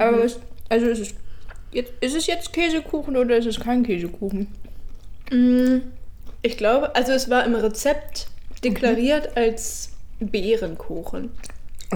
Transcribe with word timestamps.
Aber 0.00 0.24
es, 0.24 0.38
also 0.68 0.86
ist 0.86 0.98
es, 1.00 1.14
jetzt, 1.72 1.92
ist 2.00 2.16
es 2.16 2.26
jetzt 2.26 2.52
Käsekuchen 2.52 3.16
oder 3.16 3.36
ist 3.36 3.46
es 3.46 3.60
kein 3.60 3.82
Käsekuchen? 3.82 4.48
Mm, 5.30 5.78
Ich 6.42 6.56
glaube, 6.56 6.94
also 6.96 7.12
es 7.12 7.28
war 7.30 7.44
im 7.44 7.54
Rezept 7.54 8.26
deklariert 8.64 9.36
als 9.36 9.90
Beerenkuchen. 10.20 11.30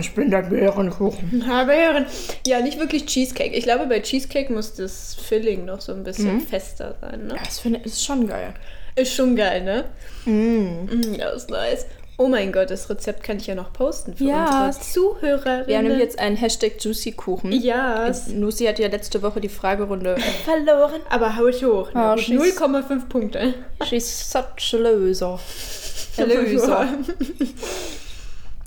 Ich 0.00 0.12
bin 0.12 0.28
der 0.30 0.42
Bärenkuchen. 0.42 1.44
Ja, 1.46 1.64
Beeren. 1.64 2.06
Ja, 2.46 2.60
nicht 2.60 2.78
wirklich 2.80 3.06
Cheesecake. 3.06 3.54
Ich 3.54 3.64
glaube, 3.64 3.86
bei 3.86 4.00
Cheesecake 4.00 4.52
muss 4.52 4.74
das 4.74 5.14
Filling 5.14 5.64
noch 5.66 5.80
so 5.80 5.92
ein 5.92 6.02
bisschen 6.02 6.40
fester 6.40 6.96
sein, 7.00 7.28
ne? 7.28 7.36
Das 7.44 7.60
finde 7.60 7.78
ist 7.84 8.04
schon 8.04 8.26
geil. 8.26 8.54
Ist 8.96 9.14
schon 9.14 9.36
geil, 9.36 9.62
ne? 9.62 9.84
Mm, 10.24 11.14
Ja, 11.18 11.30
ist 11.30 11.48
nice. 11.48 11.86
Oh 12.16 12.28
mein 12.28 12.52
Gott, 12.52 12.70
das 12.70 12.88
Rezept 12.88 13.24
kann 13.24 13.38
ich 13.38 13.48
ja 13.48 13.56
noch 13.56 13.72
posten 13.72 14.14
für 14.16 14.24
Ja. 14.24 14.66
unsere 14.66 14.84
Zuhörerinnen. 14.84 15.66
Wir 15.66 15.76
haben 15.78 15.84
nämlich 15.84 16.00
jetzt 16.02 16.18
einen 16.20 16.36
Hashtag 16.36 16.74
Juicy-Kuchen. 16.78 17.50
Ja, 17.50 18.08
Lucy 18.32 18.66
hat 18.66 18.78
ja 18.78 18.86
letzte 18.88 19.20
Woche 19.22 19.40
die 19.40 19.48
Fragerunde. 19.48 20.16
verloren. 20.44 21.00
Aber 21.10 21.36
hau 21.36 21.46
ich 21.48 21.64
hoch. 21.64 21.92
Ne? 21.92 22.10
Oh, 22.12 22.14
Mit 22.14 22.24
she's- 22.24 22.56
0,5 22.56 23.08
Punkte. 23.08 23.54
She's 23.88 24.30
such 24.30 24.74
a 24.74 24.76
loser. 24.76 25.40
A 26.18 26.22
loser. 26.24 26.88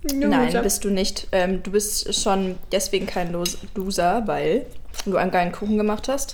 Nein, 0.13 0.59
bist 0.63 0.83
du 0.83 0.89
nicht. 0.89 1.27
Ähm, 1.31 1.63
du 1.63 1.71
bist 1.71 2.13
schon 2.13 2.57
deswegen 2.71 3.07
kein 3.07 3.31
Los 3.31 3.57
Loser, 3.75 4.23
weil 4.25 4.65
du 5.05 5.17
einen 5.17 5.31
geilen 5.31 5.51
Kuchen 5.51 5.77
gemacht 5.77 6.07
hast. 6.07 6.33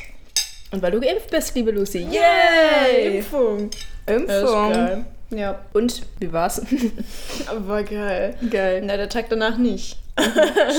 Und 0.72 0.82
weil 0.82 0.92
du 0.92 1.00
geimpft 1.00 1.30
bist, 1.30 1.54
liebe 1.56 1.72
Lucy. 1.72 2.00
Yay! 2.10 3.18
Impfung. 3.18 3.70
Impfung. 4.08 5.06
Ja, 5.36 5.60
Und 5.74 6.04
wie 6.20 6.32
war's? 6.32 6.62
aber 7.48 7.84
geil. 7.84 8.36
Geil. 8.50 8.82
Na, 8.86 8.98
der 8.98 9.10
Tag 9.10 9.30
danach 9.30 9.58
nicht. 9.58 9.98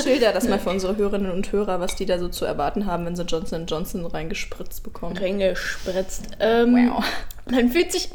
Schilder 0.05 0.33
das 0.33 0.49
mal 0.49 0.61
für 0.61 0.71
unsere 0.71 0.97
Hörerinnen 0.97 1.33
und 1.33 1.51
Hörer, 1.51 1.81
was 1.81 1.97
die 1.97 2.07
da 2.07 2.19
so 2.19 2.29
zu 2.29 2.45
erwarten 2.45 2.87
haben, 2.87 3.05
wenn 3.05 3.17
sie 3.17 3.25
Johnson 3.25 3.67
Johnson 3.67 4.07
reingespritzt 4.07 4.85
bekommen. 4.85 5.17
Reingespritzt. 5.17 6.29
Ähm, 6.39 6.91
Wow. 6.93 7.05
Man 7.51 7.69
fühlt 7.69 7.93
sich, 7.93 8.09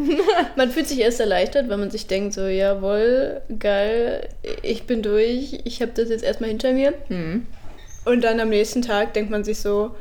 man 0.56 0.70
fühlt 0.70 0.86
sich 0.86 1.00
erst 1.00 1.20
erleichtert, 1.20 1.68
weil 1.68 1.76
man 1.76 1.90
sich 1.90 2.06
denkt 2.06 2.32
so, 2.32 2.46
jawohl, 2.46 3.42
geil, 3.58 4.28
ich 4.62 4.84
bin 4.84 5.02
durch, 5.02 5.60
ich 5.64 5.82
habe 5.82 5.92
das 5.94 6.08
jetzt 6.08 6.24
erstmal 6.24 6.48
hinter 6.48 6.72
mir. 6.72 6.94
Hm. 7.08 7.46
Und 8.06 8.22
dann 8.22 8.40
am 8.40 8.48
nächsten 8.48 8.82
Tag 8.82 9.14
denkt 9.14 9.30
man 9.30 9.44
sich 9.44 9.58
so, 9.58 9.94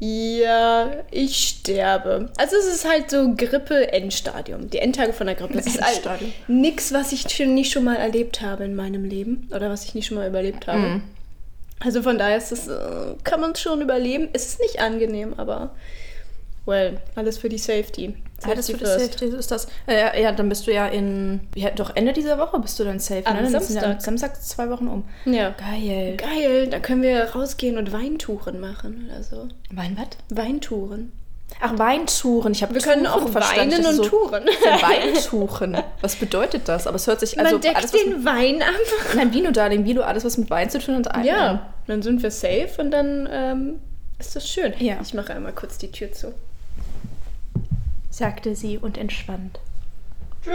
ja, 0.00 0.90
ich 1.10 1.36
sterbe. 1.36 2.30
Also 2.38 2.56
es 2.56 2.66
ist 2.66 2.88
halt 2.88 3.10
so 3.10 3.34
Grippe-Endstadium. 3.36 4.70
Die 4.70 4.78
Endtage 4.78 5.12
von 5.12 5.26
der 5.26 5.36
Grippe. 5.36 5.58
Es 5.58 5.66
ist 5.66 5.80
halt 5.80 5.96
Endstadium. 5.96 6.32
nix, 6.48 6.92
was 6.92 7.12
ich 7.12 7.38
nicht 7.46 7.70
schon 7.70 7.84
mal 7.84 7.96
erlebt 7.96 8.40
habe 8.40 8.64
in 8.64 8.74
meinem 8.74 9.04
Leben. 9.04 9.48
Oder 9.54 9.68
was 9.68 9.84
ich 9.84 9.94
nicht 9.94 10.06
schon 10.06 10.16
mal 10.16 10.26
überlebt 10.26 10.66
habe. 10.66 10.78
Mhm. 10.78 11.02
Also 11.80 12.02
von 12.02 12.18
daher 12.18 12.38
ist 12.38 12.50
es, 12.50 12.68
äh, 12.68 13.14
kann 13.24 13.40
man 13.40 13.52
es 13.52 13.60
schon 13.60 13.82
überleben. 13.82 14.28
Es 14.32 14.46
ist 14.46 14.60
nicht 14.60 14.80
angenehm, 14.80 15.34
aber 15.36 15.74
well, 16.64 16.98
alles 17.14 17.36
für 17.38 17.50
die 17.50 17.58
Safety. 17.58 18.14
Ja, 18.46 18.56
Safety 18.56 18.78
das 18.78 18.94
Safety, 18.94 19.24
ist 19.26 19.50
das. 19.50 19.66
Äh, 19.86 20.00
ja, 20.00 20.16
ja, 20.16 20.32
dann 20.32 20.48
bist 20.48 20.66
du 20.66 20.72
ja 20.72 20.86
in. 20.86 21.40
Ja, 21.54 21.70
doch 21.70 21.94
Ende 21.94 22.12
dieser 22.12 22.38
Woche 22.38 22.58
bist 22.58 22.78
du 22.78 22.84
dann 22.84 22.98
safe. 22.98 23.26
Am 23.26 23.36
ne? 23.36 23.42
Dann 23.42 23.52
ja 23.52 23.60
Samstag. 23.60 23.84
am 23.84 24.00
Samstag 24.00 24.42
zwei 24.42 24.70
Wochen 24.70 24.88
um. 24.88 25.04
Ja. 25.24 25.50
Geil. 25.50 26.16
Geil, 26.16 26.68
da 26.68 26.78
können 26.78 27.02
wir 27.02 27.24
rausgehen 27.30 27.76
und 27.78 27.92
Weintouren 27.92 28.60
machen 28.60 29.08
oder 29.10 29.22
so. 29.22 29.48
Wein 29.70 29.96
was? 29.98 30.36
Weintouren. 30.36 31.12
Ach, 31.60 31.76
Weintouren. 31.78 32.52
Ich 32.52 32.62
habe 32.62 32.74
Wir 32.74 32.80
können 32.80 33.06
auch 33.06 33.28
verstanden. 33.28 33.72
weinen 33.72 33.86
und 33.86 33.96
so, 33.96 34.04
touren. 34.04 34.44
Weintuchen. 34.80 35.76
Was 36.00 36.16
bedeutet 36.16 36.68
das? 36.68 36.86
Aber 36.86 36.96
es 36.96 37.06
hört 37.06 37.20
sich 37.20 37.38
also 37.38 37.52
Man 37.52 37.60
deckt 37.60 37.76
alles, 37.76 37.90
den 37.90 38.24
Wein 38.24 38.62
ab. 38.62 38.68
mit, 39.08 39.16
Nein, 39.16 39.34
Vino, 39.34 39.50
Darling, 39.50 39.84
Vino, 39.84 40.02
alles 40.02 40.24
was 40.24 40.38
mit 40.38 40.48
Wein 40.50 40.70
zu 40.70 40.78
tun 40.78 40.96
hat, 40.96 41.14
ein. 41.14 41.24
Ja, 41.24 41.72
dann 41.86 42.02
sind 42.02 42.22
wir 42.22 42.30
safe 42.30 42.70
und 42.78 42.90
dann 42.92 43.28
ähm, 43.30 43.80
ist 44.18 44.36
das 44.36 44.48
schön. 44.48 44.72
Ja. 44.78 44.96
Ich 45.02 45.12
mache 45.14 45.34
einmal 45.34 45.52
kurz 45.52 45.76
die 45.78 45.90
Tür 45.90 46.12
zu. 46.12 46.32
Sagte 48.20 48.54
sie 48.54 48.78
und 48.78 48.96
entspannt. 48.98 49.58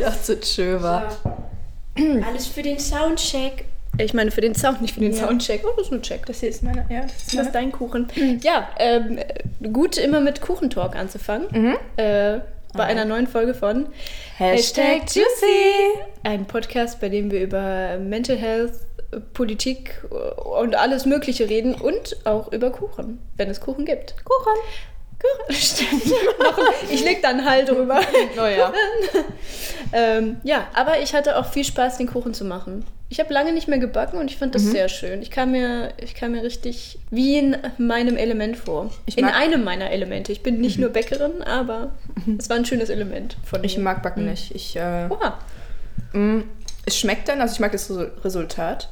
Das 0.00 0.28
ist 0.28 0.54
schön 0.54 0.82
war. 0.82 1.16
Alles 2.26 2.46
für 2.46 2.62
den 2.62 2.78
Soundcheck. 2.78 3.64
Ich 3.98 4.14
meine 4.14 4.30
für 4.30 4.40
den 4.40 4.54
Sound, 4.54 4.80
nicht 4.80 4.94
für 4.94 5.00
den 5.00 5.12
Ja. 5.12 5.26
Soundcheck. 5.26 5.62
Oh, 5.64 5.70
das 5.76 5.86
ist 5.86 5.92
ein 5.92 6.02
Check. 6.02 6.24
Das 6.26 6.40
hier 6.40 6.48
ist 6.48 6.62
meine, 6.62 6.86
ja, 6.88 7.02
das 7.02 7.12
ist 7.16 7.36
Das 7.38 7.46
ist 7.46 7.54
dein 7.54 7.72
Kuchen. 7.72 8.08
Ja, 8.42 8.68
ähm, 8.78 9.18
gut 9.72 9.98
immer 9.98 10.20
mit 10.20 10.40
Kuchentalk 10.40 10.96
anzufangen. 10.96 11.46
Mhm. 11.50 11.76
Äh, 11.96 12.40
bei 12.74 12.84
einer 12.84 13.04
neuen 13.04 13.26
Folge 13.26 13.52
von 13.54 13.86
Hashtag 14.38 15.02
Juicy. 15.14 15.98
Ein 16.22 16.46
Podcast, 16.46 17.00
bei 17.00 17.08
dem 17.10 17.30
wir 17.30 17.42
über 17.42 17.98
Mental 17.98 18.36
Health, 18.36 18.72
Politik 19.34 20.02
und 20.58 20.74
alles 20.74 21.06
Mögliche 21.06 21.48
reden 21.48 21.74
und 21.74 22.16
auch 22.24 22.52
über 22.52 22.70
Kuchen, 22.70 23.18
wenn 23.36 23.50
es 23.50 23.60
Kuchen 23.60 23.84
gibt. 23.84 24.14
Kuchen. 24.24 24.52
Kuchen, 25.20 25.54
stimmt. 25.60 26.02
Ich 26.90 27.04
leg 27.04 27.22
dann 27.22 27.44
halt 27.48 27.68
drüber. 27.68 28.00
Oh 28.36 28.46
ja. 28.46 28.72
ähm, 29.92 30.36
ja, 30.42 30.66
aber 30.74 31.00
ich 31.00 31.14
hatte 31.14 31.36
auch 31.38 31.46
viel 31.46 31.64
Spaß, 31.64 31.98
den 31.98 32.06
Kuchen 32.08 32.34
zu 32.34 32.44
machen. 32.44 32.84
Ich 33.08 33.20
habe 33.20 33.32
lange 33.32 33.52
nicht 33.52 33.68
mehr 33.68 33.78
gebacken 33.78 34.18
und 34.18 34.30
ich 34.30 34.38
fand 34.38 34.52
Mhm. 34.54 34.58
das 34.58 34.62
sehr 34.70 34.88
schön. 34.88 35.20
Ich 35.22 35.30
kam, 35.30 35.52
mir, 35.52 35.92
ich 36.02 36.14
kam 36.14 36.32
mir 36.32 36.42
richtig 36.42 36.98
wie 37.10 37.36
in 37.38 37.56
meinem 37.78 38.16
Element 38.16 38.56
vor. 38.56 38.90
Ich 39.06 39.18
in 39.18 39.26
einem 39.26 39.62
meiner 39.64 39.90
Elemente. 39.90 40.32
Ich 40.32 40.42
bin 40.42 40.60
nicht 40.60 40.78
nur 40.78 40.88
Bäckerin, 40.88 41.42
aber 41.42 41.92
es 42.38 42.48
war 42.48 42.56
ein 42.56 42.64
schönes 42.64 42.88
Element 42.88 43.36
von 43.44 43.62
Ich 43.64 43.76
mir. 43.76 43.84
mag 43.84 44.02
Backen 44.02 44.24
nicht. 44.24 44.54
Ich, 44.54 44.76
äh, 44.76 45.08
Oha. 45.10 45.38
mm, 46.14 46.40
es 46.86 46.96
schmeckt 46.98 47.28
dann, 47.28 47.40
also 47.42 47.52
ich 47.52 47.60
mag 47.60 47.70
das 47.72 47.90
Resu- 47.90 48.08
Resultat. 48.24 48.88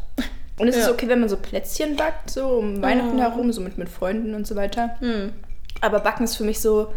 Und 0.61 0.69
es 0.69 0.77
ist 0.77 0.87
Ja. 0.87 0.93
okay, 0.93 1.09
wenn 1.09 1.21
man 1.21 1.29
so 1.29 1.37
Plätzchen 1.37 1.97
backt, 1.97 2.31
so 2.31 2.47
um 2.49 2.83
Weihnachten 2.83 3.19
herum, 3.19 3.53
so 3.53 3.61
mit, 3.61 3.79
mit 3.79 3.89
Freunden 3.89 4.35
und 4.35 4.47
so 4.47 4.57
weiter. 4.57 4.97
Hm. 5.01 5.33
Aber 5.81 6.01
Backen 6.01 6.25
ist 6.25 6.37
für 6.37 6.45
mich 6.45 6.61
so, 6.61 6.93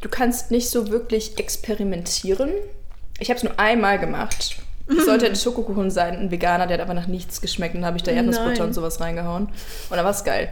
du 0.00 0.08
kannst 0.08 0.50
nicht 0.50 0.68
so 0.70 0.88
wirklich 0.90 1.38
experimentieren. 1.38 2.50
Ich 3.20 3.28
habe 3.30 3.38
es 3.38 3.44
nur 3.44 3.58
einmal 3.60 3.98
gemacht. 3.98 4.56
Es 4.88 5.04
sollte 5.04 5.26
ein 5.26 5.36
Schokokuchen 5.36 5.90
sein, 5.92 6.16
ein 6.18 6.30
Veganer, 6.32 6.66
der 6.66 6.78
hat 6.78 6.84
aber 6.84 6.94
nach 6.94 7.06
nichts 7.06 7.40
geschmeckt. 7.40 7.76
Und 7.76 7.82
dann 7.82 7.86
habe 7.86 7.96
ich 7.96 8.02
da 8.02 8.10
Erdnussbutter 8.10 8.64
und 8.64 8.72
sowas 8.74 9.00
reingehauen. 9.00 9.44
Und 9.44 9.96
dann 9.96 10.04
war 10.04 10.10
es 10.10 10.24
geil. 10.24 10.48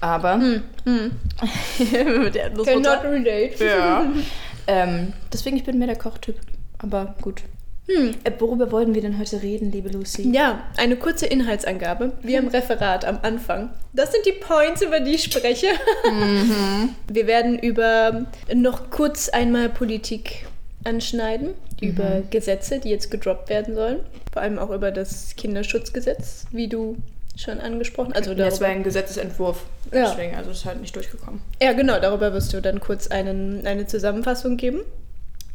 Aber 0.00 0.34
Hm. 0.34 0.62
mit 1.78 1.90
der 1.90 2.04
Cannot 2.04 2.36
Erdnussbutter. 2.36 3.04
relate. 3.04 3.64
Ja. 3.64 4.06
ähm, 4.66 5.14
deswegen, 5.32 5.56
ich 5.56 5.64
bin 5.64 5.78
mehr 5.78 5.86
der 5.88 5.96
Kochtyp. 5.96 6.36
Aber 6.78 7.14
gut. 7.22 7.42
Hm. 7.88 8.14
Äh, 8.24 8.32
worüber 8.38 8.70
wollten 8.70 8.94
wir 8.94 9.00
denn 9.00 9.18
heute 9.18 9.42
reden, 9.42 9.72
liebe 9.72 9.88
Lucy? 9.88 10.30
Ja, 10.30 10.62
eine 10.76 10.96
kurze 10.96 11.26
Inhaltsangabe, 11.26 12.12
wie 12.22 12.34
im 12.34 12.48
Referat 12.48 13.04
am 13.06 13.18
Anfang. 13.22 13.70
Das 13.94 14.12
sind 14.12 14.26
die 14.26 14.32
Points, 14.32 14.82
über 14.82 15.00
die 15.00 15.14
ich 15.14 15.24
spreche. 15.24 15.68
Wir 17.10 17.26
werden 17.26 17.58
über 17.58 18.26
noch 18.54 18.90
kurz 18.90 19.30
einmal 19.30 19.70
Politik 19.70 20.46
anschneiden, 20.84 21.54
über 21.80 22.22
Gesetze, 22.30 22.78
die 22.78 22.90
jetzt 22.90 23.10
gedroppt 23.10 23.48
werden 23.48 23.74
sollen. 23.74 24.00
Vor 24.32 24.42
allem 24.42 24.58
auch 24.58 24.70
über 24.70 24.90
das 24.90 25.34
Kinderschutzgesetz, 25.36 26.44
wie 26.50 26.68
du 26.68 26.96
schon 27.36 27.60
angesprochen 27.60 28.12
Also 28.12 28.34
Das 28.34 28.60
war 28.60 28.68
ein 28.68 28.82
Gesetzesentwurf. 28.82 29.64
Ja. 29.92 30.10
Deswegen, 30.10 30.34
also 30.34 30.50
ist 30.50 30.64
halt 30.64 30.80
nicht 30.80 30.94
durchgekommen. 30.94 31.40
ja, 31.62 31.72
genau, 31.72 31.98
darüber 32.00 32.34
wirst 32.34 32.52
du 32.52 32.60
dann 32.60 32.80
kurz 32.80 33.06
einen, 33.08 33.66
eine 33.66 33.86
Zusammenfassung 33.86 34.56
geben. 34.56 34.80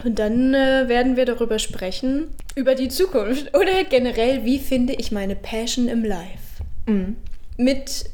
Und 0.03 0.19
dann 0.19 0.53
äh, 0.53 0.87
werden 0.87 1.15
wir 1.15 1.25
darüber 1.25 1.59
sprechen, 1.59 2.27
über 2.55 2.75
die 2.75 2.89
Zukunft. 2.89 3.55
Oder 3.57 3.83
generell, 3.89 4.43
wie 4.43 4.59
finde 4.59 4.93
ich 4.93 5.11
meine 5.11 5.35
Passion 5.35 5.87
im 5.87 6.03
Life? 6.03 6.39
Mhm. 6.85 7.15
mit 7.55 8.05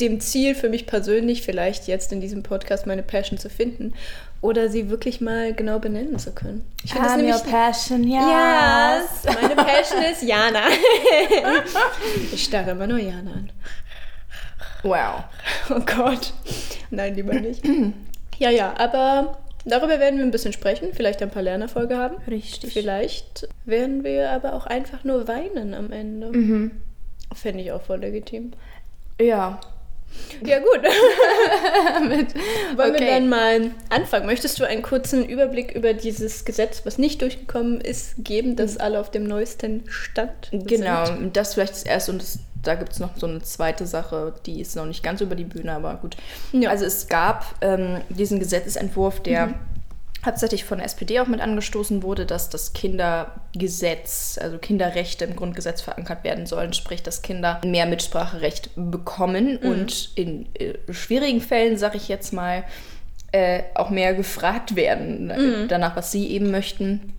dem 0.00 0.18
Ziel 0.18 0.54
für 0.54 0.68
mich 0.68 0.86
persönlich, 0.86 1.42
vielleicht 1.42 1.86
jetzt 1.86 2.10
in 2.10 2.20
diesem 2.20 2.42
Podcast 2.42 2.86
meine 2.86 3.02
Passion 3.02 3.38
zu 3.38 3.48
finden 3.50 3.92
oder 4.40 4.68
sie 4.68 4.90
wirklich 4.90 5.20
mal 5.20 5.54
genau 5.54 5.78
benennen 5.78 6.18
zu 6.18 6.32
können. 6.32 6.64
Ich 6.82 6.92
finde 6.92 7.08
das 7.08 7.16
nämlich. 7.16 7.44
passion, 7.44 8.02
Yes! 8.04 9.24
Meine 9.40 9.56
Passion 9.56 10.02
ist 10.02 10.22
Jana. 10.22 10.64
ich 12.32 12.44
starre 12.44 12.72
immer 12.72 12.86
nur 12.86 12.98
Jana 12.98 13.32
an. 13.32 13.50
Wow. 14.82 15.24
Oh 15.70 15.80
Gott. 15.80 16.32
Nein, 16.90 17.14
lieber 17.14 17.34
nicht. 17.34 17.62
Ja, 18.36 18.50
ja, 18.50 18.74
aber 18.78 19.38
Darüber 19.64 19.98
werden 19.98 20.18
wir 20.18 20.24
ein 20.24 20.30
bisschen 20.30 20.52
sprechen, 20.52 20.88
vielleicht 20.92 21.22
ein 21.22 21.30
paar 21.30 21.42
Lernerfolge 21.42 21.96
haben. 21.96 22.16
Richtig. 22.28 22.72
Vielleicht 22.72 23.48
werden 23.64 24.04
wir 24.04 24.30
aber 24.30 24.52
auch 24.52 24.66
einfach 24.66 25.04
nur 25.04 25.26
weinen 25.26 25.72
am 25.74 25.90
Ende. 25.90 26.28
Mhm. 26.36 26.70
Fände 27.34 27.62
ich 27.62 27.72
auch 27.72 27.82
voll 27.82 28.00
legitim. 28.00 28.52
Ja. 29.20 29.58
Ja, 30.44 30.58
gut. 30.60 30.80
Mit, 32.08 32.34
Wollen 32.76 32.92
wir 32.92 33.00
okay. 33.00 33.06
dann 33.06 33.28
mal 33.28 33.70
anfangen? 33.88 34.26
Möchtest 34.26 34.60
du 34.60 34.64
einen 34.64 34.82
kurzen 34.82 35.24
Überblick 35.24 35.72
über 35.74 35.92
dieses 35.94 36.44
Gesetz, 36.44 36.82
was 36.84 36.98
nicht 36.98 37.22
durchgekommen 37.22 37.80
ist, 37.80 38.14
geben, 38.18 38.54
dass 38.56 38.76
alle 38.76 39.00
auf 39.00 39.10
dem 39.10 39.24
neuesten 39.24 39.84
Stand 39.88 40.50
Genau, 40.52 41.06
sind? 41.06 41.36
das 41.36 41.54
vielleicht 41.54 41.72
das 41.72 41.82
erste 41.84 42.12
und 42.12 42.22
das, 42.22 42.38
da 42.64 42.74
gibt 42.74 42.92
es 42.92 43.00
noch 43.00 43.16
so 43.16 43.26
eine 43.26 43.42
zweite 43.42 43.86
Sache, 43.86 44.34
die 44.46 44.60
ist 44.60 44.76
noch 44.76 44.86
nicht 44.86 45.02
ganz 45.02 45.20
über 45.20 45.34
die 45.34 45.44
Bühne, 45.44 45.72
aber 45.72 45.94
gut. 45.94 46.16
Ja. 46.52 46.70
Also 46.70 46.84
es 46.84 47.08
gab 47.08 47.46
ähm, 47.60 48.00
diesen 48.08 48.38
Gesetzesentwurf, 48.38 49.20
der 49.20 49.54
hauptsächlich 50.24 50.64
von 50.64 50.78
der 50.78 50.86
SPD 50.86 51.20
auch 51.20 51.26
mit 51.26 51.40
angestoßen 51.40 52.02
wurde, 52.02 52.26
dass 52.26 52.48
das 52.48 52.72
Kindergesetz, 52.72 54.38
also 54.40 54.58
Kinderrechte 54.58 55.24
im 55.24 55.36
Grundgesetz 55.36 55.82
verankert 55.82 56.24
werden 56.24 56.46
sollen, 56.46 56.72
sprich, 56.72 57.02
dass 57.02 57.22
Kinder 57.22 57.60
mehr 57.64 57.86
Mitspracherecht 57.86 58.70
bekommen 58.74 59.58
und 59.58 60.10
in 60.14 60.46
äh, 60.54 60.74
schwierigen 60.92 61.40
Fällen, 61.40 61.76
sage 61.76 61.96
ich 61.96 62.08
jetzt 62.08 62.32
mal, 62.32 62.64
äh, 63.32 63.64
auch 63.74 63.90
mehr 63.90 64.14
gefragt 64.14 64.76
werden 64.76 65.30
äh, 65.30 65.66
danach, 65.66 65.96
was 65.96 66.12
sie 66.12 66.28
eben 66.28 66.50
möchten. 66.50 67.13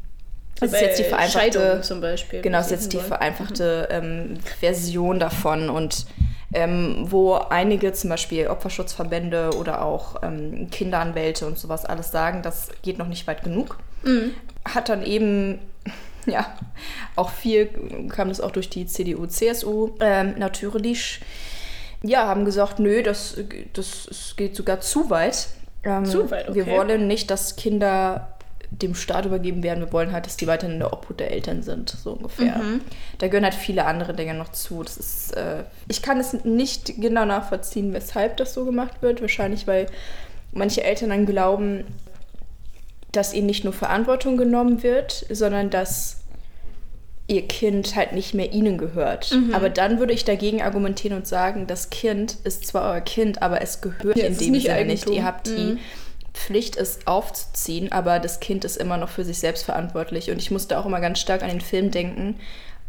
Das 0.60 0.72
ist 0.72 0.81
jetzt 0.81 1.00
die 1.00 1.04
vereinfachte 1.04 1.60
Scheidung 1.60 1.84
zum 1.84 2.02
Beispiel. 2.02 2.42
Genau, 2.42 2.57
das 2.57 2.68
ist 2.68 2.72
jetzt 2.72 2.94
die 2.94 3.00
vereinfachte 3.00 3.90
ähm, 3.92 4.38
Version 4.60 5.19
davon 5.19 5.69
und 5.69 6.06
ähm, 6.54 7.06
wo 7.12 7.34
einige 7.34 7.92
zum 7.92 8.10
Beispiel 8.10 8.48
Opferschutzverbände 8.48 9.52
oder 9.57 9.84
auch 9.84 10.24
ähm, 10.24 10.69
Kinderanwälte 10.72 11.46
und 11.46 11.60
sowas 11.60 11.84
alles 11.86 12.12
sagen, 12.12 12.42
das 12.42 12.69
geht 12.81 12.98
noch 12.98 13.07
nicht 13.07 13.28
weit 13.28 13.44
genug. 13.44 13.78
Hat 14.63 14.88
dann 14.88 15.04
eben, 15.04 15.60
ja, 16.25 16.56
auch 17.18 17.31
viel, 17.31 17.69
kam 18.10 18.30
das 18.30 18.40
auch 18.40 18.51
durch 18.51 18.69
die 18.69 18.86
CDU, 18.86 19.25
CSU 19.25 19.92
ähm, 20.00 20.36
natürlich, 20.38 21.19
ja, 22.04 22.28
haben 22.28 22.46
gesagt, 22.46 22.80
nö, 22.80 23.04
das, 23.04 23.38
das, 23.74 24.36
geht 24.38 24.56
sogar 24.56 24.80
zu 24.80 25.10
weit. 25.10 25.48
Ähm, 25.84 26.06
Zu 26.06 26.31
weit, 26.31 26.54
Wir 26.54 26.63
okay. 26.63 26.78
wollen 26.78 27.08
nicht, 27.08 27.30
dass 27.30 27.56
Kinder 27.56 28.35
dem 28.81 28.95
Staat 28.95 29.25
übergeben 29.25 29.63
werden. 29.63 29.80
Wir 29.83 29.92
wollen 29.94 30.12
halt, 30.12 30.25
dass 30.25 30.38
die 30.38 30.48
weiterhin 30.48 30.74
in 30.75 30.80
der 30.80 30.92
Obhut 30.94 31.19
der 31.19 31.31
Eltern 31.31 31.63
sind, 31.63 31.89
so 31.89 32.12
ungefähr. 32.13 32.57
Mhm. 32.57 32.81
Da 33.19 33.27
gehören 33.27 33.44
halt 33.45 33.54
viele 33.54 33.86
andere 33.86 34.13
Dinge 34.13 34.33
noch 34.33 34.51
zu. 34.51 34.83
Das 34.83 34.98
ist, 34.98 35.36
äh, 35.38 35.63
ich 35.88 36.01
kann 36.01 36.19
es 36.19 36.33
nicht 36.44 37.00
genau 37.01 37.25
nachvollziehen, 37.25 37.94
weshalb 37.94 38.38
das 38.38 38.54
so 38.54 38.66
gemacht 38.66 39.01
wird. 39.01 39.22
Wahrscheinlich, 39.22 39.68
weil 39.68 39.86
manche 40.51 40.83
Eltern 40.83 41.10
dann 41.10 41.25
glauben, 41.25 41.86
dass 43.12 43.33
ihnen 43.33 43.45
nicht 43.48 43.63
nur 43.63 43.74
Verantwortung 43.74 44.36
genommen 44.36 44.83
wird, 44.83 45.25
sondern 45.30 45.69
dass 45.69 46.18
ihr 47.27 47.48
Kind 47.48 47.95
halt 47.95 48.12
nicht 48.13 48.33
mehr 48.33 48.51
ihnen 48.54 48.77
gehört. 48.77 49.31
Mhm. 49.31 49.56
Aber 49.56 49.69
dann 49.69 50.00
würde 50.00 50.13
ich 50.13 50.25
dagegen 50.25 50.62
argumentieren 50.62 51.18
und 51.18 51.25
sagen, 51.27 51.66
das 51.66 51.89
Kind 51.89 52.38
ist 52.44 52.68
zwar 52.68 52.92
euer 52.92 53.01
Kind, 53.01 53.42
aber 53.42 53.62
es 53.62 53.81
gehört 53.81 54.18
Ja, 54.18 54.25
in 54.25 54.38
dem 54.38 54.51
nicht 54.51 54.66
Sinne 54.68 54.86
nicht. 54.86 55.04
Eigentum. 55.07 55.13
Ihr 55.13 55.24
habt 55.25 55.48
die 55.48 55.51
Mhm. 55.74 55.80
Pflicht, 56.36 56.76
es 56.76 57.00
aufzuziehen, 57.06 57.92
aber 57.92 58.20
das 58.20 58.40
Kind 58.40 58.66
ist 58.66 58.78
immer 58.78 58.98
noch 58.98 59.10
für 59.10 59.24
sich 59.24 59.40
selbst 59.40 59.64
verantwortlich. 59.64 60.30
Und 60.32 60.42
ich 60.42 60.52
musste 60.52 60.78
auch 60.78 60.86
immer 60.86 61.00
ganz 61.00 61.20
stark 61.20 61.42
an 61.42 61.50
den 61.50 61.62
Film 61.62 61.92
denken, 61.92 62.40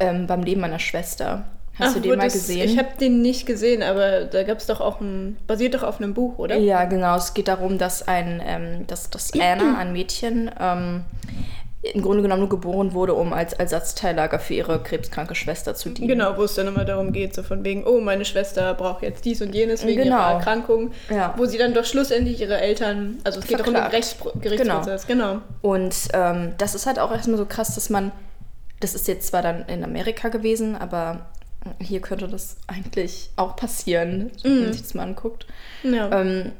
ähm, 0.01 0.27
beim 0.27 0.43
Leben 0.43 0.61
meiner 0.61 0.79
Schwester. 0.79 1.45
Hast 1.79 1.95
du 1.95 1.99
Ach, 1.99 2.03
den 2.03 2.13
wo 2.13 2.17
mal 2.17 2.25
das, 2.25 2.33
gesehen? 2.33 2.69
Ich 2.71 2.79
habe 2.79 2.89
den 2.99 3.21
nicht 3.21 3.47
gesehen, 3.47 3.83
aber 3.83 4.25
da 4.25 4.43
gab 4.45 4.59
es 4.59 4.67
doch 4.67 4.81
auch 4.81 5.01
ein, 5.01 5.37
basiert 5.47 5.75
doch 5.75 5.83
auf 5.83 5.99
einem 5.99 6.15
Buch, 6.15 6.39
oder? 6.39 6.57
Ja, 6.57 6.85
genau. 6.85 7.17
Es 7.17 7.35
geht 7.35 7.49
darum, 7.49 7.77
dass 7.79 8.07
ein, 8.07 8.43
ähm, 8.45 8.87
dass, 8.87 9.11
dass 9.11 9.33
Anna, 9.35 9.77
ein 9.79 9.93
Mädchen, 9.93 10.51
ähm, 10.59 11.05
im 11.95 12.03
Grunde 12.03 12.23
genommen 12.23 12.41
nur 12.41 12.49
geboren 12.49 12.93
wurde, 12.93 13.15
um 13.15 13.33
als 13.33 13.53
Ersatzteillager 13.53 14.39
für 14.39 14.55
ihre 14.55 14.83
krebskranke 14.83 15.35
Schwester 15.35 15.75
zu 15.75 15.91
dienen. 15.91 16.09
Genau, 16.09 16.37
wo 16.37 16.45
es 16.45 16.55
dann 16.55 16.67
immer 16.67 16.85
darum 16.85 17.13
geht, 17.13 17.35
so 17.35 17.43
von 17.43 17.65
wegen, 17.65 17.85
oh, 17.87 18.01
meine 18.01 18.25
Schwester 18.25 18.75
braucht 18.75 19.03
jetzt 19.03 19.25
dies 19.25 19.41
und 19.43 19.55
jenes 19.55 19.85
wegen 19.87 20.03
Genau. 20.05 20.17
ihrer 20.17 20.33
Erkrankung, 20.35 20.93
Ja. 21.11 21.35
wo 21.37 21.47
sie 21.47 21.59
dann 21.59 21.75
doch 21.75 21.85
schlussendlich 21.85 22.41
ihre 22.41 22.59
Eltern, 22.61 23.19
also 23.25 23.41
es 23.41 23.47
geht 23.47 23.61
doch 23.61 23.67
um 23.67 23.73
den 23.73 23.81
Verklagt. 23.83 23.95
Rechtspro 23.95 24.33
Gerichtsprozess, 24.41 25.07
genau. 25.07 25.39
Und 25.63 25.95
ähm, 26.13 26.53
das 26.59 26.75
ist 26.75 26.87
halt 26.87 26.99
auch 26.99 27.11
erstmal 27.13 27.39
so 27.39 27.47
krass, 27.47 27.75
dass 27.75 27.91
man, 27.91 28.13
das 28.81 28.95
ist 28.95 29.09
jetzt 29.09 29.29
zwar 29.29 29.43
dann 29.43 29.65
in 29.69 29.83
Amerika 29.85 30.29
gewesen, 30.29 30.77
aber 30.77 31.27
hier 31.81 32.01
könnte 32.01 32.29
das 32.29 32.57
eigentlich 32.69 33.31
auch 33.37 33.57
passieren, 33.57 34.31
wenn 34.43 34.63
man 34.65 34.73
sich 34.73 34.83
das 34.83 34.95
mal 34.95 35.03
anguckt. 35.03 35.47
Ja. 35.83 36.21
Ähm, 36.21 36.53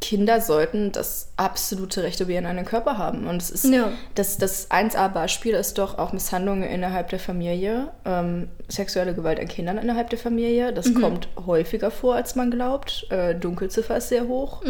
Kinder 0.00 0.40
sollten 0.40 0.92
das 0.92 1.30
absolute 1.36 2.04
Recht 2.04 2.20
über 2.20 2.30
ihren 2.30 2.46
eigenen 2.46 2.64
Körper 2.64 2.98
haben. 2.98 3.26
Und 3.26 3.42
es 3.42 3.50
ist 3.50 3.64
Ja. 3.64 3.90
das, 4.14 4.38
das 4.38 4.70
1a-Beispiel 4.70 5.54
ist 5.54 5.76
doch 5.78 5.98
auch 5.98 6.12
Misshandlungen 6.12 6.62
innerhalb 6.62 7.08
der 7.08 7.18
Familie, 7.18 7.88
ähm, 8.04 8.48
sexuelle 8.68 9.12
Gewalt 9.12 9.40
an 9.40 9.48
Kindern 9.48 9.78
innerhalb 9.78 10.08
der 10.10 10.20
Familie. 10.20 10.72
Das 10.72 10.86
Mhm. 10.86 11.00
kommt 11.00 11.28
häufiger 11.46 11.90
vor, 11.90 12.14
als 12.14 12.36
man 12.36 12.52
glaubt. 12.52 13.06
Äh, 13.10 13.34
Dunkelziffer 13.34 13.96
ist 13.96 14.08
sehr 14.10 14.28
hoch. 14.28 14.62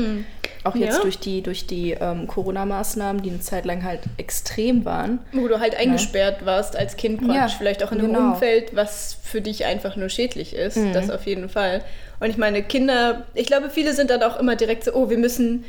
Auch 0.65 0.75
jetzt 0.77 0.93
Mhm. 0.93 0.97
Ja. 0.97 1.01
durch 1.03 1.19
die, 1.19 1.43
durch 1.43 1.67
die 1.67 1.91
ähm, 1.93 2.27
Corona-Maßnahmen, 2.27 3.23
die 3.23 3.31
eine 3.31 3.41
Zeit 3.41 3.67
lang 3.67 3.85
halt 3.85 4.01
extrem 4.17 4.87
waren. 4.87 5.19
Wo 5.33 5.47
du 5.47 5.61
halt 5.61 5.75
eingesperrt 5.77 6.47
warst 6.47 6.75
als 6.75 6.97
Kind 6.97 7.19
praktisch, 7.19 7.37
Ja, 7.37 7.49
vielleicht 7.49 7.85
auch 7.85 7.93
in 7.93 7.99
einem 7.99 8.15
genau. 8.15 8.29
Umfeld, 8.33 8.75
was 8.75 9.19
für 9.23 9.43
dich 9.43 9.67
einfach 9.67 9.97
nur 9.97 10.09
schädlich 10.09 10.55
ist. 10.57 10.79
Mhm. 10.79 10.95
Das 10.95 11.11
auf 11.11 11.27
jeden 11.27 11.51
Fall. 11.51 11.83
Und 12.23 12.31
ich 12.31 12.37
meine, 12.37 12.63
Kinder, 12.63 13.27
ich 13.35 13.49
glaube, 13.49 13.69
viele 13.69 13.95
sind 13.95 14.09
dann 14.09 14.23
auch 14.23 14.39
immer 14.39 14.55
direkt 14.55 14.85
so, 14.85 14.93
oh, 14.95 15.11
wir 15.11 15.19
müssen 15.19 15.65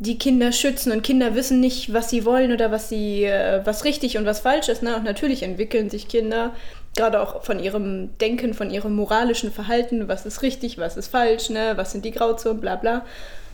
die 0.00 0.18
Kinder 0.18 0.50
schützen 0.50 0.90
und 0.90 1.02
Kinder 1.02 1.36
wissen 1.36 1.60
nicht, 1.60 1.92
was 1.92 2.10
sie 2.10 2.24
wollen 2.24 2.50
oder 2.50 2.72
was 2.72 2.88
sie, 2.88 3.26
äh, 3.26 3.60
was 3.64 3.84
richtig 3.84 4.18
und 4.18 4.26
was 4.26 4.40
falsch 4.40 4.68
ist. 4.68 4.82
Ne? 4.82 4.96
Und 4.96 5.04
natürlich 5.04 5.44
entwickeln 5.44 5.88
sich 5.88 6.08
Kinder, 6.08 6.52
gerade 6.96 7.20
auch 7.20 7.44
von 7.44 7.60
ihrem 7.60 8.18
Denken, 8.18 8.54
von 8.54 8.72
ihrem 8.72 8.96
moralischen 8.96 9.52
Verhalten, 9.52 10.08
was 10.08 10.26
ist 10.26 10.42
richtig, 10.42 10.78
was 10.78 10.96
ist 10.96 11.06
falsch, 11.12 11.48
ne? 11.48 11.74
was 11.76 11.92
sind 11.92 12.04
die 12.04 12.10
Grauzonen, 12.10 12.60
bla 12.60 12.74
bla. 12.74 13.06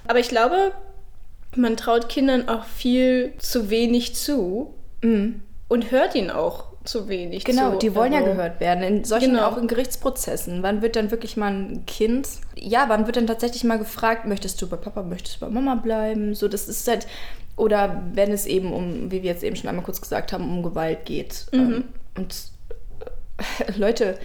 Aber 0.06 0.18
ich 0.18 0.30
glaube, 0.30 0.72
man 1.56 1.76
traut 1.76 2.08
Kindern 2.08 2.48
auch 2.48 2.64
viel 2.64 3.34
zu 3.36 3.68
wenig 3.68 4.14
zu 4.14 4.72
und 5.02 5.90
hört 5.90 6.14
ihnen 6.14 6.30
auch 6.30 6.67
zu 6.88 7.08
wenig. 7.08 7.44
Genau, 7.44 7.72
zu. 7.72 7.78
die 7.78 7.94
wollen 7.94 8.12
ja 8.12 8.20
Also- 8.20 8.32
gehört 8.32 8.60
werden. 8.60 8.82
In 8.82 9.04
solchen, 9.04 9.32
Genau. 9.32 9.46
auch 9.46 9.56
in 9.56 9.68
Gerichtsprozessen. 9.68 10.62
Wann 10.62 10.82
wird 10.82 10.96
dann 10.96 11.10
wirklich 11.10 11.36
mal 11.36 11.52
ein 11.52 11.84
Kind, 11.86 12.28
ja, 12.56 12.84
wann 12.88 13.06
wird 13.06 13.16
dann 13.16 13.26
tatsächlich 13.26 13.64
mal 13.64 13.78
gefragt, 13.78 14.26
möchtest 14.26 14.60
du 14.62 14.66
bei 14.68 14.76
Papa, 14.76 15.02
möchtest 15.02 15.36
du 15.36 15.40
bei 15.46 15.50
Mama 15.52 15.74
bleiben? 15.76 16.34
So, 16.34 16.48
das 16.48 16.68
ist 16.68 16.86
halt, 16.88 17.06
oder 17.56 18.02
wenn 18.14 18.30
es 18.32 18.46
eben 18.46 18.72
um, 18.72 19.10
wie 19.10 19.22
wir 19.22 19.30
jetzt 19.30 19.42
eben 19.44 19.56
schon 19.56 19.68
einmal 19.68 19.84
kurz 19.84 20.00
gesagt 20.00 20.32
haben, 20.32 20.44
um 20.50 20.62
Gewalt 20.62 21.04
geht. 21.04 21.46
Mhm. 21.52 21.58
Ähm, 21.58 21.84
Und 22.16 22.34
äh, 23.66 23.72
Leute, 23.78 24.18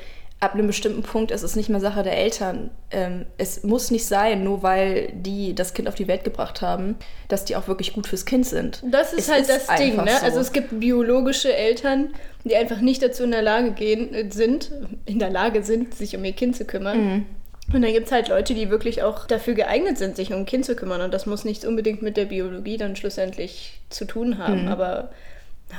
ab 0.44 0.54
einem 0.54 0.68
bestimmten 0.68 1.04
Punkt 1.04 1.32
ist 1.32 1.42
es 1.44 1.56
nicht 1.56 1.70
mehr 1.70 1.80
Sache 1.80 2.04
der 2.04 2.18
Eltern. 2.18 2.70
Ähm, 2.92 3.26
es 3.38 3.64
muss 3.64 3.92
nicht 3.92 4.06
sein, 4.06 4.44
nur 4.44 4.62
weil 4.62 5.12
die 5.14 5.56
das 5.56 5.74
Kind 5.74 5.88
auf 5.88 5.96
die 5.96 6.08
Welt 6.08 6.24
gebracht 6.24 6.62
haben, 6.62 6.96
dass 7.30 7.46
die 7.46 7.56
auch 7.56 7.68
wirklich 7.68 7.94
gut 7.94 8.08
fürs 8.08 8.26
Kind 8.26 8.46
sind. 8.46 8.84
Das 8.92 9.14
ist 9.14 9.30
Es 9.30 9.32
halt 9.32 9.42
ist 9.48 9.70
das 9.70 9.78
Ding, 9.78 9.96
ne? 9.96 10.12
so. 10.20 10.26
Also 10.26 10.40
es 10.40 10.52
gibt 10.52 10.80
biologische 10.80 11.54
Eltern, 11.56 12.10
die 12.44 12.56
einfach 12.56 12.82
nicht 12.82 13.02
dazu 13.02 13.24
in 13.24 13.32
der 13.32 13.42
Lage 13.42 13.72
gehen, 13.72 14.14
äh, 14.14 14.30
sind, 14.32 14.72
in 15.06 15.20
der 15.20 15.30
Lage 15.30 15.64
sind, 15.64 15.94
sich 15.96 16.16
um 16.16 16.26
ihr 16.26 16.34
Kind 16.34 16.56
zu 16.56 16.66
kümmern. 16.66 16.98
Mhm. 17.06 17.26
Und 17.74 17.82
dann 17.82 17.94
gibt 17.94 18.08
es 18.08 18.12
halt 18.12 18.28
Leute, 18.28 18.54
die 18.54 18.70
wirklich 18.70 19.02
auch 19.04 19.26
dafür 19.26 19.54
geeignet 19.54 19.98
sind, 19.98 20.18
sich 20.18 20.34
um 20.34 20.40
ein 20.40 20.46
Kind 20.46 20.66
zu 20.66 20.76
kümmern. 20.76 21.00
Und 21.00 21.14
das 21.14 21.26
muss 21.26 21.46
nichts 21.46 21.66
unbedingt 21.66 22.02
mit 22.02 22.18
der 22.18 22.26
Biologie 22.26 22.76
dann 22.76 22.98
schlussendlich 22.98 23.80
zu 23.90 24.04
tun 24.04 24.32
Mhm. 24.32 24.38
haben. 24.40 24.68
Aber 24.68 25.10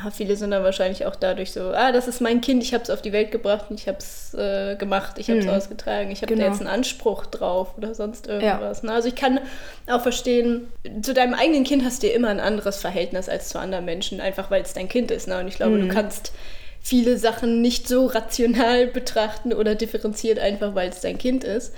ja, 0.02 0.10
viele 0.10 0.36
sind 0.36 0.50
dann 0.50 0.64
wahrscheinlich 0.64 1.06
auch 1.06 1.14
dadurch 1.16 1.52
so, 1.52 1.70
ah, 1.72 1.92
das 1.92 2.08
ist 2.08 2.20
mein 2.20 2.40
Kind, 2.40 2.62
ich 2.62 2.74
habe 2.74 2.82
es 2.82 2.90
auf 2.90 3.00
die 3.02 3.12
Welt 3.12 3.30
gebracht, 3.30 3.66
ich 3.70 3.86
habe 3.86 3.98
es 3.98 4.34
äh, 4.34 4.74
gemacht, 4.76 5.18
ich 5.18 5.30
habe 5.30 5.38
es 5.38 5.46
Mhm. 5.46 5.52
ausgetragen, 5.52 6.10
ich 6.10 6.22
habe 6.22 6.32
Genau. 6.34 6.46
da 6.46 6.50
jetzt 6.50 6.60
einen 6.60 6.68
Anspruch 6.70 7.26
drauf 7.26 7.76
oder 7.76 7.94
sonst 7.94 8.26
irgendwas. 8.26 8.82
Ne? 8.82 8.92
Also 8.92 9.08
ich 9.08 9.14
kann 9.14 9.40
auch 9.86 10.02
verstehen, 10.02 10.72
zu 11.02 11.14
deinem 11.14 11.34
eigenen 11.34 11.64
Kind 11.64 11.84
hast 11.84 12.02
du 12.02 12.08
ja 12.08 12.14
immer 12.14 12.28
ein 12.28 12.40
anderes 12.40 12.78
Verhältnis 12.78 13.28
als 13.28 13.48
zu 13.50 13.58
anderen 13.58 13.84
Menschen, 13.84 14.20
einfach 14.20 14.50
weil 14.50 14.62
es 14.62 14.72
dein 14.74 14.88
Kind 14.88 15.10
ist. 15.10 15.28
Ne? 15.28 15.38
Und 15.38 15.48
ich 15.48 15.56
glaube, 15.56 15.76
Mhm. 15.76 15.88
du 15.88 15.94
kannst 15.94 16.32
viele 16.80 17.16
Sachen 17.16 17.62
nicht 17.62 17.86
so 17.88 18.06
rational 18.06 18.86
betrachten 18.98 19.52
oder 19.52 19.74
differenziert, 19.74 20.38
einfach 20.38 20.74
weil 20.74 20.90
es 20.90 21.00
dein 21.00 21.18
Kind 21.18 21.44
ist. 21.44 21.72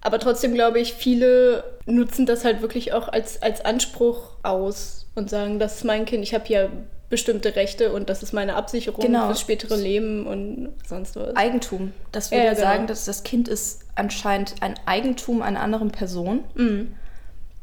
Aber 0.00 0.18
trotzdem 0.18 0.54
glaube 0.54 0.80
ich, 0.80 0.94
viele 0.94 1.62
nutzen 1.86 2.26
das 2.26 2.44
halt 2.44 2.60
wirklich 2.62 2.92
auch 2.92 3.08
als, 3.08 3.40
als 3.42 3.64
Anspruch 3.64 4.30
aus 4.42 5.01
und 5.14 5.30
sagen, 5.30 5.58
das 5.58 5.76
ist 5.76 5.84
mein 5.84 6.04
Kind, 6.04 6.22
ich 6.22 6.34
habe 6.34 6.44
hier 6.44 6.70
bestimmte 7.10 7.54
Rechte 7.56 7.92
und 7.92 8.08
das 8.08 8.22
ist 8.22 8.32
meine 8.32 8.54
Absicherung 8.56 9.04
Genau. 9.04 9.26
fürs 9.26 9.40
spätere 9.40 9.76
Leben 9.76 10.26
und 10.26 10.70
sonst 10.86 11.14
was. 11.16 11.36
Eigentum. 11.36 11.92
Das 12.10 12.30
würde 12.30 12.44
ja, 12.44 12.52
ja, 12.52 12.56
sagen, 12.58 12.76
genau. 12.78 12.88
dass 12.88 13.04
das 13.04 13.22
Kind 13.22 13.48
ist 13.48 13.80
anscheinend 13.94 14.54
ein 14.60 14.74
Eigentum 14.86 15.42
einer 15.42 15.60
anderen 15.60 15.90
Person. 15.90 16.44
Mhm. 16.54 16.94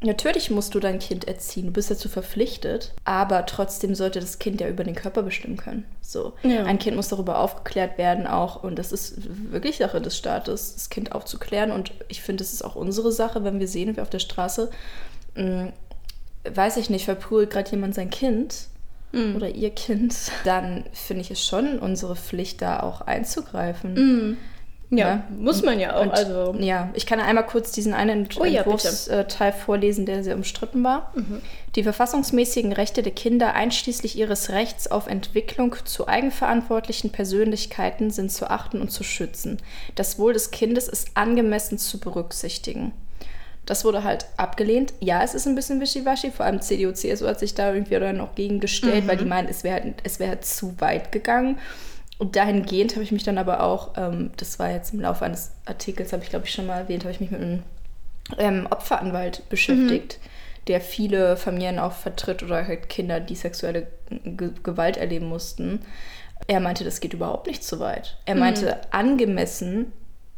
Natürlich 0.01 0.49
musst 0.49 0.75
du 0.75 0.79
dein 0.79 0.99
Kind 0.99 1.27
erziehen, 1.27 1.65
du 1.65 1.71
bist 1.73 1.91
dazu 1.91 2.07
verpflichtet, 2.07 2.93
aber 3.03 3.45
trotzdem 3.47 3.95
sollte 3.95 4.21
das 4.21 4.39
Kind 4.39 4.61
ja 4.61 4.69
über 4.69 4.85
den 4.85 4.95
Körper 4.95 5.23
bestimmen 5.23 5.57
können. 5.57 5.83
So, 5.99 6.33
Ja. 6.43 6.63
ein 6.63 6.79
Kind 6.79 6.95
muss 6.95 7.09
darüber 7.09 7.39
aufgeklärt 7.39 7.97
werden 7.97 8.25
auch 8.25 8.63
und 8.63 8.79
das 8.79 8.93
ist 8.93 9.15
wirklich 9.51 9.75
Sache 9.77 9.99
des 9.99 10.15
Staates, 10.15 10.75
das 10.75 10.89
Kind 10.89 11.11
aufzuklären 11.11 11.71
und 11.71 11.91
ich 12.07 12.21
finde, 12.21 12.45
es 12.45 12.53
ist 12.53 12.61
auch 12.63 12.75
unsere 12.75 13.11
Sache, 13.11 13.43
wenn 13.43 13.59
wir 13.59 13.67
sehen, 13.67 13.91
wer 13.97 14.03
auf 14.03 14.09
der 14.09 14.19
Straße 14.19 14.69
mh, 15.35 15.73
weiß 16.51 16.77
ich 16.77 16.89
nicht, 16.89 17.05
verprügelt 17.05 17.49
gerade 17.51 17.71
jemand 17.71 17.95
sein 17.95 18.09
Kind 18.09 18.55
Mhm. 19.11 19.35
oder 19.37 19.49
ihr 19.49 19.71
Kind, 19.71 20.15
dann 20.45 20.83
finde 20.93 21.21
ich 21.21 21.31
es 21.31 21.43
schon 21.43 21.79
unsere 21.79 22.15
Pflicht, 22.15 22.61
da 22.61 22.81
auch 22.81 23.01
einzugreifen. 23.01 23.93
Mhm. 23.95 24.37
Ja, 24.91 25.15
Ne? 25.17 25.23
muss 25.37 25.61
man 25.63 25.79
ja 25.79 25.95
auch. 25.95 26.01
Und, 26.01 26.11
also, 26.11 26.55
Ja, 26.59 26.89
ich 26.93 27.05
kann 27.05 27.19
einmal 27.19 27.45
kurz 27.45 27.71
diesen 27.71 27.93
einen 27.93 28.27
Oh 28.39 28.43
ja, 28.45 28.61
Entwurfsteil 28.61 29.51
vorlesen, 29.53 30.05
der 30.07 30.23
sehr 30.23 30.35
umstritten 30.35 30.83
war. 30.83 31.11
Mhm. 31.15 31.41
Die 31.75 31.83
verfassungsmäßigen 31.83 32.71
Rechte 32.73 33.03
der 33.03 33.11
Kinder, 33.11 33.53
einschließlich 33.53 34.15
ihres 34.17 34.49
Rechts 34.49 34.89
auf 34.89 35.05
Entwicklung 35.07 35.75
zu 35.85 36.07
eigenverantwortlichen 36.07 37.11
Persönlichkeiten, 37.11 38.09
sind 38.11 38.31
zu 38.31 38.49
achten 38.49 38.81
und 38.81 38.89
zu 38.91 39.03
schützen. 39.03 39.57
Das 39.95 40.17
Wohl 40.19 40.33
des 40.33 40.49
Kindes 40.51 40.87
ist 40.87 41.09
angemessen 41.15 41.77
zu 41.77 41.99
berücksichtigen. 41.99 42.91
Das 43.69 43.85
wurde 43.85 44.03
halt 44.03 44.25
abgelehnt. 44.35 44.93
Ja, 44.99 45.21
es 45.23 45.35
ist 45.35 45.45
ein 45.47 45.53
bisschen 45.53 45.79
wischiwaschi, 45.79 46.31
vor 46.31 46.43
allem 46.47 46.59
CDU, 46.59 46.91
CSU 46.91 47.27
hat 47.27 47.39
sich 47.39 47.53
da 47.53 47.71
irgendwie 47.71 47.99
dann 47.99 48.19
auch 48.19 48.33
gegen 48.33 48.59
gestellt, 48.59 49.07
weil 49.07 49.15
die 49.17 49.25
Mhm. 49.25 49.29
meinen, 49.29 49.47
es 49.47 49.63
wäre 49.63 49.81
halt, 49.83 49.93
es 50.03 50.19
wäre 50.19 50.31
halt 50.31 50.43
zu 50.43 50.81
weit 50.81 51.11
gegangen. 51.11 51.59
Und 52.17 52.35
dahingehend 52.35 52.93
habe 52.93 53.03
ich 53.03 53.11
mich 53.11 53.23
dann 53.23 53.37
aber 53.37 53.61
auch, 53.61 53.91
ähm, 53.95 54.31
das 54.37 54.57
war 54.57 54.71
jetzt 54.71 54.91
im 54.93 55.01
Laufe 55.01 55.23
eines 55.23 55.51
Artikels, 55.65 56.11
habe 56.13 56.23
ich 56.23 56.31
glaube 56.31 56.45
ich 56.45 56.51
schon 56.51 56.65
mal 56.65 56.79
erwähnt, 56.79 57.03
habe 57.03 57.11
ich 57.13 57.19
mich 57.21 57.29
mit 57.29 57.41
einem 57.41 57.61
ähm, 58.39 58.67
Opferanwalt 58.71 59.47
beschäftigt, 59.49 60.17
der 60.67 60.81
viele 60.81 61.37
Familien 61.37 61.77
auch 61.77 61.93
vertritt 61.93 62.41
oder 62.41 62.65
halt 62.67 62.89
Kinder, 62.89 63.19
die 63.19 63.35
sexuelle 63.35 63.85
Ge 64.25 64.49
Gewalt 64.63 64.97
erleben 64.97 65.27
mussten. 65.27 65.81
Er 66.47 66.59
meinte, 66.59 66.83
das 66.83 67.01
geht 67.01 67.13
überhaupt 67.13 67.45
nicht 67.45 67.63
so 67.63 67.79
weit. 67.79 68.17
Er 68.25 68.33
meinte, 68.35 68.77
angemessen 68.91 69.91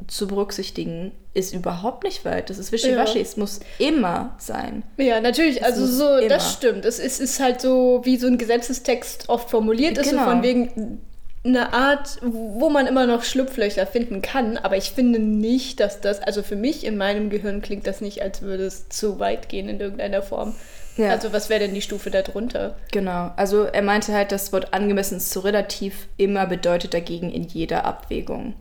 zu 0.07 0.27
berücksichtigen 0.27 1.11
ist 1.33 1.53
überhaupt 1.53 2.03
nicht 2.03 2.25
weit. 2.25 2.49
Das 2.49 2.57
ist 2.57 2.71
wischiwaschi. 2.71 3.17
Ja. 3.17 3.21
Es 3.23 3.37
muss 3.37 3.59
immer 3.79 4.35
sein. 4.37 4.83
ja, 4.97 5.21
natürlich, 5.21 5.63
also 5.63 5.81
muss 5.81 5.97
so, 5.97 6.17
immer. 6.17 6.27
das 6.29 6.53
stimmt. 6.53 6.85
Es 6.85 6.99
ist, 6.99 7.19
ist 7.21 7.39
halt 7.39 7.61
so, 7.61 8.01
wie 8.03 8.17
so 8.17 8.27
ein 8.27 8.37
Gesetzestext 8.37 9.29
oft 9.29 9.49
formuliert 9.49 9.97
ist, 9.97 10.09
so 10.09 10.11
Genau. 10.17 10.25
von 10.29 10.43
wegen 10.43 10.99
eine 11.43 11.73
Art, 11.73 12.19
wo 12.21 12.69
man 12.69 12.85
immer 12.85 13.07
noch 13.07 13.23
Schlupflöcher 13.23 13.87
finden 13.87 14.21
kann, 14.21 14.57
aber 14.57 14.77
ich 14.77 14.91
finde 14.91 15.17
nicht, 15.17 15.79
dass 15.79 15.99
das, 15.99 16.21
also 16.21 16.43
für 16.43 16.55
mich 16.55 16.85
in 16.85 16.97
meinem 16.97 17.29
Gehirn 17.31 17.61
klingt 17.63 17.87
das 17.87 17.99
nicht, 17.99 18.21
als 18.21 18.43
würde 18.43 18.65
es 18.65 18.89
zu 18.89 19.19
weit 19.19 19.49
gehen 19.49 19.67
in 19.67 19.79
irgendeiner 19.79 20.21
Form. 20.21 20.53
Ja. 20.97 21.09
Also 21.09 21.33
was 21.33 21.49
wäre 21.49 21.61
denn 21.61 21.73
die 21.73 21.81
Stufe 21.81 22.11
darunter? 22.11 22.75
Genau. 22.91 23.31
Also 23.37 23.63
er 23.63 23.81
meinte 23.81 24.13
halt, 24.13 24.31
das 24.31 24.51
Wort 24.53 24.73
angemessen 24.73 25.17
ist 25.17 25.31
so 25.31 25.39
relativ 25.39 26.07
immer 26.17 26.45
bedeutet 26.45 26.93
dagegen 26.93 27.31
in 27.31 27.43
jeder 27.43 27.85
Abwägung. 27.85 28.53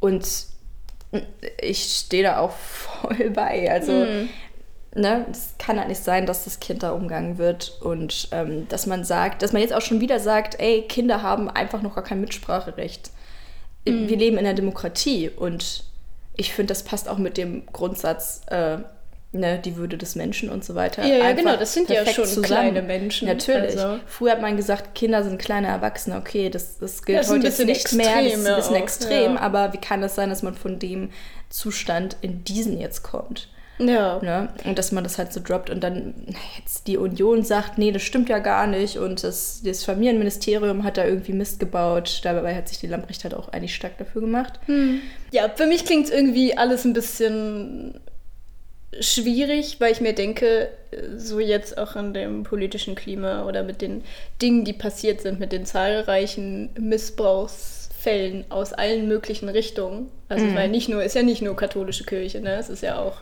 Und 0.00 0.26
ich 1.60 1.82
stehe 1.84 2.22
da 2.22 2.38
auch 2.38 2.52
voll 2.56 3.30
bei. 3.30 3.70
Also, 3.70 3.92
ne, 4.94 5.26
es 5.30 5.54
kann 5.58 5.78
halt 5.78 5.88
nicht 5.88 6.02
sein, 6.02 6.26
dass 6.26 6.44
das 6.44 6.60
Kind 6.60 6.82
da 6.82 6.92
umgangen 6.92 7.38
wird 7.38 7.78
und 7.82 8.28
ähm, 8.32 8.68
dass 8.68 8.86
man 8.86 9.04
sagt, 9.04 9.42
dass 9.42 9.52
man 9.52 9.62
jetzt 9.62 9.74
auch 9.74 9.82
schon 9.82 10.00
wieder 10.00 10.18
sagt, 10.18 10.58
ey, 10.58 10.82
Kinder 10.82 11.22
haben 11.22 11.48
einfach 11.48 11.82
noch 11.82 11.94
gar 11.94 12.04
kein 12.04 12.20
Mitspracherecht. 12.20 13.10
Wir 13.84 14.16
leben 14.16 14.36
in 14.36 14.44
der 14.44 14.54
Demokratie 14.54 15.30
und 15.30 15.84
ich 16.36 16.52
finde, 16.52 16.72
das 16.72 16.84
passt 16.84 17.08
auch 17.08 17.18
mit 17.18 17.36
dem 17.36 17.66
Grundsatz, 17.66 18.42
äh, 18.48 18.78
ne, 19.32 19.58
die 19.58 19.76
Würde 19.76 19.96
des 19.96 20.16
Menschen 20.16 20.50
und 20.50 20.64
so 20.64 20.74
weiter. 20.74 21.06
Ja, 21.06 21.16
ja, 21.16 21.32
genau, 21.32 21.56
das 21.56 21.72
sind 21.72 21.88
ja 21.88 22.04
schon 22.06 22.42
kleine 22.42 22.82
Menschen, 22.82 23.28
Natürlich. 23.28 23.78
also. 23.78 24.00
Früher 24.06 24.32
hat 24.32 24.40
man 24.40 24.56
gesagt, 24.56 24.94
Kinder 24.94 25.22
sind 25.22 25.38
kleine 25.38 25.68
Erwachsene. 25.68 26.16
Okay, 26.16 26.50
das, 26.50 26.78
das 26.78 27.04
gilt 27.04 27.20
Das 27.20 27.30
heute 27.30 27.46
jetzt 27.46 27.64
nicht 27.64 27.92
mehr. 27.92 28.06
Das 28.06 28.24
ist 28.24 28.30
ein 28.30 28.48
extrem, 28.48 28.56
bisschen 28.56 28.74
auch, 28.74 28.80
extrem, 28.80 29.34
ja. 29.34 29.40
aber 29.40 29.72
wie 29.72 29.78
kann 29.78 30.02
es 30.02 30.14
sein, 30.14 30.30
dass 30.30 30.42
man 30.42 30.54
von 30.54 30.78
dem 30.78 31.10
Zustand 31.48 32.16
in 32.22 32.44
diesen 32.44 32.78
jetzt 32.78 33.02
kommt? 33.02 33.48
Ja. 33.78 34.20
Ne? 34.20 34.48
Und 34.64 34.78
dass 34.78 34.92
man 34.92 35.04
das 35.04 35.16
halt 35.16 35.32
so 35.32 35.40
droppt 35.42 35.70
und 35.70 35.82
dann 35.82 36.14
jetzt 36.58 36.86
die 36.86 36.98
Union 36.98 37.42
sagt, 37.44 37.78
nee, 37.78 37.92
das 37.92 38.02
stimmt 38.02 38.28
ja 38.28 38.38
gar 38.38 38.66
nicht 38.66 38.98
und 38.98 39.24
das, 39.24 39.62
das 39.64 39.84
Familienministerium 39.84 40.84
hat 40.84 40.98
da 40.98 41.06
irgendwie 41.06 41.32
Mist 41.32 41.60
gebaut. 41.60 42.20
Dabei 42.24 42.54
hat 42.54 42.68
sich 42.68 42.78
die 42.78 42.88
Lamprecht 42.88 43.24
halt 43.24 43.32
auch 43.32 43.48
eigentlich 43.52 43.74
stark 43.74 43.96
dafür 43.96 44.20
gemacht. 44.20 44.60
Ja, 45.30 45.48
für 45.54 45.66
mich 45.66 45.86
klingt 45.86 46.06
es 46.06 46.10
irgendwie 46.10 46.58
alles 46.58 46.84
ein 46.84 46.92
bisschen 46.92 47.94
schwierig, 48.98 49.80
weil 49.80 49.92
ich 49.92 50.00
mir 50.00 50.14
denke, 50.14 50.68
so 51.16 51.38
jetzt 51.38 51.78
auch 51.78 51.94
an 51.94 52.12
dem 52.12 52.42
politischen 52.42 52.94
Klima 52.94 53.46
oder 53.46 53.62
mit 53.62 53.80
den 53.80 54.02
Dingen, 54.42 54.64
die 54.64 54.72
passiert 54.72 55.20
sind, 55.20 55.38
mit 55.38 55.52
den 55.52 55.64
zahlreichen 55.64 56.70
Missbrauchsfällen 56.78 58.46
aus 58.48 58.72
allen 58.72 59.06
möglichen 59.06 59.48
Richtungen. 59.48 60.10
Also 60.28 60.54
weil 60.54 60.68
nicht 60.68 60.88
nur, 60.88 61.02
ist 61.02 61.14
ja 61.14 61.22
nicht 61.22 61.42
nur 61.42 61.56
katholische 61.56 62.04
Kirche, 62.04 62.40
ne? 62.40 62.56
Es 62.56 62.68
ist 62.68 62.82
ja 62.82 62.98
auch 62.98 63.18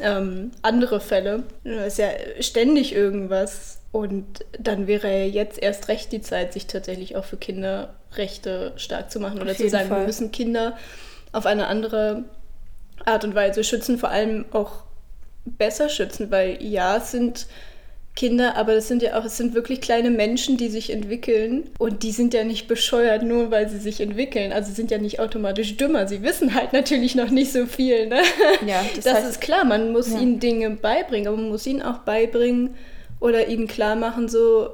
ähm, 0.00 0.50
andere 0.62 1.00
Fälle. 1.00 1.44
Es 1.64 1.94
ist 1.94 1.98
ja 1.98 2.10
ständig 2.40 2.94
irgendwas. 2.94 3.80
Und 3.90 4.44
dann 4.58 4.86
wäre 4.86 5.08
ja 5.08 5.24
jetzt 5.24 5.62
erst 5.62 5.88
recht 5.88 6.12
die 6.12 6.20
Zeit, 6.20 6.52
sich 6.52 6.66
tatsächlich 6.66 7.16
auch 7.16 7.24
für 7.24 7.38
Kinderrechte 7.38 8.72
stark 8.76 9.10
zu 9.10 9.20
machen 9.20 9.40
oder 9.40 9.54
zu 9.54 9.68
sagen, 9.68 9.88
wir 9.88 9.96
Fall. 9.96 10.06
müssen 10.06 10.30
Kinder 10.30 10.76
auf 11.32 11.46
eine 11.46 11.66
andere 11.68 12.24
Art 13.04 13.24
und 13.24 13.34
Weise 13.34 13.64
schützen, 13.64 13.98
vor 13.98 14.10
allem 14.10 14.44
auch 14.52 14.82
besser 15.56 15.88
schützen, 15.88 16.30
weil 16.30 16.62
ja, 16.62 16.96
es 16.98 17.10
sind 17.12 17.46
Kinder, 18.16 18.56
aber 18.56 18.74
das 18.74 18.88
sind 18.88 19.00
ja 19.02 19.16
auch, 19.16 19.24
es 19.24 19.36
sind 19.36 19.54
wirklich 19.54 19.80
kleine 19.80 20.10
Menschen, 20.10 20.56
die 20.56 20.68
sich 20.68 20.90
entwickeln 20.90 21.70
und 21.78 22.02
die 22.02 22.10
sind 22.10 22.34
ja 22.34 22.42
nicht 22.42 22.66
bescheuert, 22.66 23.22
nur 23.22 23.52
weil 23.52 23.68
sie 23.68 23.78
sich 23.78 24.00
entwickeln. 24.00 24.52
Also 24.52 24.72
sind 24.72 24.90
ja 24.90 24.98
nicht 24.98 25.20
automatisch 25.20 25.76
dümmer. 25.76 26.08
Sie 26.08 26.22
wissen 26.22 26.52
halt 26.54 26.72
natürlich 26.72 27.14
noch 27.14 27.30
nicht 27.30 27.52
so 27.52 27.66
viel. 27.66 28.08
Ne? 28.08 28.20
Ja, 28.66 28.84
das, 28.96 29.04
das 29.04 29.18
heißt- 29.18 29.28
ist 29.30 29.40
klar, 29.40 29.64
man 29.64 29.92
muss 29.92 30.10
Ja. 30.12 30.18
ihnen 30.20 30.40
Dinge 30.40 30.70
beibringen, 30.70 31.28
aber 31.28 31.36
man 31.36 31.48
muss 31.48 31.64
ihnen 31.66 31.80
auch 31.82 31.98
beibringen 31.98 32.74
oder 33.20 33.46
ihnen 33.46 33.68
klar 33.68 33.94
machen, 33.94 34.28
so 34.28 34.70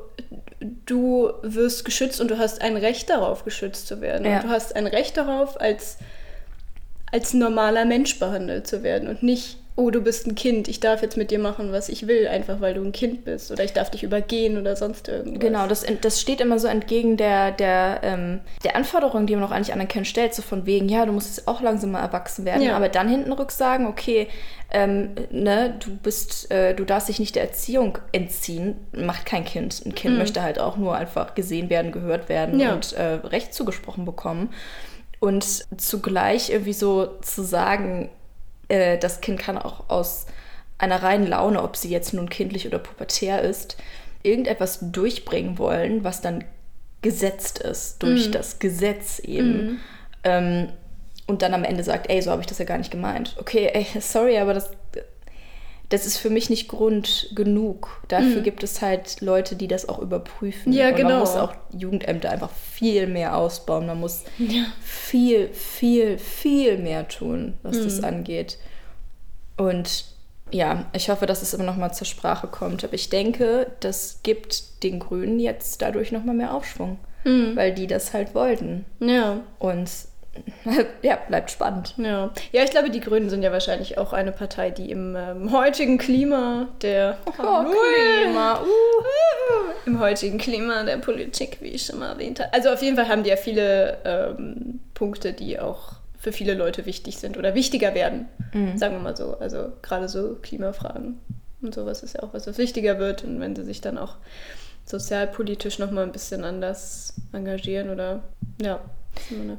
du 0.87 1.31
wirst 1.43 1.85
geschützt 1.85 2.23
und 2.23 2.31
du 2.31 2.39
hast 2.39 2.63
ein 2.63 2.79
Recht 2.79 3.11
darauf, 3.11 3.45
geschützt 3.45 3.87
zu 3.89 4.01
werden. 4.01 4.25
Ja. 4.25 4.37
Und 4.37 4.45
du 4.45 4.49
hast 4.49 4.75
ein 4.75 4.87
Recht 4.87 5.19
darauf, 5.19 5.61
als 5.61 5.99
als 7.13 7.33
normaler 7.35 7.85
Mensch 7.85 8.19
behandelt 8.19 8.67
zu 8.67 8.83
werden 8.83 9.09
und 9.09 9.23
nicht, 9.23 9.59
oh, 9.77 9.91
du 9.91 10.01
bist 10.01 10.27
ein 10.29 10.37
Kind, 10.37 10.69
ich 10.69 10.79
darf 10.79 11.03
jetzt 11.03 11.17
mit 11.17 11.33
dir 11.33 11.41
machen, 11.41 11.73
was 11.73 11.89
ich 11.89 12.07
will, 12.07 12.29
einfach 12.29 12.61
weil 12.61 12.75
du 12.75 12.83
ein 12.85 12.93
Kind 12.93 13.25
bist 13.25 13.51
oder 13.51 13.65
ich 13.65 13.73
darf 13.73 13.91
dich 13.91 14.05
übergehen 14.05 14.57
oder 14.57 14.77
sonst 14.77 15.09
irgendwas. 15.09 15.41
Genau, 15.41 15.67
das, 15.67 15.85
das 16.01 16.21
steht 16.21 16.41
immer 16.41 16.61
so 16.61 16.69
entgegen 16.69 17.17
der, 17.17 17.51
der, 17.51 17.99
ähm, 18.05 18.41
der 18.63 18.77
Anforderung, 18.77 19.27
die 19.27 19.35
man 19.35 19.45
auch 19.45 19.51
eigentlich 19.51 19.73
an 19.73 19.81
ein 19.81 19.89
Kind 19.89 20.07
stellt, 20.07 20.33
so 20.33 20.43
von 20.43 20.65
wegen, 20.65 20.89
ja, 20.89 21.05
du 21.07 21.13
musst 21.13 21.37
jetzt 21.37 21.49
auch 21.49 21.61
langsam 21.61 21.91
mal 21.91 22.03
erwachsen 22.03 22.45
werden, 22.45 22.63
Ja. 22.63 22.77
aber 22.77 22.89
dann 22.89 23.09
hinten 23.09 23.33
rück 23.33 23.51
sagen, 23.51 23.87
okay, 23.89 24.29
ähm, 24.71 25.11
ne, 25.31 25.75
du 25.85 25.97
bist, 25.97 26.51
äh, 26.53 26.75
du 26.75 26.85
darfst 26.85 27.09
dich 27.09 27.19
nicht 27.19 27.35
der 27.35 27.43
Erziehung 27.43 27.99
entziehen, 28.13 28.77
macht 28.93 29.27
kein 29.27 29.45
Kind. 29.45 29.83
Ein 29.85 29.95
Kind 29.97 30.19
möchte 30.19 30.43
halt 30.43 30.59
auch 30.61 30.77
nur 30.77 30.95
einfach 30.97 31.35
gesehen 31.35 31.69
werden, 31.69 31.91
gehört 31.91 32.29
werden 32.29 32.55
Mhm. 32.55 32.61
Ja. 32.61 32.75
und 32.75 32.93
äh, 32.93 33.03
Recht 33.27 33.53
zugesprochen 33.55 34.05
bekommen. 34.05 34.51
Und 35.21 35.65
zugleich 35.81 36.51
irgendwie 36.51 36.73
so 36.75 37.07
zu 37.23 37.43
sagen, 37.43 38.11
äh, 38.69 38.99
das 38.99 39.21
Kind 39.21 39.39
kann 39.39 39.59
auch 39.59 39.89
aus 39.89 40.27
einer 40.79 41.03
reinen 41.03 41.27
Laune, 41.27 41.63
ob 41.63 41.77
sie 41.77 41.91
jetzt 41.91 42.15
nun 42.15 42.29
kindlich 42.29 42.67
oder 42.67 42.79
pubertär 42.79 43.43
ist, 43.43 43.77
irgendetwas 44.23 44.79
durchbringen 44.81 45.59
wollen, 45.59 46.05
was 46.05 46.21
dann 46.21 46.45
gesetzt 47.03 47.59
ist 47.59 48.03
durch 48.03 48.31
das 48.31 48.59
Gesetz 48.59 49.19
eben. 49.19 49.81
Ähm, 50.25 50.69
und 51.27 51.43
dann 51.43 51.55
am 51.55 51.65
Ende 51.65 51.85
sagt, 51.85 52.11
ey, 52.11 52.21
so 52.21 52.31
habe 52.31 52.41
ich 52.41 52.47
das 52.47 52.59
ja 52.59 52.65
gar 52.65 52.79
nicht 52.79 52.91
gemeint. 52.91 53.37
Okay, 53.39 53.71
ey, 53.73 53.87
sorry, 54.01 54.39
aber 54.39 54.55
das, 54.55 54.71
das 55.95 56.07
ist 56.07 56.19
für 56.19 56.29
mich 56.29 56.51
nicht 56.51 56.67
Grund 56.69 57.31
genug. 57.37 58.03
Dafür 58.09 58.41
gibt 58.43 58.65
es 58.65 58.83
halt 58.83 59.21
Leute, 59.21 59.55
die 59.55 59.69
das 59.69 59.89
auch 59.89 60.01
überprüfen. 60.01 60.73
Ja, 60.73 60.89
und 60.89 60.97
genau. 60.97 61.11
Man 61.11 61.19
muss 61.21 61.37
auch 61.37 61.55
Jugendämter 61.73 62.31
einfach 62.31 62.51
viel 62.51 63.07
mehr 63.07 63.37
ausbauen. 63.37 63.87
Man 63.87 64.01
muss 64.01 64.25
viel, 64.83 65.49
viel, 65.51 66.19
viel 66.19 66.79
mehr 66.79 67.07
tun, 67.07 67.55
was 67.63 67.81
das 67.81 68.03
angeht. 68.03 68.59
Und 69.57 70.07
ja, 70.51 70.87
ich 70.93 71.11
hoffe, 71.11 71.27
dass 71.27 71.43
es 71.43 71.55
immer 71.55 71.65
noch 71.65 71.77
mal 71.77 71.93
zur 71.93 72.09
Sprache 72.09 72.49
kommt. 72.49 72.83
Aber 72.83 72.95
ich 72.95 73.09
denke, 73.09 73.69
das 73.79 74.19
gibt 74.25 74.83
den 74.83 74.99
Grünen 74.99 75.39
jetzt 75.39 75.81
dadurch 75.81 76.11
noch 76.11 76.25
mal 76.25 76.35
mehr 76.35 76.55
Aufschwung, 76.55 76.99
weil 77.55 77.73
die 77.73 77.87
das 77.87 78.13
halt 78.13 78.35
wollten. 78.35 78.85
Ja, 78.99 79.41
Und 79.61 79.91
ja, 81.03 81.17
bleibt 81.29 81.51
spannend. 81.51 81.95
ja. 81.97 82.31
Ja, 82.53 82.63
ich 82.63 82.71
glaube, 82.71 82.91
die 82.91 83.01
Grünen 83.01 83.31
sind 83.31 83.43
ja 83.43 83.53
wahrscheinlich 83.53 83.99
auch 83.99 84.13
eine 84.13 84.33
Partei, 84.33 84.71
die 84.71 84.91
im 84.91 85.17
ähm, 85.17 85.53
heutigen 85.53 85.99
Klima 85.99 86.69
der 86.83 87.19
Oh, 87.27 87.65
Klima, 87.65 88.61
uh. 88.61 88.67
im 89.87 89.99
heutigen 90.01 90.39
Klima 90.39 90.83
der 90.85 90.97
Politik, 90.99 91.59
wie 91.61 91.69
ich 91.69 91.87
schon 91.87 91.99
mal 91.99 92.13
erwähnt 92.13 92.41
habe. 92.41 92.53
Also 92.53 92.71
auf 92.71 92.83
jeden 92.83 92.97
Fall 92.97 93.09
haben 93.09 93.23
die 93.23 93.31
ja 93.31 93.37
viele 93.37 93.99
ähm, 94.05 94.81
Punkte, 94.95 95.33
die 95.33 95.59
auch 95.59 95.93
für 96.19 96.33
viele 96.33 96.55
Leute 96.55 96.87
wichtig 96.87 97.19
sind 97.19 97.37
oder 97.37 97.55
wichtiger 97.55 97.95
werden, 97.95 98.29
sagen 98.77 98.95
wir 98.95 99.01
mal 99.01 99.15
so. 99.17 99.37
Also 99.41 99.73
gerade 99.83 100.09
so 100.09 100.37
Klimafragen 100.41 101.21
und 101.61 101.75
sowas 101.75 102.03
ist 102.03 102.15
ja 102.15 102.23
auch 102.23 102.33
was, 102.33 102.47
was 102.47 102.57
wichtiger 102.57 102.99
wird. 102.99 103.25
Und 103.25 103.41
wenn 103.41 103.55
sie 103.55 103.63
sich 103.65 103.83
dann 103.83 103.99
auch 103.99 104.17
sozialpolitisch 104.87 105.79
nochmal 105.79 106.05
ein 106.05 106.13
bisschen 106.13 106.45
anders 106.45 107.13
engagieren 107.35 107.91
oder 107.91 108.23
ja. 108.63 108.81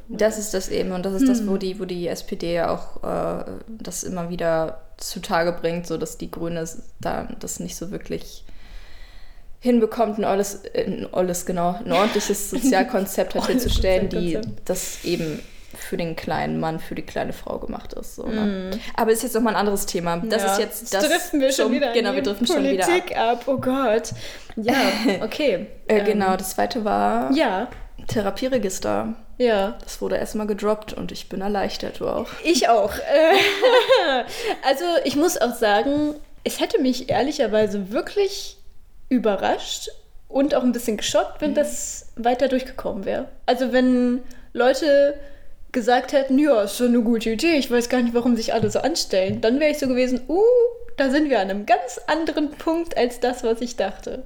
Das 0.09 0.37
ist 0.37 0.53
das 0.53 0.69
eben 0.69 0.91
und 0.91 1.05
das 1.05 1.13
ist 1.13 1.27
das, 1.27 1.47
wo 1.47 1.57
die, 1.57 1.79
wo 1.79 1.85
die 1.85 2.07
SPD 2.07 2.53
ja 2.55 2.69
auch 2.69 3.03
äh, 3.03 3.45
das 3.67 4.03
immer 4.03 4.29
wieder 4.29 4.81
zutage 4.97 5.51
bringt, 5.53 5.87
so 5.87 5.97
dass 5.97 6.17
die 6.17 6.29
Grüne 6.31 6.67
da 7.01 7.27
das 7.39 7.59
nicht 7.59 7.75
so 7.75 7.91
wirklich 7.91 8.43
hinbekommt, 9.59 10.19
ein 10.19 10.25
olles, 10.25 10.61
ein 10.75 11.07
olles 11.11 11.45
genau, 11.45 11.79
ein 11.83 11.91
ordentliches 11.91 12.49
Sozialkonzept 12.51 13.33
halt 13.35 13.45
Olles 13.45 13.63
hinzustellen, 13.63 14.09
die 14.09 14.39
das 14.65 15.03
eben 15.03 15.39
für 15.75 15.97
den 15.97 16.15
kleinen 16.15 16.59
Mann, 16.59 16.79
für 16.79 16.95
die 16.95 17.01
kleine 17.01 17.33
Frau 17.33 17.57
gemacht 17.59 17.93
ist. 17.93 18.15
So, 18.15 18.25
ne? 18.27 18.71
Aber 18.95 19.11
ist 19.11 19.23
jetzt 19.23 19.33
nochmal 19.35 19.53
ein 19.55 19.59
anderes 19.59 19.85
Thema. 19.85 20.17
Das 20.17 20.41
Ja. 20.43 20.51
ist 20.53 20.59
jetzt 20.59 20.93
das. 20.93 21.05
driften 21.05 21.41
wir 21.41 21.51
schon 21.51 21.65
zum- 21.65 21.73
wieder 21.73 21.91
Genau, 21.91 22.13
wir 22.13 22.21
driften 22.23 22.47
schon 22.47 22.63
wieder 22.63 22.83
ab. 22.85 22.89
Politik 22.89 23.17
ab. 23.17 23.43
Oh 23.47 23.57
Gott. 23.57 24.11
Ja, 24.55 24.75
okay. 25.21 25.67
Äh, 25.87 25.97
Ähm, 25.99 26.05
genau, 26.05 26.37
das 26.37 26.51
zweite 26.51 26.85
war 26.85 27.29
Ja, 27.33 27.67
Therapieregister. 28.07 29.15
Ja. 29.37 29.77
Das 29.83 30.01
wurde 30.01 30.17
erstmal 30.17 30.47
gedroppt 30.47 30.93
und 30.93 31.11
ich 31.11 31.29
bin 31.29 31.41
erleichtert, 31.41 31.99
du 31.99 32.07
auch. 32.07 32.29
Ich 32.43 32.69
auch. 32.69 32.93
Also 34.63 34.85
ich 35.03 35.15
muss 35.15 35.37
auch 35.37 35.53
sagen, 35.55 36.15
es 36.43 36.59
hätte 36.59 36.79
mich 36.79 37.09
ehrlicherweise 37.09 37.91
wirklich 37.91 38.57
überrascht 39.09 39.89
und 40.27 40.55
auch 40.55 40.63
ein 40.63 40.71
bisschen 40.71 40.97
geschockt, 40.97 41.41
wenn 41.41 41.53
das 41.53 42.11
weiter 42.15 42.47
durchgekommen 42.47 43.05
wäre. 43.05 43.27
Also 43.45 43.73
wenn 43.73 44.23
Leute 44.53 45.15
gesagt 45.75 46.13
hätten, 46.13 46.39
ja, 46.39 46.63
ist 46.63 46.77
schon 46.77 46.87
eine 46.87 47.01
gute 47.01 47.29
Idee, 47.29 47.57
ich 47.57 47.69
weiß 47.69 47.89
gar 47.89 48.01
nicht, 48.01 48.15
warum 48.15 48.35
sich 48.35 48.53
alle 48.53 48.71
so 48.71 48.79
anstellen, 48.79 49.41
dann 49.41 49.59
wäre 49.59 49.69
ich 49.69 49.77
so 49.77 49.87
gewesen, 49.87 50.21
uh, 50.27 50.41
da 50.97 51.09
sind 51.09 51.29
wir 51.29 51.39
an 51.41 51.49
einem 51.49 51.65
ganz 51.65 51.99
anderen 52.07 52.51
Punkt 52.51 52.95
als 52.97 53.19
das, 53.19 53.43
was 53.43 53.59
ich 53.59 53.75
dachte. 53.75 54.23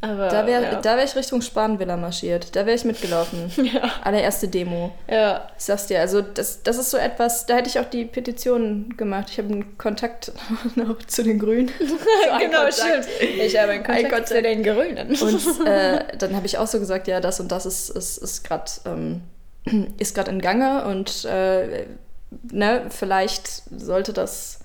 Aber 0.00 0.28
Da 0.28 0.46
wäre 0.46 0.62
ja. 0.62 0.80
da 0.80 0.96
wär 0.96 1.04
ich 1.04 1.14
Richtung 1.14 1.42
Spanvilla 1.42 1.98
marschiert. 1.98 2.56
Da 2.56 2.64
wäre 2.64 2.76
ich 2.76 2.84
mitgelaufen. 2.84 3.52
Ja. 3.64 3.90
Allererste 4.02 4.48
Demo. 4.48 4.92
ja. 5.08 5.48
Ich 5.58 5.64
sag's 5.64 5.86
dir, 5.86 6.00
also 6.00 6.20
das, 6.20 6.62
das 6.62 6.78
ist 6.78 6.90
so 6.90 6.96
etwas, 6.96 7.46
da 7.46 7.56
hätte 7.56 7.68
ich 7.68 7.78
auch 7.78 7.84
die 7.84 8.04
Petition 8.04 8.94
gemacht. 8.96 9.28
Ich 9.30 9.38
habe 9.38 9.52
einen 9.52 9.78
Kontakt 9.78 10.32
noch 10.74 10.98
zu 11.06 11.22
den 11.22 11.38
Grünen. 11.38 11.70
Ein 12.30 12.50
genau, 12.50 12.70
stimmt. 12.70 13.06
Ich 13.20 13.58
habe 13.58 13.72
einen 13.72 13.84
Kontakt, 13.84 14.02
Kontakt. 14.10 14.28
zu 14.28 14.42
den 14.42 14.62
Grünen. 14.62 15.08
Und 15.08 15.66
äh, 15.66 16.04
dann 16.18 16.34
habe 16.36 16.46
ich 16.46 16.58
auch 16.58 16.66
so 16.66 16.78
gesagt, 16.78 17.08
ja, 17.08 17.20
das 17.20 17.40
und 17.40 17.52
das 17.52 17.66
ist, 17.66 17.90
ist, 17.90 18.18
ist 18.18 18.44
gerade 18.44 18.70
ähm, 18.86 19.22
ist 19.98 20.14
gerade 20.14 20.30
in 20.30 20.40
Gange 20.40 20.84
und 20.84 21.24
äh, 21.24 21.86
ne, 22.50 22.82
vielleicht 22.90 23.46
sollte 23.76 24.12
das 24.12 24.60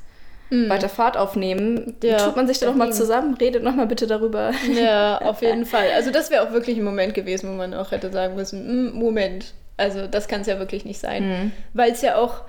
weiter 0.52 0.90
Fahrt 0.90 1.16
aufnehmen. 1.16 1.78
Hm. 2.02 2.10
Ja, 2.10 2.18
Tut 2.18 2.36
man 2.36 2.48
sich 2.48 2.58
da 2.58 2.66
noch 2.66 2.74
mal 2.74 2.86
dagegen. 2.86 2.98
zusammen, 2.98 3.34
redet 3.36 3.62
noch 3.62 3.76
mal 3.76 3.86
bitte 3.86 4.08
darüber. 4.08 4.52
Ja, 4.74 5.22
auf 5.22 5.44
jeden 5.44 5.68
Fall. 5.68 5.92
Also 5.96 6.10
das 6.10 6.32
wäre 6.32 6.42
auch 6.42 6.52
wirklich 6.52 6.76
ein 6.80 6.84
Moment 6.84 7.14
gewesen, 7.14 7.52
wo 7.52 7.54
man 7.54 7.76
auch 7.76 7.92
hätte 7.92 8.12
sagen 8.12 8.34
müssen, 8.36 8.68
"Hm, 8.68 8.94
Moment, 8.94 9.54
also 9.78 10.08
das 10.08 10.28
kann 10.28 10.42
es 10.42 10.48
ja 10.48 10.58
wirklich 10.58 10.86
nicht 10.86 11.00
sein. 11.00 11.52
Weil 11.74 11.92
es 11.92 12.02
ja 12.02 12.16
auch, 12.16 12.42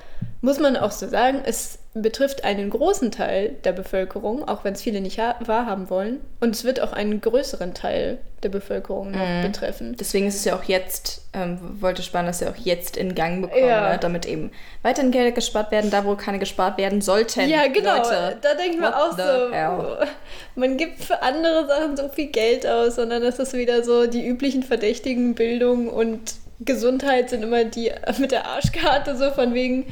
muss 0.43 0.59
man 0.59 0.77
auch 0.77 0.91
so 0.93 1.07
sagen, 1.09 1.43
es 1.45 1.79
betrifft 1.93 2.45
einen 2.45 2.71
großen 2.71 3.11
Teil 3.11 3.57
der 3.65 3.73
Bevölkerung, 3.73 4.47
auch 4.47 4.63
wenn 4.65 4.75
es 4.75 4.81
viele 4.83 5.01
nicht 5.01 5.19
ha- 5.19 5.35
wahrhaben 5.41 5.91
wollen. 5.91 6.21
Und 6.41 6.55
es 6.55 6.63
wird 6.65 6.81
auch 6.81 6.93
einen 6.93 7.21
größeren 7.21 7.75
Teil 7.75 8.19
der 8.45 8.49
Bevölkerung 8.49 9.11
noch 9.11 9.43
betreffen. 9.43 9.97
Deswegen 9.99 10.29
ist 10.29 10.37
es 10.37 10.45
ja 10.45 10.55
auch 10.55 10.63
jetzt, 10.63 11.23
ähm, 11.35 11.59
wollte 11.83 12.03
Spahn 12.03 12.27
das 12.27 12.41
ja 12.41 12.49
auch 12.49 12.57
jetzt 12.57 12.97
in 12.97 13.15
Gang 13.17 13.43
bekommen, 13.43 13.67
Ja. 13.67 13.91
ne, 13.91 13.99
damit 14.01 14.25
eben 14.25 14.51
weiterhin 14.83 15.11
Gelder 15.11 15.33
gespart 15.33 15.73
werden, 15.73 15.91
da 15.91 16.05
wo 16.05 16.15
keine 16.15 16.39
gespart 16.39 16.79
werden 16.79 17.01
sollten. 17.03 17.49
Ja, 17.51 17.67
genau. 17.67 17.97
Leute. 17.97 18.37
Da 18.41 18.55
denke 18.55 18.75
ich 18.77 18.81
mir 18.81 18.87
What 18.87 18.95
auch 18.95 19.19
so, 19.19 19.53
hell? 19.53 20.07
man 20.55 20.77
gibt 20.77 21.03
für 21.03 21.21
andere 21.23 21.67
Sachen 21.67 21.97
so 21.97 22.09
viel 22.09 22.29
Geld 22.29 22.67
aus 22.67 22.99
und 22.99 23.11
dann 23.11 23.23
ist 23.25 23.41
das 23.41 23.53
wieder 23.53 23.83
so, 23.83 24.07
die 24.07 24.25
üblichen 24.27 24.63
Verdächtigen, 24.63 25.35
Bildung 25.35 25.89
und 25.89 26.35
Gesundheit 26.65 27.31
sind 27.31 27.43
immer 27.43 27.65
die 27.65 27.91
mit 28.19 28.33
der 28.33 28.47
Arschkarte, 28.47 29.17
so 29.17 29.31
von 29.31 29.55
wegen, 29.55 29.87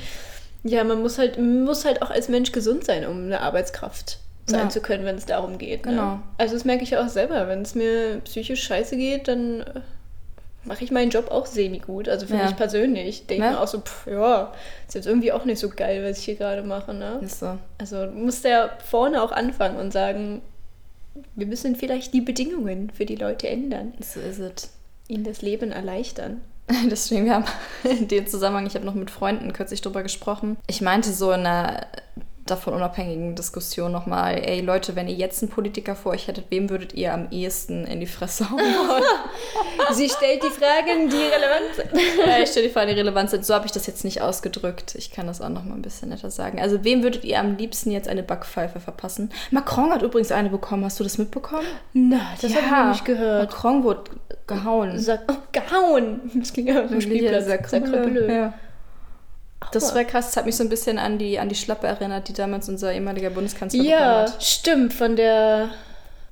ja, 0.64 0.84
man 0.84 1.00
muss 1.00 1.18
halt, 1.18 1.37
man 1.38 1.64
muss 1.64 1.84
halt 1.84 2.02
auch 2.02 2.10
als 2.10 2.28
Mensch 2.28 2.52
gesund 2.52 2.84
sein, 2.84 3.06
um 3.06 3.25
eine 3.25 3.40
Arbeitskraft 3.40 4.18
sein 4.46 4.60
Ja. 4.64 4.68
zu 4.68 4.80
können, 4.80 5.04
wenn 5.04 5.16
es 5.16 5.26
darum 5.26 5.58
geht. 5.58 5.84
Ne? 5.87 5.92
Genau. 5.92 6.18
Also 6.38 6.54
das 6.54 6.64
merke 6.64 6.82
ich 6.82 6.90
ja 6.90 7.04
auch 7.04 7.08
selber, 7.08 7.48
wenn 7.48 7.62
es 7.62 7.75
mir 7.75 8.20
psychisch 8.25 8.62
scheiße 8.64 8.96
geht, 8.96 9.28
dann 9.28 9.60
äh, 9.60 9.64
mache 10.64 10.84
ich 10.84 10.90
meinen 10.90 11.10
Job 11.10 11.30
auch 11.30 11.46
semi-gut, 11.46 12.08
also 12.08 12.26
für 12.26 12.37
Ja. 12.37 12.44
mich 12.44 12.56
persönlich. 12.56 13.26
Denke 13.26 13.44
Ne? 13.44 13.50
mir 13.52 13.61
auch 13.61 13.68
so, 13.68 13.81
pff, 13.81 14.07
ja, 14.07 14.52
ist 14.87 14.94
jetzt 14.94 15.07
irgendwie 15.07 15.33
auch 15.33 15.44
nicht 15.44 15.59
so 15.59 15.68
geil, 15.70 16.04
was 16.04 16.18
ich 16.18 16.24
hier 16.24 16.35
gerade 16.37 16.62
mache, 16.62 16.92
ne? 16.94 17.18
Ist 17.22 17.40
so. 17.40 17.59
Also 17.78 18.07
du 18.07 18.12
musst 18.12 18.44
ja 18.44 18.70
vorne 18.85 19.22
auch 19.22 19.33
anfangen 19.33 19.76
und 19.78 19.92
sagen, 19.92 20.42
wir 21.35 21.46
müssen 21.46 21.76
vielleicht 21.76 22.12
die 22.14 22.20
Bedingungen 22.20 22.90
für 22.90 23.04
die 23.07 23.16
Leute 23.16 23.48
ändern, 23.48 23.92
So 24.00 24.20
ist 24.20 24.38
es. 24.38 24.70
ihnen 25.09 25.24
das 25.24 25.40
Leben 25.42 25.72
erleichtern. 25.72 26.40
Deswegen, 26.90 27.24
wir 27.24 27.35
haben 27.35 27.44
in 27.85 28.09
dem 28.09 28.26
Zusammenhang, 28.26 28.66
ich 28.66 28.74
habe 28.74 28.85
noch 28.85 28.94
mit 28.94 29.11
Freunden 29.11 29.52
kürzlich 29.52 29.81
drüber 29.81 30.02
gesprochen. 30.02 30.57
Ich 30.66 30.81
meinte 30.81 31.12
so 31.12 31.33
in 31.33 31.40
einer 31.40 31.87
davon 32.50 32.74
unabhängigen 32.74 33.34
Diskussion 33.34 33.92
nochmal, 33.92 34.42
ey 34.44 34.61
Leute, 34.61 34.96
wenn 34.96 35.08
ihr 35.08 35.14
jetzt 35.14 35.42
einen 35.42 35.50
Politiker 35.50 35.94
vor 35.94 36.12
euch 36.12 36.28
hättet, 36.28 36.46
wem 36.50 36.70
würdet 36.70 36.94
ihr 36.94 37.14
am 37.14 37.28
ehesten 37.30 37.87
in 37.87 38.00
die 38.00 38.06
Fresse 38.06 38.50
hauen 38.50 38.58
wollen? 38.58 39.02
Sie 39.92 40.08
stellt 40.08 40.42
die 40.42 40.48
Fragen, 40.48 41.08
die 41.08 41.16
relevant 41.16 41.74
sind. 41.74 42.26
Ja, 42.26 42.38
ich 42.42 42.50
stelle 42.50 42.66
die 42.66 42.72
Frage, 42.72 42.94
die 42.94 43.00
relevant 43.00 43.30
sind. 43.30 43.44
So 43.44 43.54
habe 43.54 43.66
ich 43.66 43.72
das 43.72 43.87
jetzt 43.87 44.04
nicht 44.04 44.20
ausgedrückt. 44.20 44.94
Ich 44.96 45.12
kann 45.12 45.26
das 45.26 45.40
auch 45.40 45.48
noch 45.48 45.64
mal 45.64 45.74
ein 45.74 45.82
bisschen 45.82 46.11
netter 46.11 46.30
sagen. 46.30 46.61
Also, 46.61 46.84
wem 46.84 47.02
würdet 47.02 47.24
ihr 47.24 47.38
am 47.38 47.56
liebsten 47.56 47.90
jetzt 47.90 48.08
eine 48.08 48.22
Backpfeife 48.22 48.80
verpassen? 48.80 49.30
Macron 49.50 49.90
hat 49.92 50.02
übrigens 50.02 50.32
eine 50.32 50.50
bekommen. 50.50 50.84
Hast 50.84 51.00
du 51.00 51.04
das 51.04 51.18
mitbekommen? 51.18 51.66
Na, 51.92 52.20
das 52.40 52.54
habe 52.54 52.90
ich 52.90 52.92
nicht 52.92 53.04
gehört. 53.04 53.50
Macron 53.50 53.84
wurde 53.84 54.11
gehauen. 54.46 55.06
Oh, 55.28 55.34
gehauen. 55.52 56.30
Das 56.34 56.52
klingt 56.52 56.68
ja 56.68 56.82
dem 56.82 57.00
Spielplatz. 57.00 57.70
Sacre-bleu. 57.70 58.32
Ja. 58.32 58.54
Das 59.73 59.94
war 59.94 60.05
krass. 60.05 60.27
Das 60.27 60.37
hat 60.37 60.47
mich 60.47 60.57
so 60.57 60.62
ein 60.64 60.68
bisschen 60.71 60.99
an 60.99 61.18
die, 61.18 61.38
an 61.38 61.49
die 61.49 61.55
Schlappe 61.55 61.87
erinnert, 61.87 62.29
die 62.29 62.33
damals 62.33 62.68
unser 62.68 62.92
ehemaliger 62.92 63.31
Bundeskanzler 63.31 63.83
Ja, 63.83 64.21
hat. 64.23 64.42
stimmt, 64.42 64.92
von 64.94 65.16
der 65.16 65.71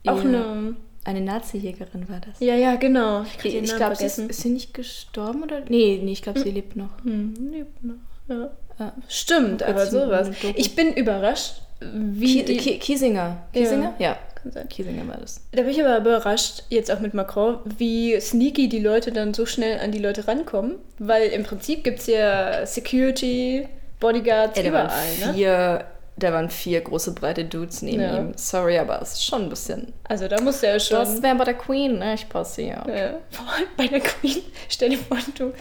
auch 0.06 0.16
Ja. 0.16 0.22
eine. 0.22 0.76
Eine 1.04 1.20
Nazi-Jägerin 1.20 2.08
war 2.08 2.18
das. 2.18 2.40
Ja, 2.40 2.56
ja, 2.56 2.74
genau. 2.74 3.22
Ich, 3.22 3.54
ich 3.54 3.76
glaube, 3.76 3.94
sie 3.94 4.06
ist, 4.06 4.18
ist 4.18 4.40
sie 4.40 4.48
nicht 4.48 4.74
gestorben 4.74 5.44
oder? 5.44 5.60
Nee, 5.68 6.00
nee, 6.02 6.10
ich 6.10 6.20
glaube, 6.22 6.40
sie 6.40 6.50
lebt 6.50 6.74
noch. 6.74 6.88
Hm, 7.04 7.32
lebt 7.52 7.84
noch, 7.84 7.94
ja. 8.28 8.50
Ja. 8.80 8.92
Stimmt, 9.08 9.62
aber 9.62 9.86
sowas. 9.86 10.30
Ich 10.56 10.74
bin 10.74 10.92
überrascht, 10.92 11.62
wie 11.80 12.38
Ki 12.38 12.44
die, 12.44 12.56
Ki 12.56 12.78
Kiesinger. 12.78 13.36
Kiesinger? 13.52 13.94
Ja. 14.00 14.16
Kann 14.46 14.52
sein. 14.52 14.68
Kiesinger 14.68 15.06
war 15.08 15.16
das. 15.18 15.40
Da 15.52 15.62
bin 15.62 15.70
ich 15.70 15.82
aber 15.84 15.98
überrascht, 15.98 16.62
jetzt 16.68 16.90
auch 16.90 17.00
mit 17.00 17.14
Macron, 17.14 17.58
wie 17.64 18.18
sneaky 18.20 18.68
die 18.68 18.78
Leute 18.80 19.10
dann 19.12 19.34
so 19.34 19.44
schnell 19.46 19.80
an 19.80 19.90
die 19.92 19.98
Leute 19.98 20.28
rankommen. 20.28 20.76
Weil 20.98 21.28
im 21.30 21.42
Prinzip 21.42 21.82
gibt 21.84 21.98
es 22.00 22.06
ja 22.06 22.64
Security, 22.66 23.68
Bodyguards 24.00 24.56
Ey, 24.58 24.64
da 24.64 24.72
waren 24.72 24.86
ne? 25.20 25.34
vier, 25.34 25.84
da 26.18 26.32
waren 26.32 26.48
vier 26.50 26.80
große 26.80 27.12
breite 27.14 27.44
Dudes 27.44 27.82
neben 27.82 28.00
Ja. 28.02 28.18
ihm. 28.18 28.32
Sorry, 28.36 28.78
aber 28.78 29.00
es 29.02 29.14
ist 29.14 29.24
schon 29.24 29.42
ein 29.44 29.48
bisschen. 29.48 29.92
Also 30.04 30.28
da 30.28 30.40
muss 30.40 30.60
der 30.60 30.78
schon. 30.78 30.98
Das 30.98 31.22
wäre 31.22 31.34
bei 31.34 31.44
der 31.44 31.54
Queen, 31.54 31.98
ne? 31.98 32.14
Ich 32.14 32.28
passe 32.28 32.62
ja. 32.62 32.86
ja. 32.88 33.14
Vor 33.30 33.46
allem 33.52 33.66
bei 33.76 33.86
der 33.88 34.00
Queen, 34.00 34.38
stell 34.68 34.90
dir 34.90 34.98
vor, 34.98 35.18
du 35.36 35.52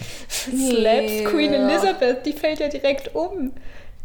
Nee, 0.52 0.70
slaps 0.70 1.32
Queen 1.32 1.54
ja. 1.54 1.68
Elizabeth, 1.70 2.26
die 2.26 2.34
fällt 2.34 2.60
ja 2.60 2.68
direkt 2.68 3.16
um. 3.16 3.52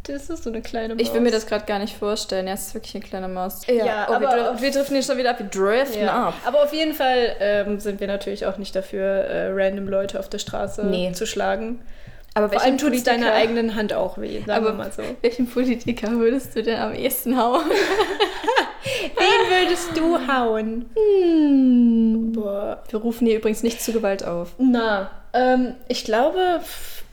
Das 0.04 0.30
ist 0.30 0.44
so 0.44 0.50
eine 0.50 0.62
kleine 0.62 0.94
Maus. 0.94 1.02
Ich 1.06 1.12
will 1.12 1.20
mir 1.20 1.30
das 1.30 1.46
gerade 1.46 1.66
gar 1.66 1.78
nicht 1.78 1.96
vorstellen. 1.96 2.46
Er 2.46 2.54
ist 2.54 2.72
wirklich 2.74 2.94
eine 2.94 3.04
kleine 3.04 3.28
Maus. 3.28 3.66
Ja, 3.66 4.06
oh, 4.08 4.14
aber 4.14 4.30
wir, 4.30 4.62
wir 4.62 4.70
driften 4.70 4.94
hier 4.96 5.02
schon 5.02 5.18
wieder 5.18 5.30
ab. 5.30 5.38
Wir 5.38 5.46
driften 5.46 6.02
ja. 6.02 6.28
ab. 6.28 6.34
Aber 6.46 6.62
auf 6.64 6.72
jeden 6.72 6.94
Fall 6.94 7.36
ähm, 7.38 7.78
sind 7.80 8.00
wir 8.00 8.06
natürlich 8.06 8.46
auch 8.46 8.56
nicht 8.56 8.74
dafür, 8.74 9.04
äh, 9.04 9.48
random 9.52 9.88
Leute 9.88 10.18
auf 10.18 10.28
der 10.28 10.38
Straße 10.38 10.86
Nee. 10.86 11.12
zu 11.12 11.26
schlagen. 11.26 11.80
Aber 12.34 12.48
Vor 12.48 12.62
allem 12.62 12.78
tut 12.78 12.94
es 12.94 13.02
deiner 13.02 13.32
eigenen 13.32 13.74
Hand 13.74 13.92
auch 13.92 14.16
weh, 14.16 14.38
sagen 14.38 14.52
Aber 14.52 14.66
wir 14.68 14.72
mal 14.74 14.92
so. 14.92 15.02
welchen 15.20 15.48
Politiker 15.48 16.12
würdest 16.12 16.54
du 16.54 16.62
denn 16.62 16.78
am 16.78 16.94
ehesten 16.94 17.36
hauen? 17.36 17.64
Wen 19.16 19.66
würdest 19.66 19.96
du 19.96 20.16
hauen? 20.32 20.88
Hm. 20.94 22.32
Boah. 22.32 22.82
Wir 22.88 23.00
rufen 23.00 23.26
hier 23.26 23.36
übrigens 23.36 23.62
nicht 23.62 23.82
zu 23.82 23.92
Gewalt 23.92 24.24
auf. 24.24 24.54
Na, 24.58 25.10
ähm, 25.32 25.74
ich 25.88 26.04
glaube, 26.04 26.60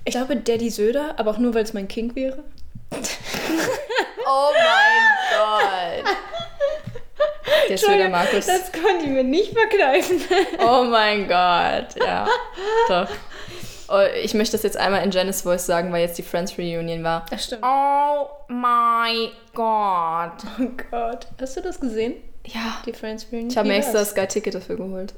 ich 0.05 0.11
glaube 0.11 0.35
Daddy 0.37 0.69
Söder, 0.69 1.15
aber 1.17 1.31
auch 1.31 1.37
nur, 1.39 1.53
weil 1.55 1.63
es 1.63 1.73
mein 1.73 1.87
King 1.87 2.15
wäre. 2.15 2.43
Oh 4.29 4.51
mein 4.53 6.03
Gott. 6.03 6.17
Der 7.69 7.77
wieder 7.77 8.09
Markus. 8.09 8.45
Das 8.45 8.71
konnte 8.71 9.05
ich 9.05 9.09
mir 9.09 9.23
nicht 9.23 9.53
verkneifen. 9.53 10.21
Oh 10.59 10.83
mein 10.83 11.27
Gott, 11.27 11.95
ja. 11.95 12.27
Doch. 12.89 13.07
Oh, 13.89 14.01
ich 14.21 14.33
möchte 14.33 14.51
das 14.53 14.63
jetzt 14.63 14.75
einmal 14.75 15.03
in 15.03 15.11
Janice 15.11 15.43
Voice 15.43 15.65
sagen, 15.65 15.93
weil 15.93 16.01
jetzt 16.01 16.17
die 16.17 16.23
Friends 16.23 16.57
Reunion 16.57 17.03
war. 17.03 17.25
Das 17.29 17.45
stimmt. 17.45 17.63
Oh 17.63 18.27
my 18.49 19.31
God. 19.53 20.33
Oh 20.59 20.71
Gott. 20.91 21.27
Hast 21.39 21.55
du 21.55 21.61
das 21.61 21.79
gesehen? 21.79 22.15
Ja. 22.53 22.81
Die 22.85 22.93
Friends 22.93 23.27
Reunion? 23.31 23.49
Ich 23.49 23.57
habe 23.57 23.67
mir 23.67 23.75
extra 23.75 24.03
Sky-Ticket 24.05 24.55
dafür 24.55 24.77
geholt. 24.77 25.13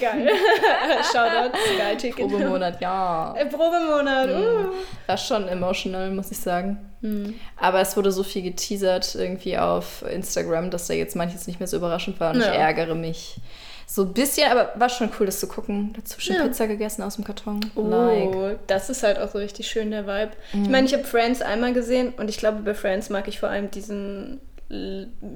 Geil. 0.00 0.28
Shoutout 1.12 1.56
Sky 1.74 1.96
Ticket. 1.96 2.28
Probemonat, 2.28 2.80
ja. 2.80 3.34
Äh, 3.36 3.46
Probemonat. 3.46 4.28
Uh. 4.30 4.72
War 5.06 5.16
schon 5.16 5.48
emotional, 5.48 6.10
muss 6.10 6.30
ich 6.30 6.38
sagen. 6.38 6.78
Aber 7.56 7.80
es 7.80 7.96
wurde 7.96 8.10
so 8.10 8.24
viel 8.24 8.42
geteasert 8.42 9.14
irgendwie 9.14 9.56
auf 9.56 10.02
Instagram, 10.10 10.70
dass 10.70 10.88
da 10.88 10.94
jetzt 10.94 11.14
manches 11.14 11.46
nicht 11.46 11.60
mehr 11.60 11.68
so 11.68 11.76
überraschend 11.76 12.18
war. 12.18 12.32
Und 12.34 12.40
Ja. 12.40 12.52
ich 12.52 12.58
ärgere 12.58 12.94
mich 12.96 13.36
So 13.86 14.02
ein 14.02 14.12
bisschen, 14.12 14.50
aber 14.50 14.72
war 14.74 14.88
schon 14.90 15.08
cool, 15.18 15.24
das 15.26 15.40
zu 15.40 15.46
gucken. 15.48 15.94
Dazu 15.96 16.20
schon 16.20 16.36
Ja. 16.36 16.42
Pizza 16.42 16.66
gegessen 16.66 17.02
aus 17.02 17.14
dem 17.14 17.24
Karton. 17.24 17.60
Oh, 17.74 17.82
Like. 17.82 18.58
das 18.66 18.90
ist 18.90 19.02
halt 19.02 19.18
auch 19.18 19.30
so 19.30 19.38
richtig 19.38 19.66
schön, 19.68 19.90
der 19.92 20.06
Vibe. 20.06 20.32
Ich 20.52 20.68
meine, 20.68 20.86
ich 20.86 20.92
habe 20.92 21.04
Friends 21.04 21.40
einmal 21.40 21.72
gesehen 21.72 22.12
und 22.18 22.28
ich 22.28 22.36
glaube, 22.36 22.58
bei 22.60 22.74
Friends 22.74 23.08
mag 23.10 23.28
ich 23.28 23.38
vor 23.40 23.48
allem 23.48 23.70
diesen 23.70 24.40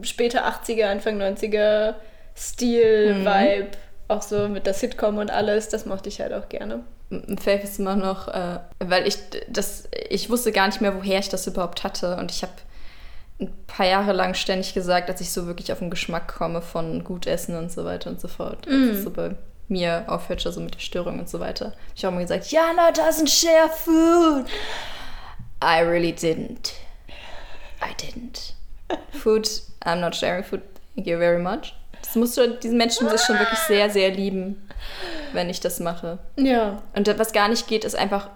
später 0.02 0.46
80er, 0.46 0.84
Anfang 0.84 1.20
90er 1.20 1.94
Stil-Vibe. 2.36 3.68
Auch 4.08 4.22
so 4.22 4.48
mit 4.48 4.66
der 4.66 4.74
Sitcom 4.74 5.18
und 5.18 5.30
alles, 5.30 5.68
das 5.68 5.86
mochte 5.86 6.08
ich 6.08 6.20
halt 6.20 6.32
auch 6.32 6.48
gerne. 6.48 6.80
Ein 7.10 7.38
Fave 7.38 7.62
ist 7.62 7.78
immer 7.78 7.96
noch, 7.96 8.28
äh, 8.28 8.58
weil 8.78 9.06
ich 9.06 9.16
das, 9.48 9.88
ich 10.08 10.28
wusste 10.30 10.52
gar 10.52 10.66
nicht 10.66 10.80
mehr, 10.80 10.94
woher 10.94 11.18
ich 11.18 11.28
das 11.28 11.46
überhaupt 11.46 11.84
hatte. 11.84 12.16
Und 12.16 12.30
ich 12.30 12.42
habe 12.42 12.52
ein 13.40 13.52
paar 13.66 13.86
Jahre 13.86 14.12
lang 14.12 14.34
ständig 14.34 14.74
gesagt, 14.74 15.08
dass 15.08 15.20
ich 15.20 15.30
so 15.30 15.46
wirklich 15.46 15.72
auf 15.72 15.78
den 15.78 15.90
Geschmack 15.90 16.34
komme 16.36 16.62
von 16.62 17.04
gut 17.04 17.26
essen 17.26 17.56
und 17.56 17.70
so 17.70 17.84
weiter 17.84 18.10
und 18.10 18.20
so 18.20 18.28
fort. 18.28 18.66
Als 18.66 18.98
es 18.98 19.04
so 19.04 19.10
bei 19.10 19.34
mir 19.68 20.04
aufhört, 20.08 20.40
so 20.40 20.60
mit 20.60 20.74
der 20.74 20.80
Störung 20.80 21.18
und 21.18 21.28
so 21.28 21.40
weiter. 21.40 21.72
Ich 21.94 22.04
habe 22.04 22.14
immer 22.14 22.22
gesagt, 22.22 22.50
Jana 22.50 22.90
doesn't 22.90 23.28
share 23.28 23.68
food. 23.68 24.46
I 25.62 25.82
really 25.82 26.12
didn't. 26.12 26.72
I 27.80 27.94
didn't. 27.98 28.54
Food, 29.12 29.48
I'm 29.84 30.00
not 30.00 30.14
sharing 30.14 30.44
food. 30.44 30.62
Thank 30.94 31.06
you 31.06 31.18
very 31.18 31.38
much. 31.38 31.74
Das 32.02 32.16
musst 32.16 32.36
du, 32.36 32.48
diesen 32.48 32.76
Menschen 32.76 33.04
muss 33.04 33.14
ich 33.14 33.20
schon 33.22 33.38
wirklich 33.38 33.58
sehr, 33.60 33.88
sehr 33.88 34.10
lieben, 34.10 34.68
wenn 35.32 35.48
ich 35.48 35.60
das 35.60 35.80
mache. 35.80 36.18
Ja. 36.36 36.82
Und 36.94 37.18
was 37.18 37.32
gar 37.32 37.48
nicht 37.48 37.68
geht, 37.68 37.84
ist 37.84 37.94
einfach 37.94 38.28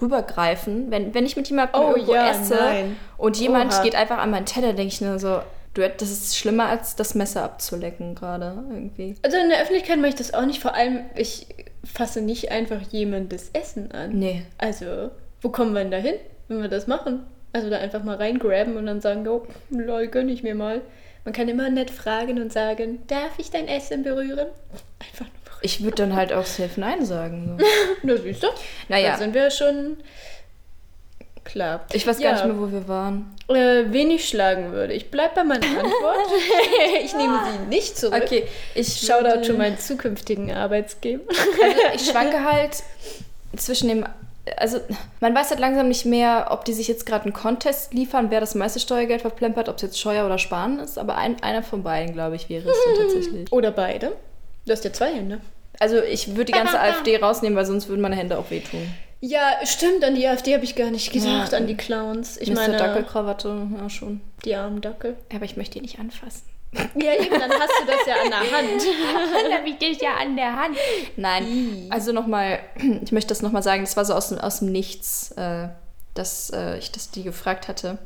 rübergreifen. 0.00 0.90
Wenn, 0.90 1.14
wenn 1.14 1.26
ich 1.26 1.36
mit 1.36 1.48
jemandem 1.48 1.80
Oh 1.80 1.90
irgendwo 1.90 2.14
ja, 2.14 2.30
esse 2.30 2.54
nein. 2.54 2.96
und 3.18 3.36
jemand 3.38 3.72
Oha. 3.72 3.82
geht 3.82 3.94
einfach 3.94 4.18
an 4.18 4.30
meinen 4.30 4.46
Teller, 4.46 4.72
denke 4.72 4.94
ich 4.94 5.00
nur 5.00 5.18
so, 5.18 5.40
du, 5.74 5.88
das 5.88 6.10
ist 6.10 6.36
schlimmer 6.36 6.66
als 6.66 6.96
das 6.96 7.14
Messer 7.14 7.42
abzulecken 7.42 8.14
gerade 8.14 8.64
irgendwie. 8.70 9.16
Also 9.22 9.36
in 9.36 9.48
der 9.48 9.60
Öffentlichkeit 9.60 9.98
mache 9.98 10.08
ich 10.08 10.14
das 10.14 10.32
auch 10.32 10.46
nicht. 10.46 10.62
Vor 10.62 10.74
allem, 10.74 11.00
ich 11.16 11.46
fasse 11.84 12.20
nicht 12.20 12.50
einfach 12.50 12.80
jemandes 12.90 13.50
Essen 13.52 13.92
an. 13.92 14.12
Nee. 14.12 14.44
Also, 14.58 15.10
wo 15.42 15.50
kommen 15.50 15.74
wir 15.74 15.80
denn 15.80 15.90
da 15.90 15.98
hin, 15.98 16.14
wenn 16.48 16.62
wir 16.62 16.68
das 16.68 16.86
machen? 16.86 17.24
Also 17.54 17.70
da 17.70 17.78
einfach 17.78 18.02
mal 18.02 18.16
reingraben 18.16 18.76
und 18.76 18.84
dann 18.86 19.00
sagen, 19.00 19.26
oh, 19.28 19.46
lol, 19.70 20.08
gönn 20.08 20.28
ich 20.28 20.42
mir 20.42 20.54
mal. 20.54 20.82
Man 21.24 21.32
kann 21.32 21.48
immer 21.48 21.70
nett 21.70 21.90
fragen 21.90 22.38
und 22.42 22.52
sagen, 22.52 22.98
darf 23.06 23.38
ich 23.38 23.50
dein 23.50 23.66
Essen 23.68 24.02
berühren? 24.02 24.48
Einfach 24.98 25.20
nur 25.26 25.44
berühren. 25.44 25.60
Ich 25.62 25.82
würde 25.82 25.94
dann 25.96 26.14
halt 26.16 26.32
auch 26.32 26.44
safe 26.44 26.78
Nein 26.78 27.04
sagen. 27.06 27.56
So. 27.58 27.64
Na, 28.02 28.16
siehst 28.16 28.42
du? 28.42 28.48
Naja. 28.88 29.12
Da 29.12 29.18
sind 29.18 29.32
wir 29.34 29.50
schon 29.50 29.96
klar. 31.44 31.84
Ich 31.92 32.06
weiß 32.06 32.18
Ja. 32.20 32.32
gar 32.32 32.44
nicht 32.46 32.54
mehr, 32.54 32.60
wo 32.68 32.72
wir 32.72 32.88
waren. 32.88 33.32
Äh, 33.48 33.84
wen 33.92 34.10
ich 34.10 34.28
schlagen 34.28 34.72
würde. 34.72 34.92
Ich 34.94 35.10
bleibe 35.10 35.34
bei 35.36 35.44
meiner 35.44 35.66
Antwort. 35.78 36.18
ich 37.04 37.14
nehme 37.14 37.38
sie 37.52 37.66
nicht 37.68 37.96
zurück. 37.96 38.22
Okay, 38.24 38.46
ich 38.74 38.88
Shoutout 39.06 39.24
würde- 39.28 39.42
zu 39.42 39.52
meinen 39.54 39.78
zukünftigen 39.78 40.52
Arbeitsgeber. 40.52 41.22
Also 41.30 41.94
ich 41.94 42.10
schwanke 42.10 42.42
halt 42.44 42.82
zwischen 43.56 43.88
dem. 43.88 44.04
Also, 44.58 44.78
man 45.20 45.34
weiß 45.34 45.50
halt 45.50 45.60
langsam 45.60 45.88
nicht 45.88 46.04
mehr, 46.04 46.48
ob 46.50 46.64
die 46.66 46.74
sich 46.74 46.86
jetzt 46.88 47.06
gerade 47.06 47.24
einen 47.24 47.32
Contest 47.32 47.94
liefern, 47.94 48.30
wer 48.30 48.40
das 48.40 48.54
meiste 48.54 48.78
Steuergeld 48.80 49.22
verplempert, 49.22 49.68
ob 49.68 49.76
es 49.76 49.82
jetzt 49.82 49.98
Steuer 49.98 50.26
oder 50.26 50.38
Sparen 50.38 50.78
ist. 50.80 50.98
Aber 50.98 51.16
ein, 51.16 51.42
einer 51.42 51.62
von 51.62 51.82
beiden, 51.82 52.12
glaube 52.12 52.36
ich, 52.36 52.48
wäre 52.50 52.68
es 52.68 52.76
dann 52.86 53.06
tatsächlich. 53.06 53.50
Oder 53.52 53.70
beide. 53.70 54.12
Du 54.66 54.72
hast 54.72 54.84
ja 54.84 54.92
zwei 54.92 55.12
Hände. 55.14 55.40
Also, 55.80 56.02
ich 56.02 56.28
würde 56.28 56.46
die 56.46 56.52
ganze 56.52 56.78
AfD 56.80 57.16
rausnehmen, 57.16 57.56
weil 57.56 57.64
sonst 57.66 57.88
würden 57.88 58.02
meine 58.02 58.16
Hände 58.16 58.38
auch 58.38 58.50
wehtun. 58.50 58.86
Ja, 59.20 59.52
stimmt, 59.64 60.04
an 60.04 60.14
die 60.14 60.26
AfD 60.28 60.52
habe 60.54 60.64
ich 60.64 60.76
gar 60.76 60.90
nicht 60.90 61.10
gedacht, 61.10 61.52
Ja. 61.52 61.58
an 61.58 61.66
die 61.66 61.76
Clowns. 61.76 62.36
Ich 62.36 62.50
Mr. 62.50 62.54
meine, 62.56 62.76
Dackelkrawatte, 62.76 63.66
ja 63.80 63.88
schon. 63.88 64.20
die 64.44 64.54
armen 64.54 64.82
Dackel. 64.82 65.16
Aber 65.34 65.46
ich 65.46 65.56
möchte 65.56 65.74
die 65.78 65.80
nicht 65.80 65.98
anfassen. 65.98 66.42
Ja, 66.94 67.12
eben, 67.14 67.30
dann 67.38 67.50
hast 67.52 67.72
du 67.80 67.86
das 67.86 68.06
ja 68.06 68.14
an 68.22 68.30
der 68.30 68.38
Hand. 68.40 68.82
Dann 69.44 69.52
habe 69.58 69.68
ich 69.68 69.78
dich 69.78 70.00
ja 70.00 70.14
an 70.20 70.36
der 70.36 70.54
Hand. 70.56 70.76
Nein, 71.16 71.86
also 71.90 72.12
nochmal, 72.12 72.60
ich 73.02 73.12
möchte 73.12 73.28
das 73.28 73.42
nochmal 73.42 73.62
sagen, 73.62 73.82
das 73.84 73.96
war 73.96 74.04
so 74.04 74.14
aus, 74.14 74.28
dem- 74.30 74.38
aus 74.38 74.58
dem 74.60 74.72
Nichts, 74.72 75.32
äh, 75.32 75.68
dass 76.14 76.50
äh, 76.50 76.78
ich 76.78 76.92
das 76.92 77.10
die 77.10 77.22
gefragt 77.24 77.66
hatte. 77.68 77.98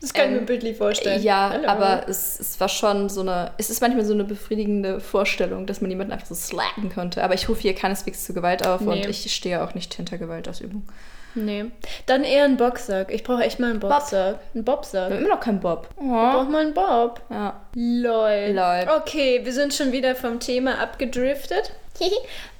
Das 0.00 0.12
kann 0.14 0.26
ich 0.26 0.30
Ähm, 0.32 0.40
mir 0.40 0.46
bildlich 0.46 0.76
vorstellen. 0.76 1.22
Ja, 1.22 1.50
Hallo. 1.50 1.66
aber 1.68 2.08
es, 2.08 2.38
es 2.38 2.60
war 2.60 2.68
schon 2.68 3.08
so 3.08 3.22
eine, 3.22 3.52
es 3.58 3.70
ist 3.70 3.80
manchmal 3.80 4.04
so 4.04 4.12
eine 4.12 4.24
befriedigende 4.24 5.00
Vorstellung, 5.00 5.66
dass 5.66 5.80
man 5.80 5.90
jemanden 5.90 6.12
einfach 6.12 6.26
so 6.26 6.34
slacken 6.34 6.90
könnte. 6.90 7.24
Aber 7.24 7.34
ich 7.34 7.48
rufe 7.48 7.60
hier 7.62 7.74
keineswegs 7.74 8.24
zu 8.24 8.34
Gewalt 8.34 8.66
auf 8.66 8.82
Nee. 8.82 8.92
und 8.92 9.06
ich 9.06 9.34
stehe 9.34 9.62
auch 9.64 9.74
nicht 9.74 9.92
hinter 9.94 10.18
Gewaltausübung. 10.18 10.86
Nee. 11.34 11.66
Dann 12.06 12.24
eher 12.24 12.44
ein 12.44 12.56
Boxsack. 12.56 13.12
Ich 13.12 13.22
brauche 13.22 13.42
echt 13.42 13.60
mal 13.60 13.70
einen 13.70 13.80
Boxsack. 13.80 14.36
Ein 14.36 14.54
Wir 14.54 14.62
Bobsack. 14.64 15.10
haben 15.10 15.18
immer 15.18 15.28
noch 15.34 15.40
keinen 15.40 15.60
Bob. 15.60 15.88
Ich 15.96 16.06
brauche 16.06 16.44
mal 16.46 16.62
einen 16.62 16.74
Bob. 16.74 17.20
Ja. 17.30 17.60
Lol. 17.74 18.52
Lol. 18.52 18.86
Okay, 18.98 19.40
wir 19.44 19.52
sind 19.52 19.72
schon 19.74 19.92
wieder 19.92 20.14
vom 20.16 20.40
Thema 20.40 20.78
abgedriftet. 20.80 21.72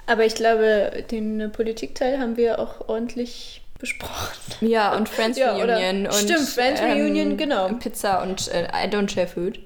Aber 0.06 0.24
ich 0.24 0.34
glaube, 0.34 1.04
den 1.10 1.40
äh, 1.40 1.48
Politikteil 1.48 2.18
haben 2.18 2.36
wir 2.36 2.58
auch 2.58 2.88
ordentlich 2.88 3.62
besprochen. 3.78 4.36
Ja, 4.60 4.94
und 4.96 5.08
Friends 5.08 5.38
Ja, 5.38 5.52
Reunion. 5.52 6.06
Und, 6.06 6.12
ähm, 6.12 6.12
Stimmt, 6.12 6.48
Friends 6.48 6.80
Reunion, 6.82 7.36
genau. 7.36 7.68
Pizza 7.74 8.22
und 8.22 8.48
äh, 8.48 8.64
I 8.64 8.88
don't 8.88 9.08
share 9.08 9.26
food. 9.26 9.58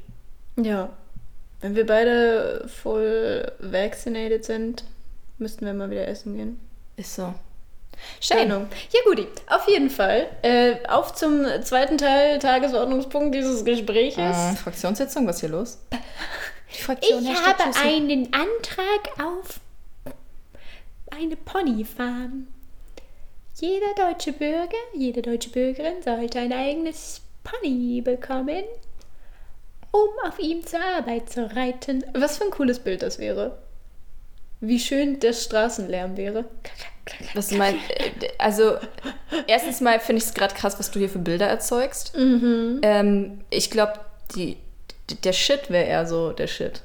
Ja. 0.57 0.91
Wenn 1.61 1.75
wir 1.77 1.87
beide 1.87 2.69
voll 2.69 3.51
vaccinated 3.59 4.45
sind, 4.45 4.85
müssten 5.39 5.65
wir 5.67 5.73
mal 5.75 5.91
wieder 5.91 6.07
essen 6.07 6.37
gehen. 6.37 6.61
Ist 6.97 7.15
so. 7.15 7.35
Schön. 8.21 8.49
Ja, 8.49 8.67
guti. 9.05 9.27
Auf 9.49 9.69
jeden 9.69 9.91
Fall. 9.91 10.29
Äh, 10.43 10.77
auf 10.89 11.15
zum 11.15 11.45
zweiten 11.63 11.99
Teil, 11.99 12.39
Tagesordnungspunkt 12.39 13.35
dieses 13.35 13.65
Gespräches. 13.65 14.19
Äh, 14.19 14.57
Fraktionssitzung, 14.57 15.27
was 15.27 15.37
ist 15.37 15.41
hier 15.41 15.51
los? 15.51 15.79
Die 16.77 16.83
Fraktion 16.83 17.23
Ich 17.25 17.43
habe 17.43 17.63
Tussi. 17.63 17.79
einen 17.87 18.29
Antrag 18.33 19.25
auf 19.25 19.61
eine 21.11 21.37
Ponyfarm. 21.37 22.49
Jeder 23.61 23.95
deutsche 23.97 24.33
Bürger, 24.33 24.77
jede 24.95 25.23
deutsche 25.23 25.51
Bürgerin 25.51 26.03
sollte 26.03 26.41
ein 26.41 26.53
eigenes 26.53 27.21
Pony 27.45 28.01
bekommen, 28.01 28.65
um 29.93 30.09
auf 30.27 30.39
ihm 30.41 30.67
zur 30.67 30.81
Arbeit 30.81 31.31
zu 31.31 31.55
reiten. 31.55 32.05
Was 32.15 32.39
für 32.39 32.45
ein 32.45 32.51
cooles 32.51 32.81
Bild 32.81 33.03
das 33.03 33.19
wäre. 33.21 33.57
Wie 34.61 34.79
schön 34.79 35.21
der 35.21 35.33
Straßenlärm 35.33 36.17
wäre. 36.17 36.45
Was 37.35 37.49
du 37.49 37.57
meinst, 37.57 37.81
äh, 37.91 38.11
also 38.39 38.77
erstens 39.47 39.81
mal 39.83 40.01
finde 40.01 40.23
ich 40.23 40.29
es 40.29 40.35
gerade 40.35 40.55
krass, 40.55 40.79
was 40.79 40.91
du 40.91 40.99
hier 40.99 41.11
für 41.11 41.19
Bilder 41.19 41.47
erzeugst. 41.47 42.17
Mhm. 42.17 42.81
Ähm, 42.83 43.41
ich 43.51 43.71
glaube, 43.71 44.01
die, 44.35 44.57
der 45.23 45.35
Shit 45.35 45.71
wäre 45.71 45.85
eher 45.85 46.07
so 46.07 46.33
der 46.33 46.47
Shit. 46.47 46.81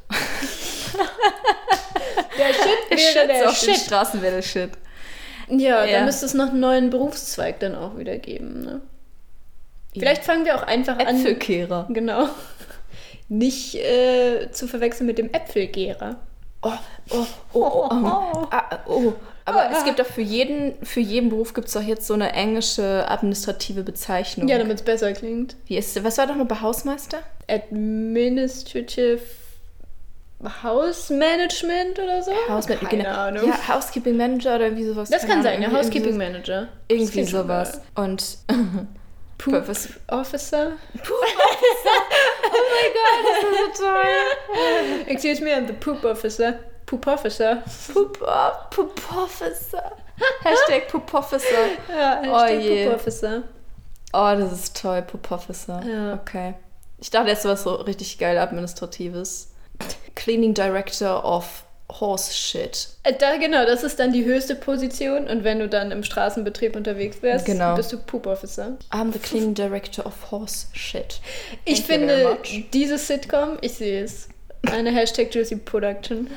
Der 2.37 2.53
Shit 2.53 2.65
Der 2.89 2.97
wäre 2.97 2.99
Shit 2.99 3.29
der 3.29 3.49
auf 3.49 3.59
den 3.59 3.73
Shit. 3.75 3.83
Straßen 3.85 4.21
wäre 4.21 4.35
der 4.35 4.41
Shit. 4.41 4.71
Ja, 5.49 5.85
Ja. 5.85 5.99
da 5.99 6.05
müsste 6.05 6.25
es 6.25 6.33
noch 6.33 6.49
einen 6.49 6.59
neuen 6.59 6.89
Berufszweig 6.89 7.59
dann 7.59 7.75
auch 7.75 7.97
wieder 7.97 8.17
geben. 8.17 8.61
Ne? 8.63 8.81
Vielleicht 9.93 10.23
fangen 10.23 10.45
wir 10.45 10.55
auch 10.55 10.63
einfach 10.63 10.97
an. 10.99 11.07
Äpfelkehrer. 11.15 11.87
Genau. 11.91 12.29
Nicht 13.29 13.75
äh, 13.75 14.49
zu 14.51 14.67
verwechseln 14.67 15.07
mit 15.07 15.17
dem 15.17 15.31
Äpfelgärer. 15.33 16.19
Oh, 16.61 16.71
oh, 17.11 17.25
oh, 17.53 17.59
oh, 17.63 17.89
oh. 17.91 18.47
Ah, 18.51 18.79
oh. 18.87 19.13
Aber 19.45 19.71
es 19.71 19.83
gibt 19.83 19.99
doch 19.99 20.05
für 20.05 20.21
jeden, 20.21 20.73
für 20.85 20.99
jeden 20.99 21.29
Beruf 21.29 21.53
gibt 21.53 21.67
es 21.67 21.73
doch 21.73 21.81
jetzt 21.81 22.05
so 22.05 22.13
eine 22.13 22.33
englische 22.33 23.05
administrative 23.09 23.81
Bezeichnung. 23.83 24.47
Ja, 24.47 24.57
damit 24.59 24.77
es 24.77 24.83
besser 24.83 25.11
klingt. 25.13 25.55
Wie 25.65 25.77
ist, 25.77 26.03
was 26.03 26.17
war 26.19 26.27
doch 26.27 26.35
noch 26.35 26.45
bei 26.47 26.61
Hausmeister? 26.61 27.19
Administrative 27.47 29.21
House 30.63 31.09
Management 31.09 31.99
oder 31.99 32.21
so? 32.21 32.31
Keine 32.87 33.07
Ahnung. 33.09 33.47
Ja, 33.47 33.67
Housekeeping 33.75 34.15
Manager 34.17 34.55
oder 34.55 34.75
wie 34.75 34.85
sowas. 34.85 35.09
das 35.09 35.25
kann 35.25 35.41
sein, 35.43 35.61
ja. 35.61 35.71
Housekeeping. 35.71 36.15
Manager. 36.15 36.67
Irgendwie 36.87 37.23
sowas. 37.23 37.81
Und 37.95 38.37
Poop 39.37 39.67
Was- 39.67 39.89
Officer. 40.07 40.73
so 43.41 43.83
toll. 43.83 45.03
Excuse 45.07 45.41
me, 45.41 45.53
I'm 45.53 45.67
the 45.67 45.73
Poop 45.73 46.03
Officer. 46.05 46.59
Poop 46.85 47.07
Officer. 47.07 47.63
Poop, 47.93 48.17
oh, 48.21 48.67
Poop 48.71 48.99
Officer. 49.15 49.91
Hashtag 50.43 50.87
Poop 50.87 51.13
Officer. 51.13 51.77
Ja, 51.87 52.21
Oh 52.21 52.37
Hashtag 52.37 52.61
je. 52.61 52.85
Poop 52.85 52.95
Officer. 52.95 53.43
Oh, 54.13 54.35
das 54.35 54.51
ist 54.51 54.81
toll, 54.81 55.01
Poop 55.03 55.31
Officer. 55.31 55.81
Ja. 55.85 56.13
Okay. 56.15 56.55
Ich 56.97 57.09
dachte 57.11 57.29
jetzt 57.29 57.45
was 57.45 57.63
so 57.63 57.75
richtig 57.75 58.17
geil 58.17 58.37
Administratives. 58.37 59.51
Cleaning 60.15 60.53
Director 60.53 61.23
of 61.23 61.63
Horse 61.89 62.33
Shit. 62.33 62.89
Äh, 63.03 63.13
Da, 63.13 63.37
genau, 63.37 63.65
das 63.65 63.83
ist 63.83 63.99
dann 63.99 64.13
die 64.13 64.23
höchste 64.25 64.55
Position. 64.55 65.27
Und 65.27 65.43
wenn 65.43 65.59
du 65.59 65.67
dann 65.67 65.91
im 65.91 66.03
Straßenbetrieb 66.03 66.75
unterwegs 66.75 67.21
wärst, 67.21 67.45
Genau. 67.45 67.75
bist 67.75 67.91
du 67.91 67.97
Poop 67.97 68.27
Officer. 68.27 68.77
I'm 68.91 69.11
the 69.11 69.19
Cleaning 69.19 69.53
Director 69.53 70.05
of 70.05 70.31
Horse 70.31 70.67
Shit. 70.73 71.19
Ich 71.65 71.85
Thank 71.85 71.99
very 72.01 72.17
finde, 72.17 72.37
diese 72.73 72.97
Sitcom, 72.97 73.57
ich 73.61 73.73
sehe 73.73 74.03
es, 74.03 74.29
eine 74.71 74.91
Hashtag 74.91 75.33
Juicy 75.33 75.55
Production. 75.57 76.29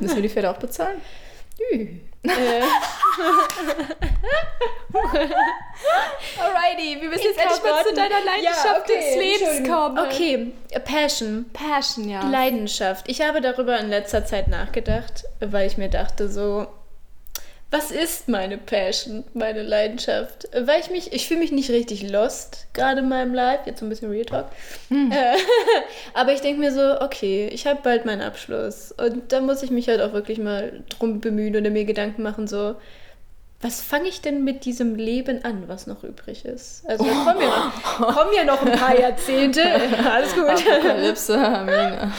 Müssen 0.00 0.16
wir 0.16 0.22
die 0.22 0.28
Pferde 0.28 0.50
auch 0.50 0.58
bezahlen? 0.58 1.00
Äh, 2.24 2.62
Alrighty, 6.40 7.00
wir 7.00 7.08
müssen 7.08 7.24
jetzt 7.24 7.38
endlich 7.38 7.62
mal 7.62 7.84
zu 7.84 7.94
deiner 7.94 8.24
Leidenschaft 8.24 8.64
Ja, 8.64 8.80
okay, 8.80 8.96
des 8.96 9.16
Lebens 9.16 9.68
kommen. 9.68 9.98
Okay, 9.98 10.52
Passion. 10.84 11.46
Passion, 11.52 12.08
ja. 12.08 12.26
Leidenschaft. 12.28 13.08
Ich 13.08 13.20
habe 13.20 13.40
darüber 13.40 13.78
in 13.78 13.88
letzter 13.88 14.24
Zeit 14.24 14.48
nachgedacht, 14.48 15.24
weil 15.40 15.66
ich 15.66 15.76
mir 15.76 15.88
dachte 15.90 16.28
so, 16.28 16.66
was 17.70 17.90
ist 17.90 18.28
meine 18.28 18.56
Passion, 18.56 19.24
meine 19.34 19.62
Leidenschaft? 19.62 20.48
Weil 20.52 20.80
ich 20.80 20.90
mich, 20.90 21.12
ich 21.12 21.26
fühle 21.26 21.40
mich 21.40 21.50
nicht 21.50 21.70
richtig 21.70 22.08
lost, 22.08 22.68
gerade 22.72 23.00
in 23.00 23.08
meinem 23.08 23.34
Life, 23.34 23.62
jetzt 23.66 23.80
so 23.80 23.86
ein 23.86 23.88
bisschen 23.88 24.10
Real 24.10 24.24
Talk. 24.24 24.46
Äh, 24.90 25.36
aber 26.14 26.32
ich 26.32 26.40
denke 26.40 26.60
mir 26.60 26.72
so, 26.72 27.00
okay, 27.00 27.48
ich 27.52 27.66
habe 27.66 27.80
bald 27.82 28.04
meinen 28.04 28.22
Abschluss 28.22 28.92
und 28.92 29.32
da 29.32 29.40
muss 29.40 29.62
ich 29.62 29.70
mich 29.70 29.88
halt 29.88 30.00
auch 30.00 30.12
wirklich 30.12 30.38
mal 30.38 30.84
drum 30.88 31.20
bemühen 31.20 31.56
oder 31.56 31.70
mir 31.70 31.84
Gedanken 31.84 32.22
machen, 32.22 32.46
so, 32.46 32.76
was 33.64 33.80
fange 33.80 34.08
ich 34.08 34.20
denn 34.20 34.44
mit 34.44 34.66
diesem 34.66 34.94
Leben 34.94 35.42
an, 35.44 35.64
was 35.68 35.86
noch 35.86 36.04
übrig 36.04 36.44
ist? 36.44 36.84
Also 36.86 37.02
da 37.02 37.10
kommen 37.10 37.40
ja 37.40 37.48
noch, 37.48 38.14
kommen 38.14 38.30
ja 38.36 38.44
noch 38.44 38.62
ein 38.62 38.72
paar 38.72 39.00
Jahrzehnte, 39.00 39.62
alles 40.12 40.34
gut. 40.34 40.44
Apokalypse, 40.44 41.38
Amina. 41.38 42.12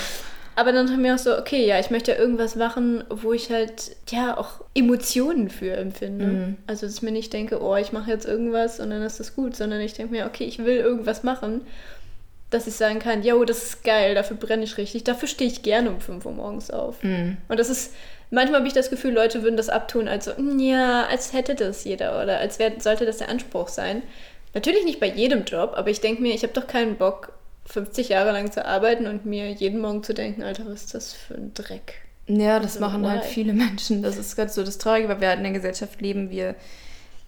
Aber 0.56 0.72
dann 0.72 0.89
haben 0.89 1.04
wir 1.04 1.13
auch 1.13 1.20
so, 1.20 1.38
okay, 1.38 1.65
ja, 1.65 1.80
ich 1.80 1.89
möchte 1.89 2.12
ja 2.13 2.18
irgendwas 2.18 2.56
machen, 2.56 3.04
wo 3.10 3.34
ich 3.34 3.50
halt, 3.52 3.96
ja, 4.10 4.38
auch 4.38 4.62
Emotionen 4.74 5.50
für 5.50 5.72
empfinde. 5.72 6.26
Mhm. 6.26 6.58
Also, 6.65 6.86
dass 6.86 6.96
ich 6.96 7.02
mir 7.02 7.12
nicht 7.12 7.34
denke, 7.34 7.62
oh, 7.62 7.76
ich 7.76 7.91
mache 7.91 8.10
jetzt 8.12 8.26
irgendwas 8.26 8.80
und 8.80 8.89
dann 8.89 9.02
ist 9.02 9.20
das 9.20 9.36
gut, 9.36 9.56
sondern 9.56 9.82
ich 9.82 9.94
denke 9.94 10.13
mir, 10.13 10.26
okay, 10.26 10.46
ich 10.46 10.60
will 10.60 10.78
irgendwas 10.78 11.24
machen, 11.24 11.62
dass 12.52 12.68
ich 12.68 12.76
sagen 12.76 13.00
kann, 13.00 13.22
yo, 13.24 13.44
das 13.44 13.63
ist 13.63 13.84
geil, 13.84 14.15
dafür 14.15 14.38
brenne 14.38 14.63
ich 14.63 14.78
richtig, 14.78 15.04
dafür 15.04 15.28
stehe 15.28 15.50
ich 15.50 15.62
gerne 15.62 15.89
um 15.89 16.00
5 16.00 16.26
Uhr 16.26 16.32
morgens 16.32 16.72
auf. 16.72 17.04
Mhm. 17.04 17.36
Und 17.50 17.60
das 17.60 17.70
ist, 17.70 17.94
manchmal 18.32 18.60
habe 18.60 18.68
ich 18.68 18.74
das 18.74 18.89
Gefühl, 18.89 19.13
Leute 19.13 19.44
würden 19.44 19.58
das 19.58 19.68
abtun, 19.68 20.08
als 20.08 20.26
so, 20.26 20.32
"Mm, 20.38 20.60
ja, 20.60 21.06
als 21.08 21.34
hätte 21.34 21.56
das 21.56 21.84
jeder 21.84 22.22
oder 22.24 22.38
als 22.38 22.60
wär, 22.60 22.72
sollte 22.80 23.06
das 23.06 23.18
der 23.18 23.28
Anspruch 23.30 23.68
sein. 23.68 24.04
Natürlich 24.54 24.86
nicht 24.86 25.02
bei 25.02 25.08
jedem 25.10 25.44
Job, 25.44 25.74
aber 25.76 25.89
ich 25.89 26.00
denke 26.00 26.22
mir, 26.22 26.34
ich 26.34 26.44
habe 26.44 26.54
doch 26.54 26.68
keinen 26.68 26.96
Bock, 26.96 27.34
50 27.65 28.10
Jahre 28.10 28.32
lang 28.32 28.51
zu 28.51 28.65
arbeiten 28.65 29.08
und 29.08 29.25
mir 29.25 29.49
jeden 29.51 29.80
Morgen 29.82 30.04
zu 30.04 30.13
denken, 30.13 30.43
Alter, 30.43 30.65
was 30.67 30.84
ist 30.86 30.93
das 30.93 31.13
für 31.13 31.36
ein 31.36 31.54
Dreck? 31.54 31.95
Ja, 32.28 32.60
das 32.60 32.78
Also, 32.78 32.80
machen 32.82 33.08
halt 33.10 33.23
why? 33.23 33.28
viele 33.30 33.54
Menschen. 33.54 34.01
Das 34.04 34.17
ist 34.17 34.36
ganz 34.36 34.56
so 34.56 34.63
das 34.63 34.78
Traurige, 34.78 35.08
weil 35.10 35.21
wir 35.21 35.28
halt 35.30 35.38
in 35.38 35.43
der 35.43 35.54
Gesellschaft 35.54 36.01
leben. 36.01 36.30
Wir 36.30 36.56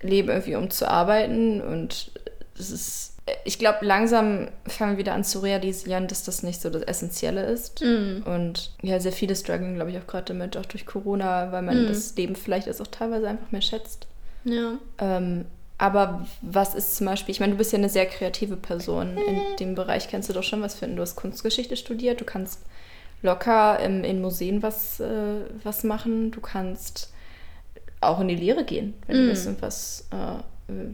leben 0.02 0.30
irgendwie, 0.30 0.56
um 0.56 0.69
zu 0.69 0.88
arbeiten. 0.89 1.62
Und 1.62 2.12
das 2.58 2.71
ist, 2.71 3.13
ich 3.45 3.60
glaube, 3.60 3.86
langsam 3.86 4.47
fangen 4.67 4.93
wir 4.93 4.97
wieder 5.00 5.13
an 5.13 5.23
zu 5.23 5.39
realisieren, 5.39 6.08
dass 6.08 6.23
das 6.23 6.41
nicht 6.43 6.62
so 6.62 6.69
das 6.69 6.82
Essentielle 6.84 7.45
ist. 7.45 7.82
Mhm. 7.82 8.23
Und 8.26 8.71
ja, 8.82 9.00
sehr 9.00 9.12
viele 9.12 9.36
strugglen, 9.36 9.76
glaube 9.76 9.91
ich, 9.91 9.97
auch 9.97 10.08
gerade 10.08 10.26
damit, 10.34 10.58
auch 10.58 10.65
durch 10.65 10.86
Corona, 10.86 11.52
weil 11.52 11.62
man 11.62 11.84
Mhm. 11.84 11.88
das 11.89 12.15
Leben 12.15 12.36
vielleicht 12.36 12.65
jetzt 12.67 12.82
auch 12.82 12.88
teilweise 12.88 13.28
einfach 13.30 13.52
mehr 13.52 13.62
schätzt. 13.62 14.08
Ja. 14.45 14.73
Ähm, 15.00 15.45
aber 15.78 16.26
was 16.42 16.74
ist 16.76 16.96
zum 16.98 17.06
Beispiel, 17.08 17.32
ich 17.34 17.40
meine, 17.40 17.52
du 17.54 17.58
bist 17.58 17.72
ja 17.72 17.78
eine 17.78 17.90
sehr 17.90 18.06
kreative 18.08 18.58
Person. 18.58 19.16
In 19.18 19.42
dem 19.60 19.76
Bereich 19.76 20.08
kannst 20.10 20.28
du 20.30 20.34
doch 20.34 20.44
schon 20.44 20.62
was 20.62 20.76
finden. 20.76 20.96
Du 20.96 21.02
hast 21.04 21.16
Kunstgeschichte 21.16 21.76
studiert, 21.78 22.20
du 22.20 22.26
kannst 22.26 22.62
locker 23.22 23.80
im, 23.80 24.04
in 24.04 24.22
Museen 24.22 24.63
was, 24.63 25.00
äh, 25.00 25.42
was 25.63 25.84
machen, 25.84 26.32
du 26.32 26.42
kannst 26.42 27.12
auch 28.02 28.20
in 28.20 28.28
die 28.28 28.36
Lehre 28.36 28.63
gehen, 28.63 28.94
wenn 29.08 29.26
Mm. 29.26 29.30
das 29.30 29.46
irgendwas, 29.46 30.08
äh, 30.12 30.42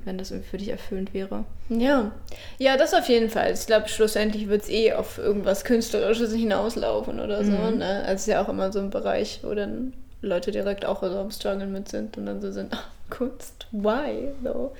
wenn 0.05 0.17
das 0.17 0.33
für 0.49 0.57
dich 0.57 0.69
erfüllend 0.69 1.13
wäre. 1.13 1.43
Ja. 1.69 2.11
Ja, 2.59 2.77
das 2.77 2.93
auf 2.93 3.09
jeden 3.09 3.29
Fall. 3.29 3.51
Ich 3.53 3.65
glaube, 3.65 3.89
schlussendlich 3.89 4.47
wird 4.47 4.63
es 4.63 4.69
eh 4.69 4.93
auf 4.93 5.17
irgendwas 5.17 5.63
Künstlerisches 5.65 6.33
hinauslaufen 6.33 7.19
oder 7.19 7.43
so. 7.43 7.51
Mhm. 7.51 7.79
Ne? 7.79 8.03
Also 8.03 8.13
es 8.13 8.21
ist 8.21 8.27
ja 8.27 8.41
auch 8.43 8.49
immer 8.49 8.71
so 8.71 8.79
ein 8.79 8.89
Bereich, 8.89 9.39
wo 9.43 9.53
dann 9.53 9.93
Leute 10.21 10.51
direkt 10.51 10.85
auch 10.85 11.01
so 11.01 11.17
am 11.17 11.31
Struggle 11.31 11.67
mit 11.67 11.89
sind 11.89 12.17
und 12.17 12.25
dann 12.25 12.39
so 12.41 12.51
sind, 12.51 12.71
ach, 12.73 12.87
Kunst, 13.17 13.67
why? 13.71 14.29
So. 14.43 14.73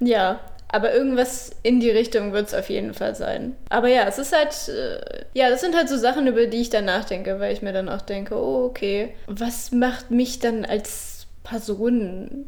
Ja, 0.00 0.40
aber 0.68 0.92
irgendwas 0.94 1.50
in 1.62 1.80
die 1.80 1.90
Richtung 1.90 2.32
wird 2.32 2.48
es 2.48 2.54
auf 2.54 2.68
jeden 2.70 2.94
Fall 2.94 3.14
sein. 3.16 3.56
Aber 3.70 3.88
ja, 3.88 4.04
es 4.06 4.18
ist 4.18 4.32
halt, 4.36 4.68
äh, 4.68 5.24
ja, 5.34 5.50
das 5.50 5.60
sind 5.62 5.74
halt 5.74 5.88
so 5.88 5.96
Sachen, 5.96 6.26
über 6.26 6.46
die 6.46 6.58
ich 6.60 6.70
dann 6.70 6.84
nachdenke, 6.84 7.40
weil 7.40 7.52
ich 7.52 7.62
mir 7.62 7.72
dann 7.72 7.88
auch 7.88 8.02
denke, 8.02 8.36
oh, 8.36 8.66
okay, 8.66 9.14
was 9.26 9.72
macht 9.72 10.10
mich 10.10 10.38
dann 10.38 10.64
als 10.64 11.26
Person 11.42 12.46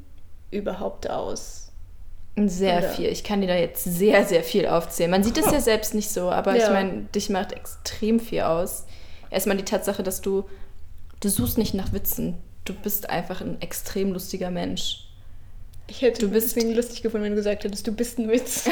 überhaupt 0.51 1.11
aus? 1.11 1.71
Sehr 2.37 2.79
Oder- 2.79 2.89
viel. 2.91 3.09
Ich 3.09 3.25
kann 3.25 3.41
dir 3.41 3.49
da 3.49 3.57
jetzt 3.57 3.85
sehr, 3.85 4.25
sehr 4.25 4.43
viel 4.43 4.67
aufzählen. 4.67 5.11
Man 5.11 5.23
sieht 5.25 5.37
es 5.39 5.51
ja 5.51 5.61
selbst 5.61 5.95
nicht 5.95 6.11
so, 6.11 6.31
aber 6.31 6.57
ich 6.57 6.63
Ja. 6.63 6.71
meine, 6.71 7.03
dich 7.15 7.29
macht 7.29 7.53
extrem 7.53 8.21
viel 8.21 8.43
aus. 8.43 8.87
Erstmal 9.31 9.57
die 9.57 9.65
Tatsache, 9.65 10.03
dass 10.03 10.21
du, 10.21 10.45
du 11.21 11.29
suchst 11.29 11.59
nicht 11.59 11.75
nach 11.75 11.93
Witzen. 11.93 12.37
Du 12.65 12.73
bist 12.75 13.11
einfach 13.11 13.41
ein 13.41 13.61
extrem 13.61 14.13
lustiger 14.13 14.51
Mensch. 14.51 15.09
Ich 15.93 16.01
hätte 16.01 16.23
Du 16.23 16.31
bist- 16.31 16.57
deswegen 16.57 16.75
lustig 16.75 17.03
gefunden, 17.03 17.25
wenn 17.25 17.33
du 17.33 17.37
gesagt 17.37 17.65
hättest, 17.65 17.87
du 17.87 17.93
bist 17.93 18.19
ein 18.19 18.31
Witz. 18.31 18.65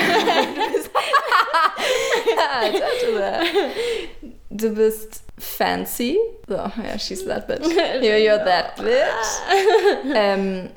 Du 4.51 4.75
bist 4.75 5.23
fancy. 5.39 6.19
So, 6.49 6.55
ja, 6.55 6.99
she's 6.99 7.25
that 7.27 7.47
bitch. 7.47 7.61
You're, 8.03 8.17
you're 8.17 8.45
that 8.45 8.77
bitch. 8.77 10.13
ähm, 10.15 10.71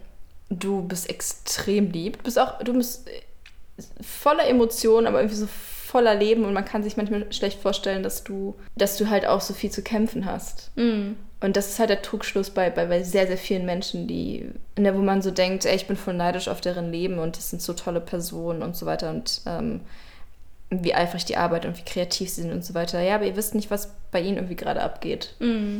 du 0.50 0.84
bist 0.84 1.10
extrem 1.10 1.92
lieb. 1.92 2.18
Du 2.18 2.24
bist 2.24 2.38
auch, 2.40 2.60
du 2.60 2.74
bist 2.74 3.08
voller 4.02 4.48
Emotionen, 4.48 5.08
aber 5.08 5.20
irgendwie 5.20 5.38
so 5.38 5.48
voller 5.48 6.14
Leben 6.16 6.46
und 6.46 6.54
man 6.54 6.66
kann 6.66 6.84
sich 6.84 6.98
manchmal 6.98 7.32
schlecht 7.34 7.60
vorstellen, 7.62 8.04
dass 8.04 8.24
du, 8.24 8.56
dass 8.76 8.98
du 8.98 9.10
halt 9.10 9.26
auch 9.26 9.42
so 9.42 9.54
viel 9.54 9.72
zu 9.72 9.82
kämpfen 9.82 10.26
hast. 10.26 10.72
Mm. 10.76 11.14
Und 11.44 11.58
das 11.58 11.68
ist 11.68 11.80
halt 11.80 11.90
der 11.90 12.02
Trugschluss 12.02 12.52
bei, 12.52 12.70
bei, 12.70 12.86
bei 12.86 13.04
sehr, 13.04 13.28
sehr 13.28 13.38
vielen 13.38 13.66
Menschen, 13.66 14.08
die, 14.08 14.50
ne, 14.80 14.96
wo 14.96 15.02
man 15.02 15.22
so 15.22 15.30
denkt, 15.30 15.66
ey, 15.66 15.76
ich 15.76 15.88
bin 15.88 15.98
voll 15.98 16.14
neidisch 16.14 16.48
auf 16.48 16.62
deren 16.62 16.90
Leben 16.90 17.20
und 17.20 17.36
das 17.36 17.50
sind 17.50 17.62
so 17.62 17.74
tolle 17.74 18.00
Personen 18.00 18.64
und 18.64 18.78
so 18.78 18.86
weiter 18.86 19.10
und 19.10 19.42
ähm, 19.46 19.82
wie 20.70 20.96
eifrig 20.96 21.26
die 21.26 21.36
arbeiten 21.36 21.68
und 21.68 21.78
wie 21.78 21.84
kreativ 21.84 22.30
sie 22.30 22.44
sind 22.44 22.54
und 22.54 22.64
so 22.64 22.76
weiter. 22.76 23.02
Ja, 23.02 23.16
aber 23.16 23.26
ihr 23.26 23.36
wisst 23.36 23.56
nicht, 23.56 23.72
was 23.72 23.94
bei 24.10 24.22
ihnen 24.22 24.38
irgendwie 24.38 24.56
gerade 24.56 24.82
abgeht. 24.82 25.36
Mm. 25.40 25.80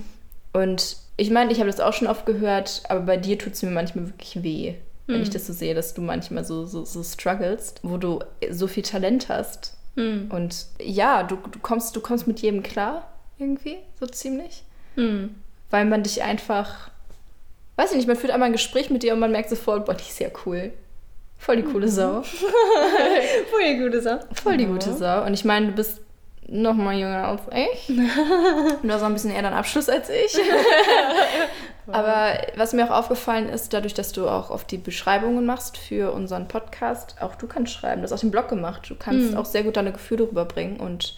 Und 0.52 0.98
ich 1.16 1.32
meine, 1.32 1.54
ich 1.54 1.60
habe 1.60 1.72
das 1.72 1.80
auch 1.80 1.94
schon 1.94 2.10
oft 2.10 2.26
gehört, 2.26 2.84
aber 2.90 3.00
bei 3.00 3.16
dir 3.16 3.40
tut 3.40 3.54
es 3.54 3.64
mir 3.64 3.72
manchmal 3.72 4.08
wirklich 4.08 4.44
weh, 4.44 4.74
wenn 5.08 5.22
ich 5.22 5.30
das 5.30 5.48
so 5.48 5.54
sehe, 5.54 5.76
dass 5.76 5.94
du 5.94 6.02
manchmal 6.02 6.44
so, 6.44 6.66
so, 6.66 6.84
so 6.84 7.02
strugglest, 7.04 7.80
wo 7.84 7.96
du 7.96 8.20
so 8.50 8.68
viel 8.68 8.84
Talent 8.84 9.30
hast. 9.30 9.78
Mm. 9.96 10.30
Und 10.30 10.66
ja, 10.82 11.24
du, 11.24 11.38
du, 11.38 11.60
kommst, 11.60 11.96
du 11.96 12.02
kommst 12.02 12.28
mit 12.28 12.42
jedem 12.42 12.64
klar, 12.64 13.08
irgendwie, 13.40 13.78
so 13.98 14.08
ziemlich 14.08 14.66
Mm. 14.96 15.30
Weil 15.74 15.86
man 15.86 16.04
dich 16.04 16.22
einfach, 16.22 16.92
weiß 17.78 17.90
ich 17.90 17.98
nicht, 17.98 18.08
man 18.08 18.16
führt 18.16 18.32
einmal 18.32 18.50
ein 18.50 18.54
Gespräch 18.54 18.92
mit 18.92 19.02
dir 19.02 19.14
und 19.14 19.20
man 19.20 19.32
merkt 19.32 19.50
sofort, 19.50 19.88
boah, 19.88 19.96
die 19.96 20.08
ist 20.08 20.20
ja 20.20 20.28
cool. 20.46 20.72
Voll 21.40 21.56
die 21.56 21.64
coole 21.64 21.88
Sau. 21.90 22.22
Voll 22.22 23.64
die 23.68 23.80
gute 23.80 24.00
Sache. 24.00 24.28
Voll 24.34 24.58
die 24.58 24.68
gute 24.68 24.94
Sau. 24.94 25.26
Und 25.26 25.34
ich 25.34 25.46
meine, 25.46 25.66
du 25.66 25.72
bist 25.72 26.02
noch 26.48 26.76
mal 26.76 26.96
jünger 26.96 27.28
als 27.28 27.42
ich. 27.56 27.88
Du 28.84 28.92
hast 28.92 29.02
auch 29.02 29.08
ein 29.08 29.14
bisschen 29.14 29.32
eher 29.32 29.42
deinen 29.42 29.56
Abschluss 29.56 29.90
als 29.90 30.10
ich. 30.12 30.38
Aber 31.88 32.38
was 32.56 32.74
mir 32.74 32.86
auch 32.86 32.96
aufgefallen 32.96 33.50
ist, 33.50 33.74
dadurch, 33.74 33.96
dass 33.96 34.12
du 34.12 34.28
auch 34.28 34.52
oft 34.52 34.70
die 34.70 34.78
Beschreibungen 34.78 35.44
machst 35.44 35.80
für 35.80 36.14
unseren 36.14 36.48
Podcast, 36.48 37.16
auch 37.20 37.34
du 37.34 37.48
kannst 37.48 37.74
schreiben. 37.74 38.02
Du 38.02 38.04
hast 38.04 38.14
auch 38.14 38.20
den 38.20 38.30
Blog 38.30 38.48
gemacht. 38.48 38.88
Du 38.88 38.94
kannst 38.94 39.36
auch 39.36 39.46
sehr 39.46 39.64
gut 39.64 39.76
deine 39.76 39.92
Gefühle 39.92 40.26
rüberbringen. 40.26 40.80
Und 40.80 41.18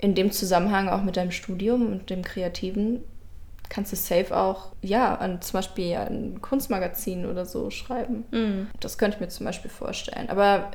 in 0.00 0.14
dem 0.14 0.32
Zusammenhang 0.32 0.90
auch 0.90 1.02
mit 1.02 1.16
deinem 1.16 1.30
Studium 1.30 1.86
und 1.90 2.10
dem 2.10 2.22
Kreativen 2.22 3.04
kannst 3.70 3.92
du 3.92 3.96
safe 3.96 4.36
auch, 4.36 4.72
ja, 4.82 5.14
an 5.14 5.40
zum 5.40 5.54
Beispiel 5.54 5.96
ein 5.96 6.42
Kunstmagazin 6.42 7.24
oder 7.24 7.46
so 7.46 7.70
schreiben. 7.70 8.24
Mm. 8.30 8.66
Das 8.80 8.98
könnte 8.98 9.14
ich 9.16 9.20
mir 9.22 9.28
zum 9.28 9.46
Beispiel 9.46 9.70
vorstellen. 9.70 10.28
Aber 10.28 10.72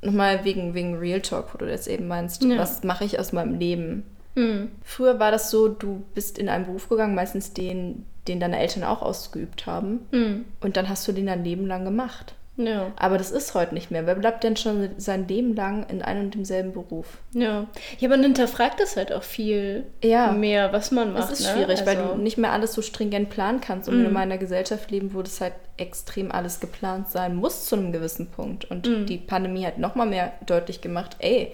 nochmal 0.00 0.44
wegen, 0.44 0.72
wegen 0.72 0.96
Real 0.96 1.20
Talk, 1.20 1.52
wo 1.52 1.58
du 1.58 1.68
jetzt 1.68 1.88
eben 1.88 2.08
meinst, 2.08 2.42
Ja. 2.44 2.56
was 2.56 2.82
mache 2.84 3.04
ich 3.04 3.18
aus 3.18 3.32
meinem 3.32 3.58
Leben? 3.58 4.04
Mm. 4.36 4.68
Früher 4.82 5.18
war 5.18 5.30
das 5.30 5.50
so, 5.50 5.68
du 5.68 6.04
bist 6.14 6.38
in 6.38 6.48
einen 6.48 6.64
Beruf 6.64 6.88
gegangen, 6.88 7.14
meistens 7.14 7.52
den, 7.52 8.06
den 8.28 8.40
deine 8.40 8.58
Eltern 8.60 8.84
auch 8.84 9.02
ausgeübt 9.02 9.66
haben. 9.66 10.06
Mm. 10.12 10.44
Und 10.60 10.76
dann 10.76 10.88
hast 10.88 11.06
du 11.08 11.12
den 11.12 11.26
dein 11.26 11.44
Leben 11.44 11.66
lang 11.66 11.84
gemacht. 11.84 12.34
Ja. 12.60 12.92
Aber 12.96 13.18
das 13.18 13.30
ist 13.30 13.54
heute 13.54 13.72
nicht 13.72 13.90
mehr. 13.92 14.04
Wer 14.06 14.16
bleibt 14.16 14.42
denn 14.42 14.56
schon 14.56 14.90
sein 14.98 15.28
Leben 15.28 15.54
lang 15.54 15.86
in 15.88 16.02
einem 16.02 16.24
und 16.24 16.34
demselben 16.34 16.72
Beruf? 16.72 17.18
Ja. 17.32 17.68
Ja, 18.00 18.08
man 18.08 18.22
hinterfragt 18.22 18.80
es 18.80 18.96
halt 18.96 19.12
auch 19.12 19.22
viel 19.22 19.86
Ja. 20.02 20.32
mehr, 20.32 20.72
was 20.72 20.90
man 20.90 21.12
macht. 21.12 21.30
Das 21.30 21.38
ist 21.40 21.46
ne? 21.46 21.52
schwierig, 21.54 21.86
weil 21.86 21.96
Also- 21.96 22.14
du 22.16 22.20
nicht 22.20 22.36
mehr 22.36 22.50
alles 22.52 22.72
so 22.74 22.82
stringent 22.82 23.30
planen 23.30 23.60
kannst. 23.60 23.88
Und 23.88 24.02
Mm. 24.02 24.06
in 24.06 24.16
einer 24.16 24.38
Gesellschaft 24.38 24.90
leben, 24.90 25.14
wo 25.14 25.22
das 25.22 25.40
halt 25.40 25.54
extrem 25.76 26.32
alles 26.32 26.58
geplant 26.58 27.08
sein 27.08 27.36
muss 27.36 27.66
zu 27.66 27.76
einem 27.76 27.92
gewissen 27.92 28.26
Punkt. 28.30 28.68
Und 28.70 28.88
Mm. 28.88 29.06
die 29.06 29.18
Pandemie 29.18 29.64
hat 29.64 29.78
nochmal 29.78 30.08
mehr 30.08 30.32
deutlich 30.44 30.80
gemacht, 30.80 31.14
ey, 31.20 31.52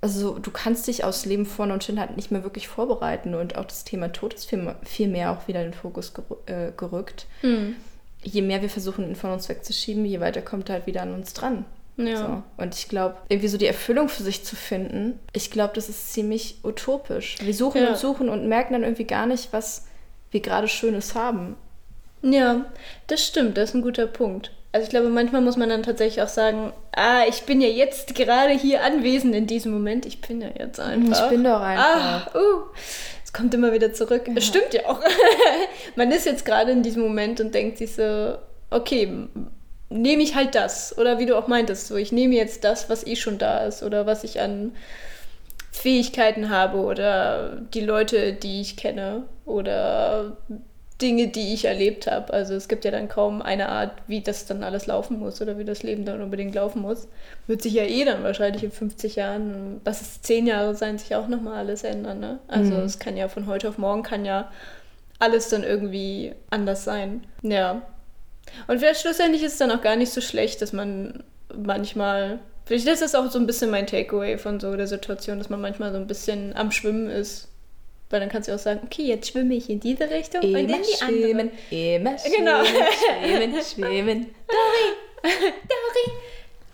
also 0.00 0.38
du 0.38 0.50
kannst 0.50 0.88
dich 0.88 1.04
aufs 1.04 1.26
Leben 1.26 1.44
vorne 1.46 1.74
und 1.74 1.84
hin 1.84 2.00
halt 2.00 2.16
nicht 2.16 2.30
mehr 2.32 2.42
wirklich 2.42 2.66
vorbereiten. 2.68 3.34
Und 3.34 3.56
auch 3.58 3.66
das 3.66 3.84
Thema 3.84 4.10
Tod 4.12 4.32
ist 4.34 4.46
viel, 4.46 4.74
viel 4.82 5.08
mehr 5.08 5.30
auch 5.30 5.46
wieder 5.46 5.60
in 5.60 5.66
den 5.72 5.74
Fokus 5.74 6.12
äh, 6.46 6.72
gerückt. 6.76 7.26
Mm. 7.42 7.74
Je 8.22 8.42
mehr 8.42 8.62
wir 8.62 8.70
versuchen, 8.70 9.08
ihn 9.08 9.16
von 9.16 9.32
uns 9.32 9.48
wegzuschieben, 9.48 10.04
je 10.04 10.20
weiter 10.20 10.42
kommt 10.42 10.68
er 10.68 10.76
halt 10.76 10.86
wieder 10.86 11.02
an 11.02 11.14
uns 11.14 11.32
dran. 11.34 11.64
Ja. 11.96 12.16
So. 12.16 12.42
Und 12.56 12.74
ich 12.74 12.88
glaube, 12.88 13.16
irgendwie 13.28 13.48
so 13.48 13.58
die 13.58 13.66
Erfüllung 13.66 14.08
für 14.08 14.22
sich 14.22 14.44
zu 14.44 14.56
finden, 14.56 15.18
ich 15.32 15.50
glaube, 15.50 15.74
das 15.74 15.88
ist 15.88 16.12
ziemlich 16.12 16.56
utopisch. 16.64 17.36
Wir 17.42 17.54
suchen 17.54 17.82
Ja. 17.82 17.90
und 17.90 17.98
suchen 17.98 18.28
und 18.28 18.48
merken 18.48 18.72
dann 18.72 18.82
irgendwie 18.82 19.04
gar 19.04 19.26
nicht, 19.26 19.52
was 19.52 19.86
wir 20.30 20.40
gerade 20.40 20.68
Schönes 20.68 21.14
haben. 21.14 21.56
Ja, 22.22 22.66
das 23.08 23.26
stimmt, 23.26 23.56
das 23.56 23.70
ist 23.70 23.74
ein 23.74 23.82
guter 23.82 24.06
Punkt. 24.06 24.52
Also 24.74 24.84
ich 24.84 24.90
glaube, 24.90 25.08
manchmal 25.10 25.42
muss 25.42 25.58
man 25.58 25.68
dann 25.68 25.82
tatsächlich 25.82 26.22
auch 26.22 26.28
sagen, 26.28 26.72
ah, 26.92 27.24
ich 27.28 27.42
bin 27.42 27.60
ja 27.60 27.68
jetzt 27.68 28.14
gerade 28.14 28.52
hier 28.52 28.82
anwesend 28.82 29.34
in 29.34 29.46
diesem 29.46 29.72
Moment. 29.72 30.06
Ich 30.06 30.22
bin 30.22 30.40
ja 30.40 30.48
jetzt 30.58 30.80
einfach. 30.80 31.24
Ich 31.24 31.28
bin 31.28 31.44
doch 31.44 31.60
einfach. 31.60 32.34
Ah, 32.34 32.38
uh, 32.38 32.62
es 33.32 33.38
kommt 33.38 33.54
immer 33.54 33.72
wieder 33.72 33.94
zurück. 33.94 34.28
Es 34.34 34.46
stimmt 34.46 34.74
ja 34.74 34.86
auch. 34.86 35.00
man 35.96 36.12
ist 36.12 36.26
jetzt 36.26 36.44
gerade 36.44 36.70
in 36.70 36.82
diesem 36.82 37.02
Moment 37.02 37.40
und 37.40 37.54
denkt 37.54 37.78
sich 37.78 37.94
so, 37.94 38.36
okay, 38.68 39.26
nehme 39.88 40.22
ich 40.22 40.34
halt 40.34 40.54
das. 40.54 40.96
Oder 40.98 41.18
wie 41.18 41.24
du 41.24 41.38
auch 41.38 41.48
meintest, 41.48 41.86
so, 41.86 41.96
ich 41.96 42.12
nehme 42.12 42.34
jetzt 42.34 42.62
das, 42.64 42.90
was 42.90 43.06
eh 43.06 43.16
schon 43.16 43.38
da 43.38 43.64
ist 43.64 43.82
oder 43.82 44.04
was 44.04 44.22
ich 44.22 44.40
an 44.40 44.72
Fähigkeiten 45.70 46.50
habe 46.50 46.78
oder 46.78 47.62
die 47.72 47.80
Leute, 47.80 48.34
die 48.34 48.60
ich 48.60 48.76
kenne 48.76 49.22
oder 49.46 50.36
Dinge, 51.02 51.28
die 51.28 51.52
ich 51.52 51.64
erlebt 51.64 52.06
habe. 52.06 52.32
Also 52.32 52.54
es 52.54 52.68
gibt 52.68 52.84
ja 52.84 52.92
dann 52.92 53.08
kaum 53.08 53.42
eine 53.42 53.68
Art, 53.68 53.92
wie 54.06 54.20
das 54.20 54.46
dann 54.46 54.62
alles 54.62 54.86
laufen 54.86 55.18
muss 55.18 55.42
oder 55.42 55.58
wie 55.58 55.64
das 55.64 55.82
Leben 55.82 56.04
dann 56.04 56.22
unbedingt 56.22 56.54
laufen 56.54 56.80
muss. 56.80 57.08
Wird 57.48 57.60
sich 57.60 57.74
ja 57.74 57.82
eh 57.82 58.04
dann 58.04 58.22
wahrscheinlich 58.22 58.62
in 58.62 58.70
50 58.70 59.16
Jahren, 59.16 59.80
was 59.84 60.00
es 60.00 60.22
10 60.22 60.46
Jahre 60.46 60.74
sein, 60.74 60.98
sich 60.98 61.14
auch 61.16 61.28
nochmal 61.28 61.58
alles 61.58 61.82
ändern. 61.82 62.20
Ne? 62.20 62.38
Also 62.46 62.74
es 62.76 62.98
kann 62.98 63.16
ja 63.16 63.28
von 63.28 63.46
heute 63.46 63.68
auf 63.68 63.78
morgen 63.78 64.02
kann 64.04 64.24
ja 64.24 64.50
alles 65.18 65.48
dann 65.48 65.64
irgendwie 65.64 66.32
anders 66.50 66.84
sein. 66.84 67.24
Ja. 67.42 67.82
Und 68.66 68.78
vielleicht 68.78 69.02
schlussendlich 69.02 69.42
ist 69.42 69.52
es 69.52 69.58
dann 69.58 69.70
auch 69.70 69.82
gar 69.82 69.96
nicht 69.96 70.12
so 70.12 70.20
schlecht, 70.20 70.62
dass 70.62 70.72
man 70.72 71.22
manchmal, 71.54 72.38
vielleicht 72.64 72.86
ist 72.86 73.02
das 73.02 73.14
auch 73.14 73.30
so 73.30 73.38
ein 73.38 73.46
bisschen 73.46 73.70
mein 73.70 73.86
Takeaway 73.86 74.38
von 74.38 74.60
so 74.60 74.74
der 74.76 74.86
Situation, 74.86 75.38
dass 75.38 75.48
man 75.50 75.60
manchmal 75.60 75.92
so 75.92 75.98
ein 75.98 76.06
bisschen 76.06 76.56
am 76.56 76.70
Schwimmen 76.70 77.10
ist. 77.10 77.48
Weil 78.12 78.20
dann 78.20 78.28
kannst 78.28 78.48
du 78.48 78.54
auch 78.54 78.58
sagen, 78.58 78.80
okay, 78.84 79.02
jetzt 79.04 79.30
schwimme 79.30 79.54
ich 79.54 79.70
in 79.70 79.80
diese 79.80 80.08
Richtung 80.10 80.42
und 80.42 80.50
in 80.54 80.68
Immer 80.68 80.78
die 80.78 81.02
andere. 81.02 81.22
schwimmen, 81.22 81.50
immer 81.70 82.18
schwimmen, 82.18 82.36
Genau. 82.36 82.64
schwimmen, 82.64 83.62
schwimmen. 83.62 84.26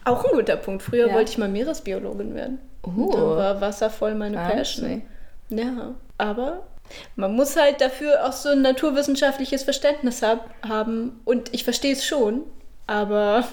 Auch 0.05 0.25
ein 0.25 0.31
guter 0.33 0.57
Punkt. 0.57 0.83
Früher 0.83 1.09
Ja. 1.09 1.15
wollte 1.15 1.31
ich 1.31 1.39
mal 1.39 1.49
Meeresbiologin 1.49 2.35
werden. 2.35 2.59
Oh. 2.83 3.11
Dann 3.13 3.21
war 3.23 3.61
Wasser 3.61 3.91
voll 3.91 4.15
meine. 4.15 4.37
Passion. 4.37 5.03
Ja, 5.51 5.95
aber 6.17 6.67
man 7.17 7.35
muss 7.35 7.57
halt 7.57 7.81
dafür 7.81 8.27
auch 8.27 8.33
so 8.33 8.49
ein 8.51 8.63
naturwissenschaftliches 8.63 9.63
Verständnis 9.63 10.23
hab, 10.23 10.51
haben. 10.67 11.21
Und 11.25 11.53
ich 11.55 11.65
verstehe 11.65 11.93
es 11.93 12.05
schon, 12.05 12.45
aber 12.87 13.47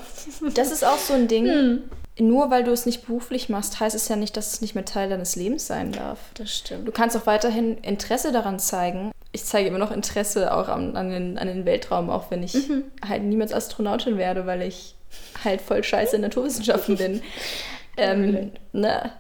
Das 0.56 0.72
ist 0.72 0.84
auch 0.86 0.98
so 0.98 1.14
ein 1.14 1.28
Ding. 1.28 1.46
Hm. 1.48 1.84
Nur 2.18 2.50
weil 2.50 2.64
du 2.64 2.72
es 2.72 2.86
nicht 2.86 3.06
beruflich 3.06 3.50
machst, 3.50 3.80
heißt 3.80 3.96
es 3.96 4.08
ja 4.08 4.16
nicht, 4.16 4.38
dass 4.38 4.54
es 4.54 4.62
nicht 4.62 4.74
mehr 4.74 4.86
Teil 4.86 5.10
deines 5.10 5.36
Lebens 5.36 5.68
sein 5.68 5.92
darf. 5.92 6.20
das 6.36 6.50
stimmt. 6.58 6.88
Du 6.88 6.92
kannst 6.94 7.18
auch 7.18 7.26
weiterhin 7.26 7.78
Interesse 7.80 8.32
daran 8.32 8.58
zeigen. 8.60 9.12
Ich 9.34 9.44
zeige 9.44 9.68
immer 9.68 9.80
noch 9.80 9.92
Interesse 9.92 10.54
auch 10.56 10.70
an, 10.70 10.96
an, 10.96 11.10
den, 11.10 11.38
an 11.38 11.48
den 11.48 11.66
Weltraum, 11.66 12.10
auch 12.10 12.32
wenn 12.32 12.42
ich 12.42 12.54
Mhm. 12.70 12.86
halt 13.06 13.24
niemals 13.24 13.52
Astronautin 13.54 14.18
werde, 14.18 14.46
weil 14.46 14.62
ich 14.62 14.96
halt 15.44 15.60
voll 15.62 15.84
scheiße 15.84 16.16
in 16.16 16.22
Naturwissenschaften 16.22 16.96
bin. 16.96 17.22
ähm, 17.98 18.52
ne? 18.72 19.12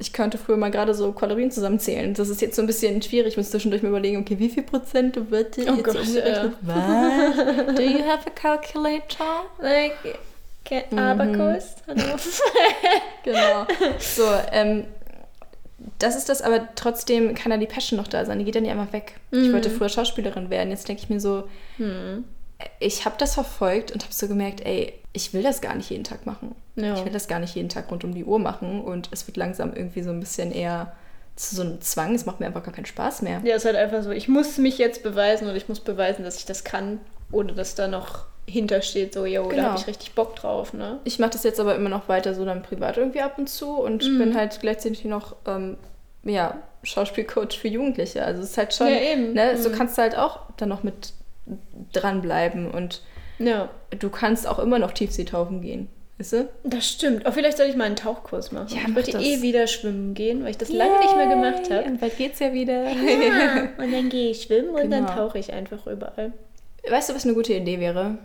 Ich 0.00 0.12
könnte 0.12 0.38
früher 0.38 0.56
mal 0.56 0.70
gerade 0.70 0.94
so 0.94 1.10
Kalorien 1.10 1.50
zusammenzählen. 1.50 2.14
Das 2.14 2.28
ist 2.28 2.40
jetzt 2.40 2.54
so 2.54 2.62
ein 2.62 2.68
bisschen 2.68 3.02
schwierig. 3.02 3.32
Ich 3.32 3.36
muss 3.36 3.50
zwischendurch 3.50 3.82
mir 3.82 3.88
überlegen, 3.88 4.18
okay, 4.20 4.38
wie 4.38 4.48
viel 4.48 4.62
Prozent 4.62 5.28
wird 5.32 5.58
Oh 5.58 5.62
jetzt 5.62 5.82
Gott? 5.82 5.96
Was? 5.96 7.74
Do 7.74 7.82
you 7.82 8.04
have 8.06 8.24
a 8.26 8.30
calculator? 8.32 9.46
Like, 9.60 9.96
Abacus? 10.96 11.76
Hallo? 11.86 12.02
Genau. 13.24 13.66
So, 13.98 14.24
ähm, 14.52 14.84
das 15.98 16.16
ist 16.16 16.28
das, 16.30 16.40
aber 16.40 16.68
trotzdem 16.76 17.34
kann 17.34 17.52
ja 17.52 17.58
die 17.58 17.66
Passion 17.66 17.98
noch 17.98 18.08
da 18.08 18.24
sein. 18.24 18.38
Die 18.38 18.44
geht 18.44 18.54
ja 18.54 18.60
nicht 18.60 18.70
einfach 18.70 18.92
weg. 18.92 19.14
Mhm. 19.32 19.44
Ich 19.44 19.52
wollte 19.52 19.70
früher 19.70 19.90
Schauspielerin 19.90 20.48
werden. 20.48 20.70
Jetzt 20.70 20.88
denke 20.88 21.02
ich 21.02 21.10
mir 21.10 21.20
so, 21.20 21.44
ich 22.80 23.04
habe 23.04 23.16
das 23.18 23.34
verfolgt 23.34 23.92
und 23.92 24.02
habe 24.02 24.14
so 24.14 24.28
gemerkt, 24.28 24.64
ey, 24.64 24.94
ich 25.12 25.32
will 25.34 25.42
das 25.42 25.60
gar 25.60 25.74
nicht 25.74 25.90
jeden 25.90 26.04
Tag 26.04 26.26
machen. 26.26 26.54
Ja. 26.76 26.94
Ich 26.94 27.04
will 27.04 27.12
das 27.12 27.28
gar 27.28 27.38
nicht 27.38 27.54
jeden 27.54 27.68
Tag 27.68 27.90
rund 27.90 28.04
um 28.04 28.14
die 28.14 28.24
Uhr 28.24 28.38
machen 28.38 28.80
und 28.80 29.08
es 29.12 29.26
wird 29.26 29.36
langsam 29.36 29.72
irgendwie 29.74 30.02
so 30.02 30.10
ein 30.10 30.20
bisschen 30.20 30.52
eher 30.52 30.92
zu 31.36 31.54
so 31.54 31.62
einem 31.62 31.80
Zwang. 31.80 32.14
Es 32.14 32.26
macht 32.26 32.40
mir 32.40 32.46
einfach 32.46 32.62
gar 32.64 32.74
keinen 32.74 32.86
Spaß 32.86 33.22
mehr. 33.22 33.40
Ja, 33.44 33.56
ist 33.56 33.64
halt 33.64 33.76
einfach 33.76 34.02
so, 34.02 34.10
ich 34.10 34.28
muss 34.28 34.58
mich 34.58 34.78
jetzt 34.78 35.02
beweisen 35.02 35.46
oder 35.46 35.56
ich 35.56 35.68
muss 35.68 35.80
beweisen, 35.80 36.24
dass 36.24 36.36
ich 36.36 36.46
das 36.46 36.64
kann, 36.64 37.00
ohne 37.30 37.52
dass 37.52 37.74
da 37.74 37.88
noch 37.88 38.26
hintersteht, 38.48 39.14
so, 39.14 39.24
yo, 39.26 39.44
da 39.44 39.48
Genau. 39.50 39.62
habe 39.64 39.78
ich 39.78 39.86
richtig 39.86 40.14
Bock 40.14 40.34
drauf, 40.36 40.72
ne? 40.72 40.98
Ich 41.04 41.18
mache 41.18 41.30
das 41.30 41.44
jetzt 41.44 41.60
aber 41.60 41.74
immer 41.76 41.88
noch 41.88 42.08
weiter 42.08 42.34
so 42.34 42.44
dann 42.44 42.62
privat 42.62 42.96
irgendwie 42.96 43.20
ab 43.20 43.38
und 43.38 43.48
zu 43.48 43.72
und 43.80 44.04
Mhm. 44.04 44.18
bin 44.18 44.34
halt 44.36 44.58
gleichzeitig 44.60 45.04
noch 45.04 45.36
ähm, 45.46 45.76
ja, 46.24 46.58
Schauspielcoach 46.82 47.58
für 47.58 47.68
Jugendliche. 47.68 48.24
Also 48.24 48.42
es 48.42 48.50
ist 48.50 48.58
halt 48.58 48.74
schon, 48.74 48.88
Ja, 48.88 49.00
eben. 49.00 49.32
ne, 49.34 49.56
so 49.56 49.68
Mhm. 49.70 49.74
kannst 49.74 49.96
du 49.98 50.02
halt 50.02 50.16
auch 50.18 50.40
dann 50.56 50.68
noch 50.70 50.82
mit 50.82 51.12
dranbleiben 51.92 52.70
und 52.70 53.02
Ja, 53.38 53.68
du 53.98 54.10
kannst 54.10 54.46
auch 54.48 54.58
immer 54.58 54.78
noch 54.78 54.92
Tiefseetauchen 54.92 55.60
gehen. 55.60 55.88
Weißt 56.18 56.32
du? 56.32 56.48
das 56.64 56.88
stimmt. 56.88 57.22
Oh, 57.26 57.30
vielleicht 57.30 57.56
soll 57.58 57.66
ich 57.68 57.76
mal 57.76 57.84
einen 57.84 57.94
Tauchkurs 57.94 58.50
machen. 58.50 58.66
Ja, 58.74 58.80
ich 58.88 58.94
wollte 58.96 59.12
das. 59.12 59.22
eh 59.22 59.40
wieder 59.40 59.68
schwimmen 59.68 60.14
gehen, 60.14 60.42
weil 60.42 60.50
ich 60.50 60.58
das 60.58 60.70
lange 60.70 60.98
nicht 60.98 61.14
mehr 61.16 61.28
gemacht 61.28 61.70
habe. 61.70 61.84
Und 61.84 62.00
bald 62.00 62.16
geht's 62.16 62.40
ja 62.40 62.52
wieder. 62.52 62.90
Ja, 62.90 63.68
und 63.78 63.92
dann 63.92 64.08
gehe 64.08 64.32
ich 64.32 64.42
schwimmen 64.42 64.70
und 64.70 64.90
dann 64.90 65.06
Genau. 65.06 65.14
tauche 65.14 65.38
ich 65.38 65.52
einfach 65.52 65.86
überall. 65.86 66.32
Weißt 66.90 67.10
du, 67.10 67.14
was 67.14 67.24
eine 67.24 67.34
gute 67.34 67.52
Idee 67.52 67.78
wäre? 67.78 68.18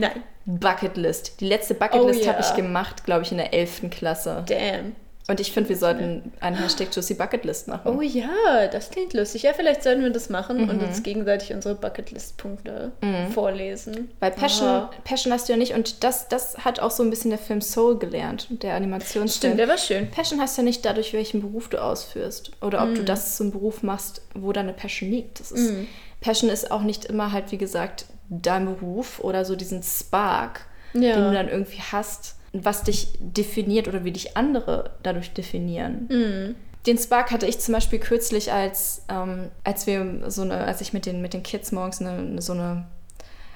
Nein. 0.00 0.22
Bucketlist. 0.46 1.40
Die 1.40 1.46
letzte 1.46 1.74
Bucketlist 1.74 2.20
Oh, 2.22 2.24
ja. 2.26 2.32
habe 2.34 2.42
ich 2.42 2.54
gemacht, 2.54 3.04
glaube 3.04 3.22
ich, 3.22 3.32
in 3.32 3.38
der 3.38 3.52
11. 3.54 3.90
Klasse. 3.90 4.44
Damn. 4.46 4.94
Und 5.26 5.40
ich 5.40 5.52
finde, 5.52 5.70
wir 5.70 5.78
sollten 5.78 6.32
einen 6.40 6.56
Hashtag 6.56 6.88
Juicy 6.94 7.14
Bucketlist 7.14 7.66
machen. 7.66 7.96
Oh 7.96 8.02
ja, 8.02 8.66
das 8.70 8.90
klingt 8.90 9.14
lustig. 9.14 9.42
Ja, 9.42 9.54
vielleicht 9.54 9.82
sollten 9.82 10.02
wir 10.02 10.10
das 10.10 10.28
machen 10.28 10.68
und 10.68 10.82
uns 10.82 11.02
gegenseitig 11.02 11.54
unsere 11.54 11.74
Bucketlist-Punkte 11.76 12.92
vorlesen. 13.32 14.10
Weil 14.20 14.32
Passion, 14.32 14.68
Ah. 14.68 14.90
Passion 15.04 15.32
hast 15.32 15.48
du 15.48 15.54
ja 15.54 15.58
nicht 15.58 15.72
und 15.72 16.04
das, 16.04 16.28
das 16.28 16.58
hat 16.58 16.80
auch 16.80 16.90
so 16.90 17.02
ein 17.02 17.08
bisschen 17.08 17.30
der 17.30 17.38
Film 17.38 17.62
Soul 17.62 17.98
gelernt, 17.98 18.48
der 18.50 18.74
Animationsfilm. 18.74 19.28
Stimmt, 19.52 19.58
der 19.58 19.68
war 19.68 19.78
schön. 19.78 20.10
Passion 20.10 20.40
hast 20.42 20.58
du 20.58 20.60
ja 20.62 20.66
nicht 20.66 20.84
dadurch, 20.84 21.14
welchen 21.14 21.40
Beruf 21.40 21.68
du 21.68 21.82
ausführst 21.82 22.50
oder 22.60 22.82
ob 22.82 22.94
du 22.94 23.00
Mhm. 23.00 23.06
das 23.06 23.36
zum 23.36 23.50
Beruf 23.50 23.82
machst, 23.82 24.20
wo 24.34 24.52
deine 24.52 24.74
Passion 24.74 25.10
liegt. 25.10 25.40
Das 25.40 25.52
ist, 25.52 25.72
Passion 26.20 26.50
ist 26.50 26.70
auch 26.70 26.82
nicht 26.82 27.06
immer 27.06 27.32
halt, 27.32 27.50
wie 27.50 27.58
gesagt, 27.58 28.04
dein 28.28 28.64
Beruf 28.66 29.20
oder 29.20 29.44
so 29.44 29.56
diesen 29.56 29.82
Spark, 29.82 30.66
Ja. 30.92 31.14
den 31.16 31.24
du 31.24 31.32
dann 31.32 31.48
irgendwie 31.48 31.80
hast, 31.92 32.36
was 32.52 32.82
dich 32.82 33.08
definiert 33.18 33.88
oder 33.88 34.04
wie 34.04 34.12
dich 34.12 34.36
andere 34.36 34.90
dadurch 35.02 35.32
definieren. 35.32 36.06
Mhm. 36.08 36.54
Den 36.86 36.98
Spark 36.98 37.30
hatte 37.30 37.46
ich 37.46 37.58
zum 37.60 37.72
Beispiel 37.74 37.98
kürzlich, 37.98 38.52
als, 38.52 39.04
ähm, 39.08 39.50
als 39.64 39.86
wir 39.86 40.30
so 40.30 40.42
eine, 40.42 40.58
als 40.64 40.80
ich 40.82 40.92
mit 40.92 41.06
den, 41.06 41.22
mit 41.22 41.32
den 41.32 41.42
Kids 41.42 41.72
morgens 41.72 42.00
eine, 42.00 42.40
so 42.42 42.52
eine 42.52 42.86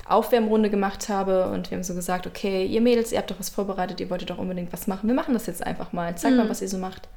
Aufwärmrunde 0.08 0.70
gemacht 0.70 1.10
habe 1.10 1.50
und 1.50 1.70
wir 1.70 1.76
haben 1.76 1.84
so 1.84 1.94
gesagt, 1.94 2.26
okay, 2.26 2.64
ihr 2.64 2.80
Mädels, 2.80 3.12
ihr 3.12 3.18
habt 3.18 3.30
doch 3.30 3.38
was 3.38 3.50
vorbereitet, 3.50 4.00
ihr 4.00 4.08
wolltet 4.08 4.30
doch 4.30 4.38
unbedingt 4.38 4.72
was 4.72 4.86
machen. 4.86 5.06
Wir 5.06 5.14
machen 5.14 5.34
das 5.34 5.46
jetzt 5.46 5.64
einfach 5.66 5.92
mal. 5.92 6.16
Zeig 6.16 6.34
mal, 6.34 6.48
was 6.48 6.62
ihr 6.62 6.68
so 6.68 6.78
macht. 6.78 7.08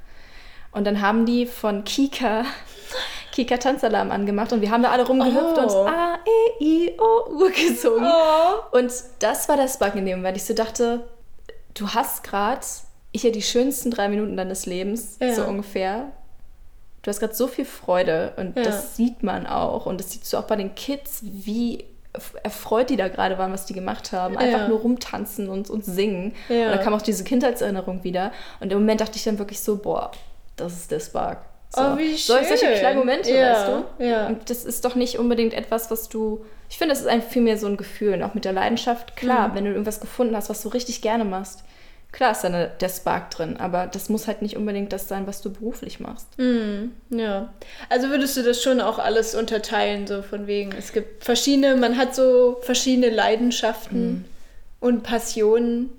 Und 0.74 0.86
dann 0.86 1.02
haben 1.02 1.26
die 1.26 1.46
von 1.46 1.84
Kika, 1.86 2.44
Kika 3.32 3.58
Tanzalarm 3.58 4.12
angemacht 4.12 4.52
und 4.54 4.62
wir 4.62 4.72
haben 4.72 4.84
da 4.84 4.92
alle 4.92 5.06
rumgehüpft 5.08 5.58
Oh. 5.58 5.62
und 5.82 5.88
A, 5.88 6.20
E, 6.60 6.64
I, 6.64 7.00
O, 7.00 7.30
U 7.32 7.50
gesungen. 7.50 8.12
Oh. 8.12 8.78
Und 8.78 8.92
das 9.20 9.48
war 9.50 9.58
das 9.58 9.80
Bug 9.80 9.96
in 9.96 10.06
dem, 10.06 10.24
weil 10.24 10.36
ich 10.36 10.44
so 10.44 10.54
dachte, 10.54 11.02
du 11.74 11.90
hast 11.90 12.24
gerade 12.24 12.62
hier 13.16 13.32
die 13.32 13.42
schönsten 13.42 13.92
drei 13.92 14.08
Minuten 14.10 14.38
deines 14.38 14.66
Lebens, 14.66 15.18
Ja. 15.22 15.34
so 15.34 15.44
ungefähr. 15.46 16.12
Du 17.04 17.10
hast 17.10 17.20
gerade 17.20 17.34
so 17.34 17.48
viel 17.48 17.66
Freude 17.66 18.34
und 18.38 18.56
Ja. 18.58 18.64
das 18.64 18.96
sieht 18.96 19.24
man 19.24 19.48
auch. 19.48 19.86
Und 19.86 20.00
das 20.00 20.12
siehst 20.12 20.32
du 20.32 20.38
auch 20.38 20.44
bei 20.44 20.56
den 20.56 20.76
Kids, 20.76 21.20
wie 21.24 21.86
erfreut 22.44 22.90
die 22.90 22.98
da 22.98 23.08
gerade 23.08 23.38
waren, 23.38 23.54
was 23.54 23.66
die 23.66 23.74
gemacht 23.74 24.12
haben. 24.12 24.38
Einfach 24.38 24.60
Ja. 24.62 24.68
nur 24.68 24.80
rumtanzen 24.80 25.48
und, 25.50 25.70
und 25.70 25.86
singen. 25.86 26.34
Und 26.50 26.56
dann 26.58 26.80
kam 26.82 26.94
auch 26.94 27.02
diese 27.02 27.24
Kindheitserinnerung 27.24 28.04
wieder. 28.04 28.32
Und 28.60 28.72
im 28.72 28.80
Moment 28.80 29.00
dachte 29.02 29.16
ich 29.16 29.24
dann 29.24 29.40
wirklich 29.40 29.62
so, 29.62 29.78
boah, 29.78 30.12
das 30.58 30.74
ist 30.74 30.92
der 30.92 31.00
Spark. 31.00 31.46
So. 31.74 31.82
Oh, 31.82 31.98
wie 31.98 32.16
Solche, 32.18 32.50
solche 32.50 32.66
schön. 32.66 32.76
kleinen 32.80 33.00
Momente, 33.00 33.32
Ja, 33.34 33.54
weißt 33.54 33.68
du? 34.00 34.04
ja. 34.04 34.28
Und 34.28 34.50
das 34.50 34.66
ist 34.66 34.84
doch 34.84 34.96
nicht 34.96 35.18
unbedingt 35.18 35.54
etwas, 35.54 35.90
was 35.90 36.10
du. 36.10 36.44
Ich 36.70 36.78
finde, 36.78 36.94
das 36.94 37.02
ist 37.02 37.08
einfach 37.08 37.30
vielmehr 37.30 37.58
so 37.58 37.68
ein 37.68 37.78
Gefühl. 37.78 38.14
Und 38.14 38.24
auch 38.24 38.34
mit 38.34 38.44
der 38.46 38.54
Leidenschaft, 38.54 39.16
klar, 39.16 39.48
Mhm. 39.50 39.56
wenn 39.56 39.64
du 39.66 39.72
irgendwas 39.72 40.00
gefunden 40.02 40.36
hast, 40.36 40.50
was 40.50 40.62
du 40.62 40.70
richtig 40.70 41.02
gerne 41.02 41.24
machst, 41.24 41.64
klar 42.12 42.34
ist 42.34 42.42
da 42.44 42.50
eine, 42.50 42.72
der 42.82 42.90
Spark 42.90 43.32
drin. 43.32 43.56
Aber 43.58 43.88
das 43.88 44.10
muss 44.10 44.28
halt 44.28 44.42
nicht 44.42 44.58
unbedingt 44.58 44.92
das 44.92 45.08
sein, 45.08 45.28
was 45.28 45.42
du 45.42 45.50
beruflich 45.52 46.02
machst. 46.02 46.28
Mhm, 46.38 46.92
ja. 47.10 47.54
Also 47.88 48.10
würdest 48.10 48.36
du 48.36 48.44
das 48.44 48.62
schon 48.62 48.82
auch 48.82 49.00
alles 49.00 49.34
unterteilen, 49.34 50.08
so 50.08 50.22
von 50.24 50.48
wegen, 50.48 50.74
es 50.78 50.92
gibt 50.92 51.24
verschiedene, 51.24 51.78
man 51.78 51.98
hat 51.98 52.14
so 52.16 52.58
verschiedene 52.64 53.10
Leidenschaften 53.10 54.26
und 54.82 55.04
Passionen, 55.04 55.90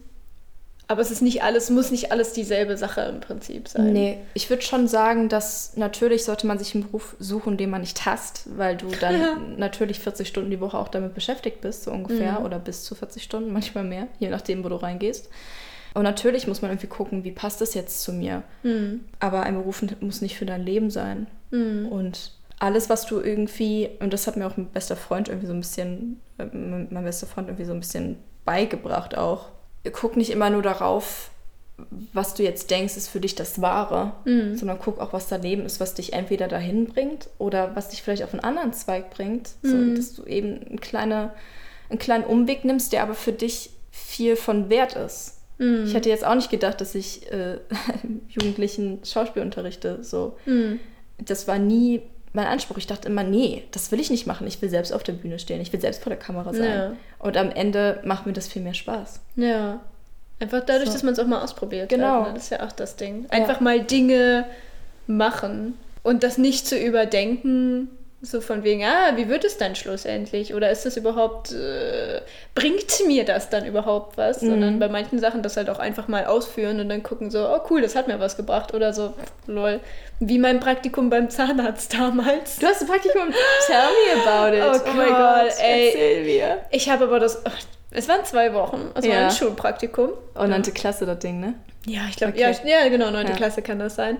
aber 0.92 1.00
es 1.00 1.10
ist 1.10 1.22
nicht 1.22 1.42
alles, 1.42 1.70
muss 1.70 1.90
nicht 1.90 2.12
alles 2.12 2.32
dieselbe 2.32 2.76
Sache 2.76 3.00
im 3.02 3.20
Prinzip 3.20 3.66
sein. 3.66 3.92
Nee, 3.92 4.18
ich 4.34 4.48
würde 4.50 4.62
schon 4.62 4.86
sagen, 4.86 5.28
dass 5.28 5.76
natürlich 5.76 6.24
sollte 6.24 6.46
man 6.46 6.58
sich 6.58 6.74
einen 6.74 6.84
Beruf 6.84 7.16
suchen, 7.18 7.56
den 7.56 7.70
man 7.70 7.80
nicht 7.80 8.06
hasst, 8.06 8.44
weil 8.56 8.76
du 8.76 8.86
dann 9.00 9.56
natürlich 9.58 9.98
40 9.98 10.28
Stunden 10.28 10.50
die 10.50 10.60
Woche 10.60 10.78
auch 10.78 10.88
damit 10.88 11.14
beschäftigt 11.14 11.60
bist, 11.62 11.84
so 11.84 11.90
ungefähr, 11.90 12.44
oder 12.44 12.58
bis 12.58 12.84
zu 12.84 12.94
40 12.94 13.22
Stunden, 13.22 13.52
manchmal 13.52 13.84
mehr, 13.84 14.06
je 14.20 14.28
nachdem, 14.30 14.62
wo 14.64 14.68
du 14.68 14.76
reingehst. 14.76 15.28
Und 15.94 16.04
natürlich 16.04 16.46
muss 16.46 16.62
man 16.62 16.70
irgendwie 16.70 16.86
gucken, 16.86 17.24
wie 17.24 17.32
passt 17.32 17.60
das 17.60 17.74
jetzt 17.74 18.02
zu 18.02 18.12
mir. 18.12 18.42
Aber 19.18 19.42
ein 19.42 19.54
Beruf 19.54 19.82
muss 20.00 20.22
nicht 20.22 20.36
für 20.38 20.46
dein 20.46 20.62
Leben 20.64 20.90
sein. 20.90 21.26
Und 21.90 22.32
alles, 22.58 22.88
was 22.88 23.06
du 23.06 23.20
irgendwie, 23.20 23.90
und 24.00 24.12
das 24.12 24.26
hat 24.26 24.36
mir 24.36 24.46
auch 24.46 24.56
mein 24.56 24.68
bester 24.68 24.96
Freund 24.96 25.28
irgendwie 25.28 25.48
so 25.48 25.52
ein 25.52 25.60
bisschen, 25.60 26.20
äh, 26.38 26.46
mein 26.54 27.04
bester 27.04 27.26
Freund 27.26 27.48
irgendwie 27.48 27.64
so 27.66 27.72
ein 27.72 27.80
bisschen 27.80 28.16
beigebracht 28.44 29.18
auch. 29.18 29.48
Guck 29.90 30.16
nicht 30.16 30.30
immer 30.30 30.50
nur 30.50 30.62
darauf, 30.62 31.30
was 32.12 32.34
du 32.34 32.42
jetzt 32.44 32.70
denkst, 32.70 32.96
ist 32.96 33.08
für 33.08 33.18
dich 33.18 33.34
das 33.34 33.60
Wahre, 33.60 34.12
Mhm. 34.24 34.56
sondern 34.56 34.78
guck 34.80 35.00
auch, 35.00 35.12
was 35.12 35.26
daneben 35.28 35.64
ist, 35.66 35.80
was 35.80 35.94
dich 35.94 36.12
entweder 36.12 36.46
dahin 36.46 36.86
bringt 36.86 37.28
oder 37.38 37.74
was 37.74 37.88
dich 37.88 38.02
vielleicht 38.02 38.22
auf 38.22 38.32
einen 38.32 38.44
anderen 38.44 38.72
Zweig 38.72 39.10
bringt. 39.10 39.50
So, 39.62 39.74
Mhm. 39.74 39.96
dass 39.96 40.14
du 40.14 40.24
eben 40.24 40.60
einen, 40.68 40.80
kleine, 40.80 41.32
einen 41.90 41.98
kleinen 41.98 42.24
Umweg 42.24 42.64
nimmst, 42.64 42.92
der 42.92 43.02
aber 43.02 43.14
für 43.14 43.32
dich 43.32 43.70
viel 43.90 44.36
von 44.36 44.70
Wert 44.70 44.94
ist. 44.94 45.38
Mhm. 45.58 45.84
Ich 45.86 45.94
hätte 45.94 46.08
jetzt 46.08 46.24
auch 46.24 46.34
nicht 46.36 46.50
gedacht, 46.50 46.80
dass 46.80 46.94
ich 46.94 47.30
äh, 47.32 47.58
Jugendlichen 48.28 49.00
Schauspiel 49.04 49.42
unterrichte. 49.42 50.04
So. 50.04 50.36
Mhm. 50.46 50.78
Das 51.18 51.48
war 51.48 51.58
nie 51.58 52.02
mein 52.32 52.46
Anspruch. 52.46 52.78
Ich 52.78 52.86
dachte 52.86 53.08
immer, 53.08 53.24
nee, 53.24 53.64
das 53.72 53.92
will 53.92 54.00
ich 54.00 54.10
nicht 54.10 54.26
machen. 54.26 54.46
Ich 54.46 54.60
will 54.62 54.68
selbst 54.70 54.92
auf 54.92 55.02
der 55.02 55.12
Bühne 55.12 55.38
stehen. 55.38 55.60
Ich 55.60 55.72
will 55.72 55.80
selbst 55.80 56.02
vor 56.02 56.10
der 56.10 56.18
Kamera 56.18 56.52
sein. 56.52 56.64
Ja. 56.64 56.92
Und 57.18 57.36
am 57.36 57.50
Ende 57.50 58.00
macht 58.04 58.26
mir 58.26 58.32
das 58.32 58.48
viel 58.48 58.62
mehr 58.62 58.74
Spaß. 58.74 59.20
Ja. 59.36 59.80
Einfach 60.40 60.64
dadurch, 60.64 60.88
So. 60.88 60.94
dass 60.94 61.02
man 61.02 61.12
es 61.12 61.18
auch 61.18 61.26
mal 61.26 61.42
ausprobiert. 61.42 61.88
Genau. 61.88 62.22
Hat, 62.22 62.28
ne? 62.28 62.34
Das 62.34 62.44
ist 62.44 62.50
ja 62.50 62.66
auch 62.66 62.72
das 62.72 62.96
Ding. 62.96 63.26
Einfach 63.30 63.60
mal 63.60 63.82
Dinge 63.82 64.46
machen 65.06 65.78
und 66.02 66.22
das 66.22 66.38
nicht 66.38 66.66
zu 66.66 66.76
überdenken, 66.78 67.90
so 68.24 68.40
von 68.40 68.62
wegen, 68.62 68.84
ah, 68.84 69.16
wie 69.16 69.28
wird 69.28 69.44
es 69.44 69.58
dann 69.58 69.74
schlussendlich? 69.74 70.54
Oder 70.54 70.70
ist 70.70 70.86
das 70.86 70.96
überhaupt, 70.96 71.50
äh, 71.52 72.20
bringt 72.54 73.04
mir 73.06 73.24
das 73.24 73.50
dann 73.50 73.66
überhaupt 73.66 74.16
was? 74.16 74.42
Mhm. 74.42 74.48
Sondern 74.50 74.78
bei 74.78 74.88
manchen 74.88 75.18
Sachen 75.18 75.42
das 75.42 75.56
halt 75.56 75.68
auch 75.68 75.80
einfach 75.80 76.06
mal 76.06 76.26
ausführen 76.26 76.78
und 76.78 76.88
dann 76.88 77.02
gucken 77.02 77.30
so, 77.32 77.48
oh 77.48 77.60
cool, 77.70 77.82
das 77.82 77.96
hat 77.96 78.06
mir 78.06 78.20
was 78.20 78.36
gebracht. 78.36 78.74
Oder 78.74 78.92
so, 78.92 79.12
lol. 79.48 79.80
Wie 80.20 80.38
mein 80.38 80.60
Praktikum 80.60 81.10
beim 81.10 81.30
Zahnarzt 81.30 81.94
damals. 81.94 82.58
Du 82.60 82.66
hast 82.66 82.82
ein 82.82 82.86
Praktikum. 82.86 83.32
Tell 83.66 83.76
me 83.76 84.22
about 84.24 84.56
it. 84.56 84.82
Oh 84.86 84.96
mein 84.96 85.08
Gott, 85.08 85.52
ey. 85.60 85.88
Erzähl 85.88 86.24
mir. 86.24 86.58
Ich 86.70 86.88
habe 86.88 87.04
aber 87.04 87.18
das, 87.18 87.42
es 87.90 88.08
waren 88.08 88.24
zwei 88.24 88.54
Wochen, 88.54 88.90
es 88.94 89.04
war 89.04 89.12
Ja. 89.12 89.24
ein 89.26 89.30
Schulpraktikum. 89.32 90.10
Oh, 90.38 90.44
neunte 90.44 90.70
Klasse, 90.70 91.06
das 91.06 91.18
Ding, 91.18 91.40
ne? 91.40 91.54
Ja, 91.86 92.02
ich 92.08 92.14
glaube, 92.14 92.34
Okay. 92.34 92.54
ja, 92.64 92.82
ja, 92.84 92.88
genau, 92.88 93.10
neunte 93.10 93.32
Ja. 93.32 93.36
Klasse 93.36 93.62
kann 93.62 93.80
das 93.80 93.96
sein. 93.96 94.18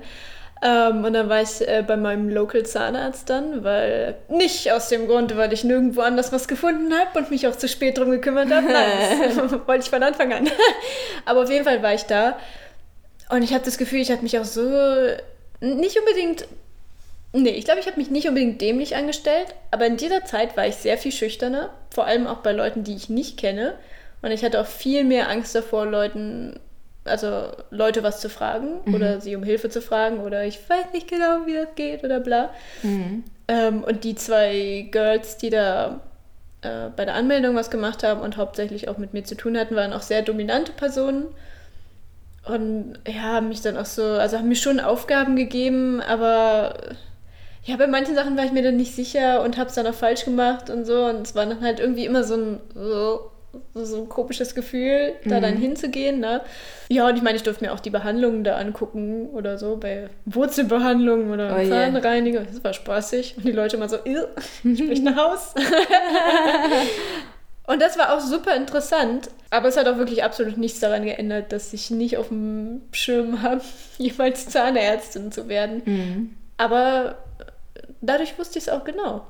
Ähm, 0.64 1.04
und 1.04 1.12
dann 1.12 1.28
war 1.28 1.42
ich 1.42 1.66
äh, 1.66 1.82
bei 1.84 1.96
meinem 1.96 2.28
Local 2.28 2.64
Zahnarzt 2.64 3.28
dann, 3.28 3.64
weil 3.64 4.14
nicht 4.28 4.70
aus 4.70 4.88
dem 4.88 5.08
Grund, 5.08 5.36
weil 5.36 5.52
ich 5.52 5.64
nirgendwo 5.64 6.02
anders 6.02 6.32
was 6.32 6.46
gefunden 6.46 6.94
habe 6.94 7.18
und 7.18 7.30
mich 7.30 7.48
auch 7.48 7.56
zu 7.56 7.66
spät 7.66 7.98
drum 7.98 8.12
gekümmert 8.12 8.48
habe. 8.52 8.66
Nein, 8.66 9.34
das 9.36 9.52
wollte 9.66 9.82
ich 9.82 9.90
von 9.90 10.04
Anfang 10.04 10.32
an. 10.32 10.48
Aber 11.24 11.42
auf 11.42 11.50
jeden 11.50 11.64
Fall 11.64 11.82
war 11.82 11.94
ich 11.94 12.04
da 12.04 12.36
und 13.28 13.42
ich 13.42 13.52
habe 13.52 13.64
das 13.64 13.76
Gefühl, 13.76 14.00
ich 14.00 14.12
habe 14.12 14.22
mich 14.22 14.38
auch 14.38 14.44
so 14.44 14.62
nicht 15.60 15.98
unbedingt. 15.98 16.46
Nee, 17.32 17.50
ich 17.50 17.64
glaube, 17.64 17.80
ich 17.80 17.86
habe 17.86 17.98
mich 17.98 18.10
nicht 18.10 18.28
unbedingt 18.28 18.60
dämlich 18.60 18.94
angestellt, 18.94 19.54
aber 19.70 19.86
in 19.86 19.96
dieser 19.96 20.24
Zeit 20.26 20.56
war 20.56 20.66
ich 20.66 20.76
sehr 20.76 20.98
viel 20.98 21.12
schüchterner, 21.12 21.70
vor 21.90 22.04
allem 22.04 22.26
auch 22.26 22.38
bei 22.38 22.52
Leuten, 22.52 22.84
die 22.84 22.94
ich 22.94 23.08
nicht 23.08 23.38
kenne. 23.38 23.74
Und 24.20 24.30
ich 24.32 24.44
hatte 24.44 24.60
auch 24.60 24.66
viel 24.66 25.02
mehr 25.02 25.30
Angst 25.30 25.54
davor, 25.54 25.86
Leuten, 25.86 26.60
also 27.04 27.48
Leute 27.70 28.02
was 28.02 28.20
zu 28.20 28.28
fragen 28.28 28.80
oder 28.94 29.20
sie 29.20 29.34
um 29.34 29.42
Hilfe 29.42 29.68
zu 29.70 29.82
fragen 29.82 30.20
oder 30.20 30.44
ich 30.44 30.58
weiß 30.68 30.92
nicht 30.92 31.08
genau, 31.08 31.46
wie 31.46 31.54
das 31.54 31.68
geht 31.74 32.04
oder 32.04 32.20
bla. 32.20 32.50
Ähm, 33.48 33.82
und 33.84 34.04
die 34.04 34.14
zwei 34.14 34.88
Girls, 34.90 35.36
die 35.36 35.50
da 35.50 36.00
äh, 36.62 36.88
bei 36.96 37.04
der 37.04 37.14
Anmeldung 37.14 37.56
was 37.56 37.70
gemacht 37.70 38.04
haben 38.04 38.20
und 38.20 38.36
hauptsächlich 38.36 38.88
auch 38.88 38.98
mit 38.98 39.12
mir 39.12 39.24
zu 39.24 39.34
tun 39.34 39.58
hatten, 39.58 39.74
waren 39.74 39.92
auch 39.92 40.02
sehr 40.02 40.22
dominante 40.22 40.72
Personen. 40.72 41.26
Und 42.44 42.94
ja, 43.06 43.22
haben 43.34 43.48
mich 43.48 43.62
dann 43.62 43.76
auch 43.76 43.84
so, 43.84 44.04
also 44.04 44.38
haben 44.38 44.48
mir 44.48 44.56
schon 44.56 44.80
Aufgaben 44.80 45.36
gegeben, 45.36 46.00
aber 46.00 46.74
ja, 47.64 47.76
bei 47.76 47.86
manchen 47.86 48.14
Sachen 48.14 48.36
war 48.36 48.44
ich 48.44 48.52
mir 48.52 48.62
dann 48.62 48.76
nicht 48.76 48.94
sicher 48.94 49.42
und 49.42 49.56
habe 49.56 49.68
es 49.68 49.74
dann 49.74 49.86
auch 49.86 49.94
falsch 49.94 50.24
gemacht 50.24 50.70
und 50.70 50.84
so. 50.84 51.04
Und 51.04 51.26
es 51.26 51.34
war 51.34 51.46
dann 51.46 51.60
halt 51.62 51.78
irgendwie 51.80 52.04
immer 52.04 52.24
so 52.24 52.34
ein, 52.34 52.60
so, 52.74 53.31
so 53.74 54.02
ein 54.02 54.08
komisches 54.08 54.54
Gefühl, 54.54 55.12
da 55.24 55.40
dann 55.40 55.56
hinzugehen. 55.56 56.20
Ne? 56.20 56.40
Ja, 56.88 57.08
und 57.08 57.16
ich 57.16 57.22
meine, 57.22 57.36
ich 57.36 57.42
durfte 57.42 57.64
mir 57.64 57.72
auch 57.72 57.80
die 57.80 57.90
Behandlungen 57.90 58.44
da 58.44 58.56
angucken 58.56 59.28
oder 59.30 59.58
so, 59.58 59.76
bei 59.76 60.08
Wurzelbehandlungen 60.26 61.30
oder 61.30 61.56
Oh. 61.60 61.68
Zahnreinigung. 61.68 62.46
Das 62.50 62.62
war 62.64 62.72
spaßig. 62.72 63.34
Und 63.36 63.44
die 63.46 63.52
Leute 63.52 63.76
immer 63.76 63.88
so, 63.88 63.96
"Irr, 64.04 64.28
ich 64.64 64.82
möchte 64.84 65.04
nach 65.04 65.16
Haus. 65.16 65.54
Und 67.66 67.80
das 67.80 67.96
war 67.96 68.14
auch 68.14 68.20
super 68.20 68.56
interessant, 68.56 69.30
aber 69.50 69.68
es 69.68 69.76
hat 69.76 69.86
auch 69.86 69.96
wirklich 69.96 70.24
absolut 70.24 70.58
nichts 70.58 70.80
daran 70.80 71.04
geändert, 71.04 71.52
dass 71.52 71.72
ich 71.72 71.90
nicht 71.90 72.16
auf 72.16 72.28
dem 72.28 72.82
Schirm 72.92 73.42
habe, 73.42 73.60
jemals 73.98 74.48
Zahnärztin 74.48 75.30
zu 75.30 75.48
werden. 75.48 76.36
Aber 76.58 77.16
dadurch 78.00 78.36
wusste 78.38 78.58
ich 78.58 78.66
es 78.66 78.68
auch 78.68 78.84
genau. 78.84 79.22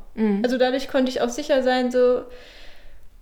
Also 0.43 0.59
dadurch 0.59 0.89
konnte 0.89 1.11
ich 1.11 1.21
auch 1.21 1.29
sicher 1.29 1.63
sein, 1.63 1.91
so 1.91 2.23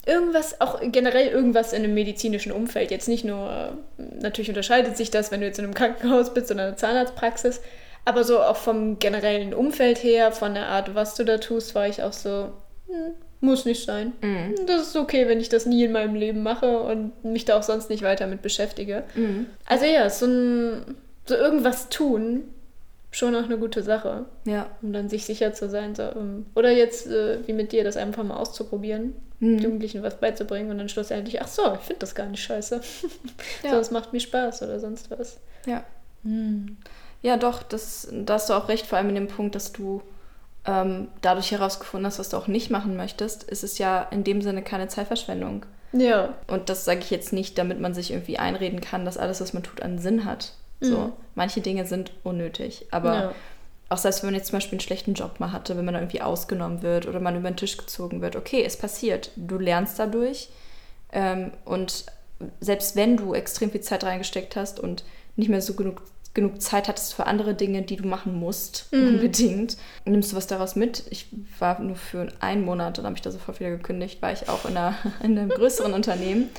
irgendwas, 0.07 0.61
auch 0.61 0.81
generell 0.83 1.29
irgendwas 1.29 1.73
in 1.73 1.85
einem 1.85 1.95
medizinischen 1.95 2.53
Umfeld. 2.53 2.91
Jetzt 2.91 3.09
nicht 3.09 3.25
nur, 3.25 3.79
natürlich 3.99 4.49
unterscheidet 4.49 4.97
sich 4.97 5.11
das, 5.11 5.31
wenn 5.31 5.41
du 5.41 5.47
jetzt 5.47 5.59
in 5.59 5.65
einem 5.65 5.75
Krankenhaus 5.75 6.33
bist 6.33 6.51
oder 6.51 6.63
einer 6.63 6.77
Zahnarztpraxis, 6.77 7.61
aber 8.05 8.25
so 8.25 8.41
auch 8.41 8.57
vom 8.57 8.99
generellen 8.99 9.53
Umfeld 9.53 10.03
her, 10.03 10.33
von 10.33 10.55
der 10.55 10.67
Art, 10.67 10.95
was 10.95 11.15
du 11.15 11.25
da 11.25 11.39
tust, 11.39 11.75
war 11.75 11.87
ich 11.87 12.03
auch 12.03 12.15
so, 12.15 12.51
hm, 12.87 13.13
muss 13.41 13.65
nicht 13.65 13.85
sein. 13.85 14.13
Das 14.67 14.83
ist 14.83 14.97
okay, 14.97 15.29
wenn 15.29 15.41
ich 15.41 15.49
das 15.49 15.67
nie 15.67 15.85
in 15.85 15.93
meinem 15.93 16.15
Leben 16.15 16.43
mache 16.43 16.81
und 16.81 17.25
mich 17.25 17.45
da 17.45 17.59
auch 17.59 17.63
sonst 17.63 17.91
nicht 17.91 18.03
weiter 18.03 18.27
mit 18.27 18.43
beschäftige. 18.43 19.05
Also 19.67 19.85
ja, 19.85 20.09
so, 20.11 20.27
ein, 20.27 20.97
so 21.27 21.35
irgendwas 21.35 21.89
tun, 21.91 22.45
schon 23.11 23.35
auch 23.35 23.45
eine 23.45 23.59
gute 23.59 23.83
Sache. 23.83 24.27
Ja. 24.45 24.67
Um 24.83 24.93
dann 24.93 25.09
sich 25.09 25.25
sicher 25.25 25.53
zu 25.53 25.69
sein. 25.69 25.95
So, 25.95 26.03
ähm, 26.03 26.47
oder 26.55 26.71
jetzt, 26.71 27.07
äh, 27.07 27.47
wie 27.47 27.53
mit 27.53 27.73
dir, 27.73 27.85
das 27.85 27.97
einfach 27.97 28.23
mal 28.23 28.37
auszuprobieren, 28.37 29.15
Jugendlichen 29.41 30.03
was 30.03 30.21
beizubringen 30.21 30.71
und 30.71 30.77
dann 30.77 30.91
schlussendlich, 30.91 31.41
ach 31.41 31.49
so, 31.49 31.63
ich 31.73 31.81
finde 31.81 32.01
das 32.01 32.15
gar 32.15 32.27
nicht 32.27 32.43
scheiße. 32.43 32.81
Ja. 33.63 33.71
so, 33.71 33.77
es 33.77 33.91
macht 33.91 34.13
mir 34.13 34.21
Spaß 34.21 34.63
oder 34.63 34.79
sonst 34.79 35.11
was. 35.11 35.39
Ja. 35.67 35.85
Ja, 37.23 37.37
doch, 37.39 37.63
das, 37.63 38.09
da 38.13 38.35
hast 38.35 38.51
du 38.51 38.55
auch 38.55 38.69
recht, 38.69 38.87
vor 38.87 38.99
allem 38.99 39.09
in 39.09 39.15
dem 39.15 39.29
Punkt, 39.29 39.55
dass 39.55 39.73
du 39.73 40.03
ähm, 40.67 41.09
dadurch 41.23 41.51
herausgefunden 41.53 42.07
hast, 42.07 42.19
was 42.19 42.29
du 42.29 42.37
auch 42.37 42.49
nicht 42.49 42.71
machen 42.71 42.97
möchtest, 42.97 43.45
ist 43.45 43.65
es 43.65 43.79
ja 43.79 44.03
in 44.11 44.25
dem 44.25 44.43
Sinne 44.43 44.63
keine 44.63 44.89
Zeitverschwendung. 44.89 45.65
Ja. 45.93 46.35
Und 46.47 46.69
das 46.69 46.85
sage 46.85 47.01
ich 47.01 47.11
jetzt 47.11 47.33
nicht, 47.33 47.59
damit 47.59 47.81
man 47.81 47.95
sich 47.95 48.13
irgendwie 48.13 48.39
einreden 48.39 48.81
kann, 48.81 49.05
dass 49.05 49.19
alles, 49.19 49.41
was 49.41 49.53
man 49.55 49.63
tut, 49.63 49.83
einen 49.83 49.99
Sinn 49.99 50.25
hat. 50.25 50.53
So, 50.81 50.99
Mhm. 50.99 51.13
manche 51.35 51.61
Dinge 51.61 51.87
sind 51.87 52.13
unnötig. 52.25 52.87
Aber 52.91 53.15
Ja. 53.15 53.35
auch 53.91 53.99
selbst 53.99 54.23
wenn 54.23 54.29
man 54.31 54.35
jetzt 54.37 54.49
zum 54.49 54.57
Beispiel 54.57 54.77
einen 54.77 54.81
schlechten 54.81 55.15
Job 55.15 55.41
mal 55.41 55.53
hatte, 55.53 55.77
wenn 55.77 55.85
man 55.85 55.95
irgendwie 55.95 56.23
ausgenommen 56.23 56.83
wird 56.83 57.07
oder 57.07 57.21
man 57.21 57.37
über 57.37 57.51
den 57.51 57.57
Tisch 57.57 57.77
gezogen 57.77 58.21
wird, 58.23 58.37
okay, 58.37 58.63
es 58.65 58.77
passiert. 58.77 59.31
Du 59.37 59.59
lernst 59.59 59.99
dadurch. 59.99 60.49
Ähm, 61.13 61.51
und 61.65 62.05
selbst 62.61 62.97
wenn 62.97 63.17
du 63.17 63.35
extrem 63.35 63.71
viel 63.71 63.81
Zeit 63.83 64.05
reingesteckt 64.05 64.57
hast 64.57 64.81
und 64.81 65.05
nicht 65.37 65.49
mehr 65.51 65.61
so 65.61 65.75
genug, 65.75 66.03
genug 66.33 66.63
Zeit 66.63 66.87
hattest 66.87 67.15
für 67.15 67.27
andere 67.27 67.55
Dinge, 67.55 67.83
die 67.83 67.97
du 67.97 68.07
machen 68.07 68.39
musst, 68.39 68.87
unbedingt, 68.93 69.77
nimmst 70.05 70.33
du 70.33 70.37
was 70.37 70.47
daraus 70.47 70.77
mit. 70.77 71.03
Ich 71.11 71.27
war 71.59 71.81
nur 71.81 71.97
für 71.97 72.29
einen 72.41 72.65
Monat, 72.65 72.99
dann 72.99 73.05
habe 73.07 73.17
ich 73.17 73.23
da 73.23 73.31
sofort 73.33 73.59
wieder 73.59 73.71
gekündigt, 73.71 74.23
war 74.23 74.33
ich 74.33 74.49
auch 74.49 74.65
in, 74.65 74.77
einer, 74.77 74.95
in 75.23 75.37
einem 75.37 75.49
größeren 75.49 75.93
Unternehmen. 75.93 76.51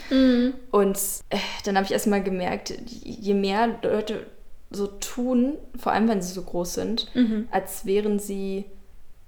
Und 0.72 0.97
äh, 1.30 1.38
dann 1.63 1.76
habe 1.76 1.86
ich 1.86 1.91
erst 1.91 2.07
mal 2.07 2.22
gemerkt, 2.22 2.74
je 2.86 3.34
mehr 3.34 3.80
Leute 3.82 4.26
so 4.69 4.88
tun, 4.88 5.57
vor 5.78 5.91
allem 5.91 6.07
wenn 6.07 6.22
sie 6.22 6.34
so 6.34 6.41
groß 6.43 6.74
sind, 6.74 7.11
als 7.51 7.86
wären 7.86 8.19
sie 8.19 8.65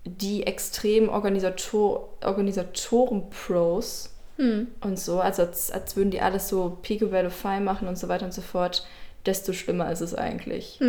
die 0.06 0.46
extrem 0.46 1.10
Organisator 1.10 2.10
Organisatoren-Pros 2.24 4.10
und 4.82 5.00
so, 5.00 5.20
also 5.20 5.44
als, 5.44 5.72
als 5.72 5.96
würden 5.96 6.12
die 6.12 6.22
alles 6.22 6.50
so 6.50 6.78
picobello 6.82 7.30
fein 7.30 7.64
machen 7.64 7.88
und 7.88 7.98
so 7.98 8.08
weiter 8.08 8.26
und 8.26 8.34
so 8.34 8.42
fort, 8.42 8.86
desto 9.26 9.54
schlimmer 9.54 9.92
ist 9.92 10.02
es 10.02 10.14
eigentlich. 10.14 10.80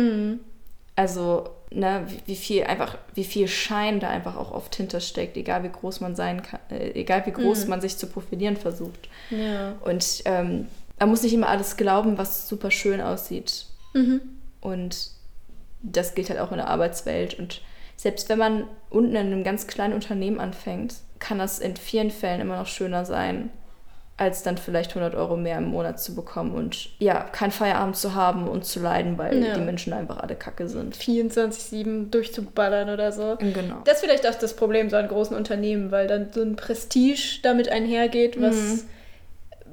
Also, 0.95 1.49
ne, 1.71 2.07
wie, 2.25 2.35
viel 2.35 2.63
einfach, 2.63 2.97
wie 3.13 3.25
viel 3.25 3.47
Schein 3.47 3.99
da 3.99 4.09
einfach 4.09 4.37
auch 4.37 4.51
oft 4.51 4.75
hintersteckt, 4.75 5.35
egal 5.35 5.63
wie 5.63 5.69
groß 5.69 5.99
man 5.99 6.15
sein 6.15 6.41
kann, 6.41 6.61
äh, 6.69 6.91
egal 6.91 7.25
wie 7.25 7.31
groß 7.31 7.67
man 7.67 7.81
sich 7.81 7.97
zu 7.97 8.07
profilieren 8.07 8.55
versucht. 8.55 9.09
Ja. 9.29 9.73
Und 9.83 10.21
ähm, 10.25 10.67
man 10.99 11.09
muss 11.09 11.23
nicht 11.23 11.33
immer 11.33 11.49
alles 11.49 11.75
glauben, 11.75 12.17
was 12.17 12.47
super 12.47 12.71
schön 12.71 13.01
aussieht. 13.01 13.65
Und 14.61 15.09
das 15.81 16.15
gilt 16.15 16.29
halt 16.29 16.39
auch 16.39 16.51
in 16.51 16.57
der 16.57 16.69
Arbeitswelt. 16.69 17.37
Und 17.37 17.61
selbst 17.97 18.29
wenn 18.29 18.39
man 18.39 18.67
unten 18.89 19.11
in 19.11 19.27
einem 19.27 19.43
ganz 19.43 19.67
kleinen 19.67 19.93
Unternehmen 19.93 20.39
anfängt, 20.39 20.95
kann 21.19 21.39
das 21.39 21.59
in 21.59 21.75
vielen 21.75 22.11
Fällen 22.11 22.41
immer 22.41 22.57
noch 22.57 22.67
schöner 22.67 23.05
sein, 23.05 23.49
als 24.17 24.43
dann 24.43 24.57
vielleicht 24.57 24.91
100 24.91 25.13
Euro 25.15 25.35
mehr 25.35 25.57
im 25.57 25.65
Monat 25.65 25.99
zu 25.99 26.15
bekommen 26.15 26.53
und 26.53 26.89
ja, 26.99 27.19
keinen 27.21 27.51
Feierabend 27.51 27.97
zu 27.97 28.15
haben 28.15 28.47
und 28.47 28.63
zu 28.63 28.79
leiden, 28.79 29.17
weil 29.17 29.43
Ja. 29.43 29.53
die 29.55 29.59
Menschen 29.61 29.91
einfach 29.91 30.19
alle 30.19 30.35
kacke 30.35 30.69
sind. 30.69 30.95
24-7 30.95 32.09
durchzuballern 32.11 32.89
oder 32.89 33.11
so. 33.11 33.35
Genau. 33.39 33.81
Das 33.83 33.95
ist 33.95 34.03
vielleicht 34.05 34.25
auch 34.25 34.35
das 34.35 34.55
Problem 34.55 34.89
so 34.89 34.95
an 34.95 35.09
großen 35.09 35.35
Unternehmen, 35.35 35.91
weil 35.91 36.07
dann 36.07 36.29
so 36.31 36.41
ein 36.41 36.55
Prestige 36.55 37.39
damit 37.43 37.67
einhergeht, 37.69 38.41
was 38.41 38.85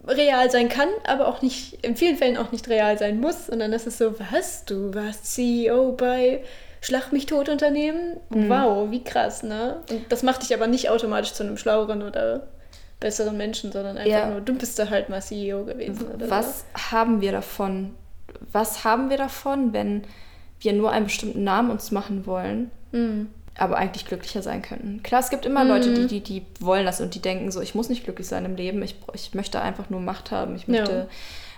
real 0.09 0.51
sein 0.51 0.69
kann, 0.69 0.89
aber 1.07 1.29
auch 1.29 1.43
nicht, 1.43 1.85
in 1.85 1.95
vielen 1.95 2.17
Fällen 2.17 2.37
auch 2.37 2.51
nicht 2.51 2.69
real 2.69 2.99
sein 2.99 3.21
muss. 3.21 3.49
Und 3.49 3.61
dann 3.61 3.73
ist 3.73 3.87
es 3.87 3.99
so, 3.99 4.15
was, 4.33 4.65
du 4.65 4.93
warst 4.95 5.33
CEO 5.33 5.93
bei 5.93 6.43
Schlag 6.81 7.13
mich 7.13 7.27
tot 7.27 7.49
Unternehmen. 7.49 8.17
Mhm. 8.31 8.49
Wow, 8.49 8.91
wie 8.91 9.05
krass, 9.05 9.45
ne? 9.45 9.77
Und 9.89 10.11
das 10.11 10.25
macht 10.25 10.43
dich 10.43 10.53
aber 10.53 10.67
nicht 10.67 10.91
automatisch 10.91 11.33
zu 11.33 11.45
einem 11.45 11.57
schlaueren 11.57 12.03
oder 12.03 12.49
besseren 13.03 13.37
Menschen, 13.37 13.71
sondern 13.73 13.99
einfach 13.99 14.11
Ja. 14.11 14.31
nur, 14.31 14.41
du 14.41 14.55
bist 14.55 14.79
da 14.79 14.89
halt 14.89 15.09
mal 15.11 15.21
CEO 15.21 15.65
gewesen. 15.65 16.07
Oder 16.15 16.31
Was 16.31 16.65
haben 16.91 17.21
wir 17.21 17.33
davon? 17.33 17.95
Was 18.53 18.85
haben 18.85 19.11
wir 19.11 19.19
davon, 19.19 19.73
wenn 19.73 20.05
wir 20.61 20.73
nur 20.73 20.91
einen 20.93 21.05
bestimmten 21.07 21.45
Namen 21.45 21.71
uns 21.71 21.91
machen 21.91 22.25
wollen, 22.27 22.71
So. 22.93 22.99
Mm. 22.99 23.27
aber 23.59 23.77
eigentlich 23.77 24.07
glücklicher 24.07 24.43
sein 24.43 24.63
könnten? 24.63 25.03
Klar, 25.03 25.21
es 25.21 25.31
gibt 25.31 25.45
immer 25.45 25.65
Leute, 25.65 25.93
die, 25.93 26.07
die, 26.07 26.21
die 26.21 26.47
wollen 26.61 26.87
das 26.87 27.01
und 27.01 27.15
die 27.15 27.21
denken 27.21 27.51
so, 27.51 27.61
ich 27.61 27.75
muss 27.75 27.89
nicht 27.89 28.05
glücklich 28.05 28.27
sein 28.29 28.45
im 28.45 28.57
Leben, 28.57 28.81
ich, 28.83 28.97
ich 29.13 29.35
möchte 29.35 29.61
einfach 29.61 29.91
nur 29.91 30.01
Macht 30.01 30.31
haben, 30.31 30.55
ich 30.57 30.69
möchte 30.69 31.09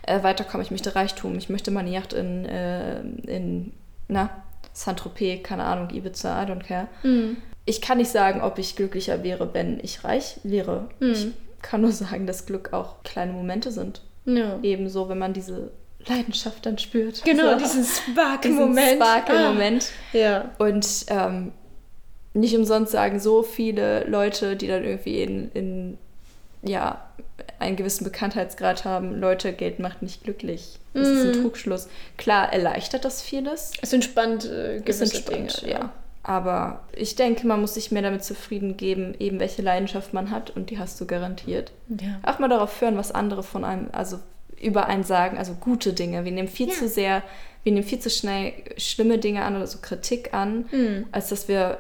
äh, 0.06 0.22
weiterkommen, 0.22 0.64
ich 0.64 0.70
möchte 0.70 0.94
Reichtum, 0.96 1.36
ich 1.38 1.48
möchte 1.48 1.70
meine 1.70 1.90
Yacht 1.90 2.12
in, 2.12 2.44
äh, 2.46 3.00
in 3.26 3.72
na, 4.08 4.30
Saint-Tropez, 4.72 5.42
keine 5.42 5.64
Ahnung, 5.64 5.90
Ibiza, 5.90 6.42
I 6.42 6.46
don't 6.46 6.64
care. 6.64 6.88
Mm. 7.04 7.36
Ich 7.66 7.80
kann 7.80 7.98
nicht 7.98 8.10
sagen, 8.10 8.42
ob 8.42 8.58
ich 8.58 8.76
glücklicher 8.76 9.22
wäre, 9.22 9.54
wenn 9.54 9.80
ich 9.82 10.04
reich 10.04 10.36
wäre. 10.42 10.88
Ich 11.00 11.28
kann 11.62 11.80
nur 11.80 11.92
sagen, 11.92 12.26
dass 12.26 12.44
Glück 12.46 12.72
auch 12.72 13.02
kleine 13.04 13.32
Momente 13.32 13.72
sind. 13.72 14.02
Ja. 14.26 14.58
Ebenso, 14.62 15.08
wenn 15.08 15.18
man 15.18 15.32
diese 15.32 15.70
Leidenschaft 16.06 16.66
dann 16.66 16.76
spürt. 16.78 17.24
Genau, 17.24 17.52
So. 17.52 17.58
diesen 17.58 17.82
diesen 17.84 18.12
Spark-Moment. 18.12 18.96
Sparkle-Moment. 19.02 19.92
Ah, 20.12 20.16
ja. 20.16 20.50
Und 20.58 20.86
ähm, 21.08 21.52
nicht 22.34 22.56
umsonst 22.56 22.92
sagen 22.92 23.18
so 23.20 23.42
viele 23.42 24.04
Leute, 24.04 24.56
die 24.56 24.66
dann 24.66 24.84
irgendwie 24.84 25.22
in, 25.22 25.50
in 25.52 25.98
ja, 26.62 27.06
einen 27.58 27.76
gewissen 27.76 28.04
Bekanntheitsgrad 28.04 28.84
haben, 28.84 29.18
Leute, 29.18 29.52
Geld 29.52 29.78
macht 29.78 30.02
nicht 30.02 30.24
glücklich. 30.24 30.78
Das 30.94 31.08
ist 31.08 31.26
ein 31.36 31.42
Trugschluss. 31.42 31.88
Klar, 32.18 32.52
erleichtert 32.52 33.04
das 33.04 33.22
vieles. 33.22 33.72
Es 33.82 33.92
entspannt 33.92 34.44
äh, 34.44 34.76
Es 34.76 34.84
gewisse 34.84 35.04
entspannt, 35.04 35.62
Dinge. 35.62 35.72
ja. 35.72 35.92
Aber 36.26 36.84
ich 36.96 37.16
denke, 37.16 37.46
man 37.46 37.60
muss 37.60 37.74
sich 37.74 37.92
mehr 37.92 38.00
damit 38.02 38.24
zufrieden 38.24 38.76
geben, 38.78 39.14
eben 39.18 39.38
welche 39.40 39.60
Leidenschaft 39.62 40.14
man 40.14 40.30
hat 40.30 40.50
und 40.50 40.70
die 40.70 40.78
hast 40.78 40.98
du 41.00 41.06
garantiert. 41.06 41.70
ja. 41.88 42.18
Auch 42.22 42.38
mal 42.38 42.48
darauf 42.48 42.80
hören, 42.80 42.96
was 42.96 43.12
andere 43.12 43.42
von 43.42 43.62
einem, 43.64 43.88
also 43.92 44.18
über 44.60 44.86
einen 44.86 45.04
sagen, 45.04 45.36
also 45.36 45.52
gute 45.54 45.92
Dinge. 45.92 46.24
Wir 46.24 46.32
nehmen 46.32 46.48
viel 46.48 46.70
zu 46.70 46.88
sehr, 46.88 47.22
wir 47.62 47.72
nehmen 47.72 47.86
viel 47.86 47.98
zu 47.98 48.08
schnell 48.08 48.52
schlimme 48.78 49.18
Dinge 49.18 49.42
an 49.44 49.54
oder 49.56 49.66
so 49.66 49.78
Kritik 49.82 50.32
an, 50.32 50.64
Mhm. 50.72 51.06
als 51.12 51.28
dass 51.28 51.46
wir 51.46 51.78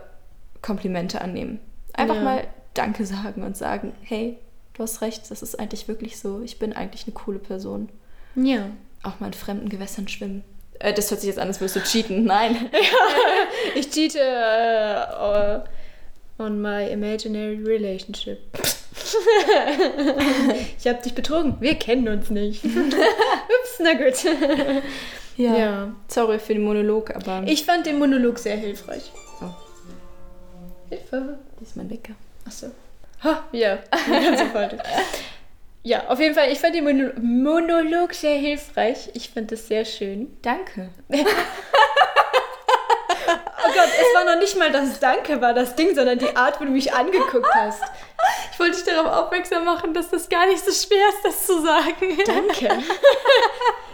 Komplimente 0.60 1.20
annehmen. 1.22 1.58
Einfach 1.94 2.16
Ja. 2.16 2.22
mal 2.22 2.44
Danke 2.74 3.06
sagen 3.06 3.42
und 3.44 3.56
sagen, 3.56 3.92
hey, 4.02 4.36
du 4.74 4.82
hast 4.82 5.00
recht, 5.00 5.30
das 5.30 5.42
ist 5.42 5.58
eigentlich 5.58 5.88
wirklich 5.88 6.18
so. 6.18 6.42
Ich 6.42 6.58
bin 6.58 6.72
eigentlich 6.74 7.06
eine 7.06 7.14
coole 7.14 7.38
Person. 7.38 7.88
Ja. 8.34 8.66
Auch 9.02 9.20
mal 9.20 9.28
in 9.28 9.32
fremden 9.32 9.68
Gewässern 9.70 10.08
schwimmen. 10.08 10.42
Äh, 10.84 10.92
das 10.92 11.10
hört 11.10 11.20
sich 11.20 11.28
jetzt 11.28 11.38
an, 11.38 11.48
als 11.48 11.60
würdest 11.60 11.76
du 11.76 11.80
cheaten. 11.80 12.24
Nein. 12.24 12.70
Ich 13.74 13.90
cheate 13.90 14.20
äh, 14.20 15.60
on 16.38 16.60
my 16.60 16.86
imaginary 16.90 17.60
relationship. 17.64 18.38
ich 20.78 20.86
habe 20.86 21.02
dich 21.02 21.14
betrogen. 21.14 21.56
Wir 21.60 21.74
kennen 21.76 22.06
uns 22.08 22.30
nicht. 22.30 22.64
Ups, 22.64 23.80
na 23.80 23.94
gut. 23.94 24.22
Ja. 25.36 25.56
Ja. 25.56 25.94
Sorry 26.08 26.38
für 26.38 26.52
den 26.54 26.62
Monolog, 26.62 27.14
aber 27.16 27.42
Ich 27.46 27.64
fand 27.64 27.86
den 27.86 27.98
Monolog 27.98 28.38
sehr 28.38 28.56
hilfreich. 28.56 29.10
Oh. 29.40 29.46
Hilfe. 30.90 31.38
das 31.58 31.68
ist 31.70 31.76
mein 31.76 31.90
Wecker. 31.90 32.12
Achso. 32.46 32.66
Ha, 33.22 33.42
ja, 33.52 33.78
ganz 33.90 34.40
sofort. 34.40 34.76
Ja, 35.86 36.04
auf 36.08 36.18
jeden 36.18 36.34
Fall, 36.34 36.50
ich 36.50 36.58
fand 36.60 36.74
den 36.74 36.84
Mono 36.84 37.10
Monolog 37.20 38.14
sehr 38.14 38.36
hilfreich. 38.36 39.10
Ich 39.12 39.28
fand 39.28 39.52
es 39.52 39.68
sehr 39.68 39.84
schön. 39.84 40.36
Danke. 40.42 40.88
Oh 43.66 43.72
Gott, 43.72 43.88
es 43.98 44.14
war 44.14 44.24
noch 44.26 44.38
nicht 44.40 44.58
mal 44.58 44.70
das 44.70 45.00
Danke 45.00 45.40
war 45.40 45.54
das 45.54 45.74
Ding, 45.74 45.94
sondern 45.94 46.18
die 46.18 46.36
Art, 46.36 46.60
wie 46.60 46.66
du 46.66 46.70
mich 46.70 46.92
angeguckt 46.92 47.48
hast. 47.54 47.82
Ich 48.52 48.60
wollte 48.60 48.76
dich 48.76 48.84
darauf 48.84 49.10
aufmerksam 49.24 49.64
machen, 49.64 49.94
dass 49.94 50.10
das 50.10 50.28
gar 50.28 50.46
nicht 50.46 50.62
so 50.62 50.70
schwer 50.70 51.08
ist, 51.08 51.24
das 51.24 51.46
zu 51.46 51.62
sagen. 51.62 52.18
Danke. 52.26 52.68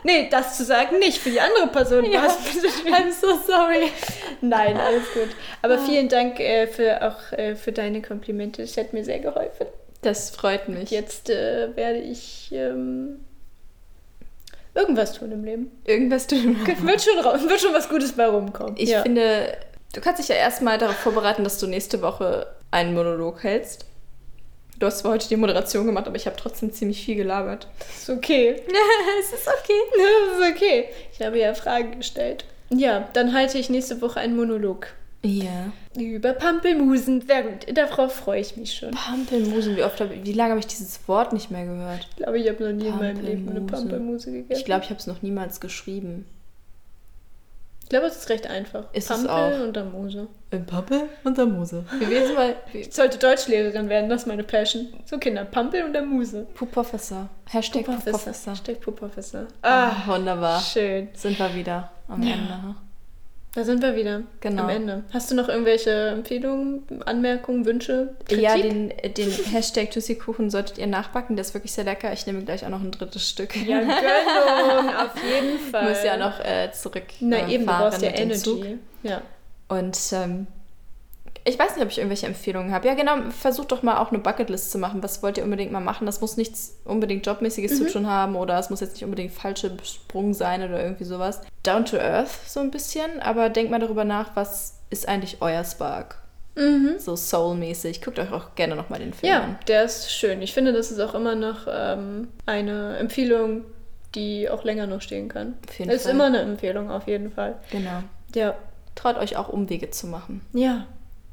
nee, 0.02 0.28
das 0.28 0.56
zu 0.56 0.64
sagen 0.64 0.98
nicht. 0.98 1.18
Für 1.18 1.30
die 1.30 1.40
andere 1.40 1.68
Person 1.68 2.04
Ja. 2.10 2.22
war 2.22 2.26
es 2.28 2.36
bisschen 2.38 2.68
schwierig. 2.68 2.94
I'm 3.00 3.12
so 3.12 3.38
sorry. 3.46 3.92
Nein, 4.40 4.76
alles 4.76 5.04
gut. 5.12 5.28
Aber 5.62 5.78
vielen 5.78 6.08
Dank 6.08 6.40
äh, 6.40 6.66
für 6.66 7.00
auch 7.06 7.32
äh, 7.38 7.54
für 7.54 7.70
deine 7.70 8.02
Komplimente. 8.02 8.62
Das 8.62 8.76
hat 8.76 8.92
mir 8.92 9.04
sehr 9.04 9.20
geholfen. 9.20 9.68
Das 10.02 10.30
freut 10.30 10.68
mich. 10.68 10.90
Jetzt 10.90 11.28
äh, 11.28 11.74
werde 11.76 11.98
ich 11.98 12.50
ähm, 12.52 13.24
irgendwas 14.74 15.12
tun 15.12 15.30
im 15.32 15.44
Leben. 15.44 15.70
Irgendwas 15.84 16.26
tun. 16.26 16.56
Wird 16.66 17.02
schon, 17.02 17.48
wird 17.48 17.60
schon 17.60 17.74
was 17.74 17.88
Gutes 17.88 18.12
bei 18.12 18.26
rumkommen. 18.26 18.74
Ich 18.78 18.90
ja. 18.90 19.02
finde, 19.02 19.56
du 19.92 20.00
kannst 20.00 20.20
dich 20.20 20.28
ja 20.28 20.36
erstmal 20.36 20.78
darauf 20.78 20.96
vorbereiten, 20.96 21.44
dass 21.44 21.58
du 21.58 21.66
nächste 21.66 22.00
Woche 22.00 22.46
einen 22.70 22.94
Monolog 22.94 23.42
hältst. 23.42 23.86
Du 24.78 24.86
hast 24.86 25.00
zwar 25.00 25.12
heute 25.12 25.28
die 25.28 25.36
Moderation 25.36 25.84
gemacht, 25.84 26.06
aber 26.06 26.16
ich 26.16 26.24
habe 26.24 26.36
trotzdem 26.36 26.72
ziemlich 26.72 27.04
viel 27.04 27.16
gelabert. 27.16 27.68
ist 27.94 28.08
okay. 28.08 28.56
es 29.20 29.32
ist 29.32 29.46
okay. 29.46 29.80
Das 30.38 30.38
ist 30.38 30.56
okay. 30.56 30.88
Ich 31.12 31.20
habe 31.20 31.38
ja 31.38 31.52
Fragen 31.52 31.98
gestellt. 31.98 32.46
Ja, 32.70 33.08
dann 33.12 33.34
halte 33.34 33.58
ich 33.58 33.68
nächste 33.68 34.00
Woche 34.00 34.20
einen 34.20 34.36
Monolog 34.36 34.86
Ja. 35.22 35.70
über 36.00 36.32
Pampelmusen. 36.32 37.20
Sehr 37.20 37.42
gut. 37.42 37.66
Darauf 37.76 38.14
freue 38.14 38.40
ich 38.40 38.56
mich 38.56 38.72
schon. 38.74 38.92
Pampelmusen, 38.92 39.76
wie 39.76 39.82
oft 39.84 40.00
habe 40.00 40.14
wie 40.24 40.32
lange 40.32 40.50
habe 40.50 40.60
ich 40.60 40.66
dieses 40.66 41.06
Wort 41.08 41.32
nicht 41.34 41.50
mehr 41.50 41.66
gehört? 41.66 42.06
Ich 42.10 42.16
glaube, 42.16 42.38
ich 42.38 42.48
habe 42.48 42.64
noch 42.64 42.72
nie 42.72 42.88
in 42.88 42.96
meinem 42.96 43.22
Leben 43.24 43.48
eine 43.50 43.60
Pampelmuse. 43.60 44.32
Gegessen. 44.32 44.58
Ich 44.58 44.64
glaube, 44.64 44.84
ich 44.84 44.90
habe 44.90 44.98
es 44.98 45.06
noch 45.06 45.20
niemals 45.22 45.60
geschrieben. 45.60 46.24
Ich 47.82 47.88
glaube, 47.90 48.06
es 48.06 48.16
ist 48.18 48.28
recht 48.30 48.46
einfach. 48.46 48.84
Ist 48.94 49.10
es 49.10 49.24
Pampel 49.26 49.30
auch. 49.30 49.66
und 49.66 49.72
dann 49.76 49.90
Muse. 49.90 50.28
Ein 50.52 50.64
Pampel 50.64 51.02
und 51.24 51.36
der 51.36 51.46
Muse. 51.46 51.84
Wir 51.98 52.34
mal. 52.34 52.54
Ich 52.72 52.92
sollte 52.94 53.18
Deutschlehrerin 53.18 53.88
werden, 53.88 54.08
das 54.08 54.22
ist 54.22 54.26
meine 54.28 54.44
Passion. 54.44 54.86
So 55.06 55.18
Kinder, 55.18 55.44
Pampel 55.44 55.82
und 55.84 55.92
der 55.92 56.02
Muse. 56.02 56.46
Pup-Professor. 56.54 57.28
Hashtag 57.50 57.84
Pup-Professor. 57.86 58.52
Hashtag 58.52 58.80
Pup-Professor. 58.80 59.46
Ah, 59.62 59.88
Ah, 59.88 60.02
wunderbar. 60.06 60.60
schön. 60.60 61.08
Sind 61.14 61.36
wir 61.38 61.52
wieder 61.54 61.90
am 62.08 62.22
Ja. 62.22 62.32
Ende. 62.34 62.74
Da 63.52 63.64
sind 63.64 63.82
wir 63.82 63.96
wieder. 63.96 64.22
Genau. 64.40 64.62
Am 64.62 64.68
Ende. 64.68 65.02
Hast 65.12 65.30
du 65.30 65.34
noch 65.34 65.48
irgendwelche 65.48 65.90
Empfehlungen, 65.90 66.84
Anmerkungen, 67.04 67.64
Wünsche? 67.66 68.14
Kritik? 68.26 68.42
Ja, 68.44 68.56
den, 68.56 68.92
den 69.16 69.30
Hashtag 69.30 69.90
Tussi-Kuchen 69.90 70.50
solltet 70.50 70.78
ihr 70.78 70.86
nachbacken. 70.86 71.34
Der 71.34 71.44
ist 71.44 71.52
wirklich 71.52 71.72
sehr 71.72 71.84
lecker. 71.84 72.12
Ich 72.12 72.26
nehme 72.26 72.44
gleich 72.44 72.64
auch 72.64 72.68
noch 72.68 72.80
ein 72.80 72.92
drittes 72.92 73.28
Stück. 73.28 73.56
Ja, 73.56 73.80
Gönnung, 73.80 74.94
auf 74.94 75.14
jeden 75.24 75.58
Fall. 75.58 75.88
muss 75.88 76.04
ja 76.04 76.16
noch 76.16 76.38
äh, 76.38 76.70
zurück. 76.72 77.02
Na 77.18 77.38
äh, 77.38 77.54
eben, 77.54 77.66
du 77.66 77.72
brauchst 77.72 78.02
ja. 78.02 78.10
Energy. 78.10 78.78
Ja. 79.02 79.22
Und 79.66 79.98
ähm, 80.12 80.46
ich 81.44 81.58
weiß 81.58 81.74
nicht, 81.74 81.84
ob 81.84 81.90
ich 81.90 81.98
irgendwelche 81.98 82.26
Empfehlungen 82.26 82.72
habe. 82.72 82.86
Ja, 82.88 82.94
genau, 82.94 83.30
versucht 83.30 83.72
doch 83.72 83.82
mal 83.82 83.98
auch 83.98 84.10
eine 84.10 84.18
Bucketlist 84.18 84.70
zu 84.70 84.78
machen. 84.78 85.02
Was 85.02 85.22
wollt 85.22 85.38
ihr 85.38 85.44
unbedingt 85.44 85.72
mal 85.72 85.80
machen? 85.80 86.06
Das 86.06 86.20
muss 86.20 86.36
nichts 86.36 86.78
unbedingt 86.84 87.26
Jobmäßiges 87.26 87.76
zu 87.78 87.86
tun 87.86 88.06
haben 88.06 88.36
oder 88.36 88.58
es 88.58 88.70
muss 88.70 88.80
jetzt 88.80 88.94
nicht 88.94 89.04
unbedingt 89.04 89.32
falsche 89.32 89.76
Sprung 89.82 90.34
sein 90.34 90.62
oder 90.62 90.82
irgendwie 90.82 91.04
sowas. 91.04 91.40
Down 91.62 91.84
to 91.84 91.96
earth 91.96 92.30
so 92.46 92.60
ein 92.60 92.70
bisschen, 92.70 93.20
aber 93.20 93.48
denkt 93.48 93.70
mal 93.70 93.80
darüber 93.80 94.04
nach, 94.04 94.36
was 94.36 94.80
ist 94.90 95.08
eigentlich 95.08 95.38
euer 95.40 95.64
Spark? 95.64 96.20
So 96.98 97.16
soulmäßig. 97.16 98.02
Guckt 98.02 98.18
euch 98.18 98.32
auch 98.32 98.54
gerne 98.54 98.76
nochmal 98.76 98.98
den 98.98 99.14
Film 99.14 99.32
ja, 99.32 99.42
an. 99.44 99.58
der 99.66 99.84
ist 99.84 100.10
schön. 100.12 100.42
Ich 100.42 100.52
finde, 100.52 100.72
das 100.72 100.90
ist 100.90 101.00
auch 101.00 101.14
immer 101.14 101.34
noch 101.34 101.66
ähm, 101.70 102.28
eine 102.44 102.98
Empfehlung, 102.98 103.64
die 104.14 104.50
auch 104.50 104.64
länger 104.64 104.86
noch 104.86 105.00
stehen 105.00 105.28
kann. 105.28 105.54
Auf 105.68 105.78
jeden 105.78 105.90
ist 105.90 106.02
Fall. 106.02 106.12
immer 106.12 106.26
eine 106.26 106.40
Empfehlung, 106.40 106.90
auf 106.90 107.06
jeden 107.06 107.30
Fall. 107.30 107.56
Genau. 107.70 108.02
Ja. 108.34 108.54
Traut 108.94 109.16
euch 109.16 109.36
auch 109.36 109.48
Umwege 109.48 109.90
zu 109.90 110.06
machen. 110.08 110.42
Ja, 110.52 110.86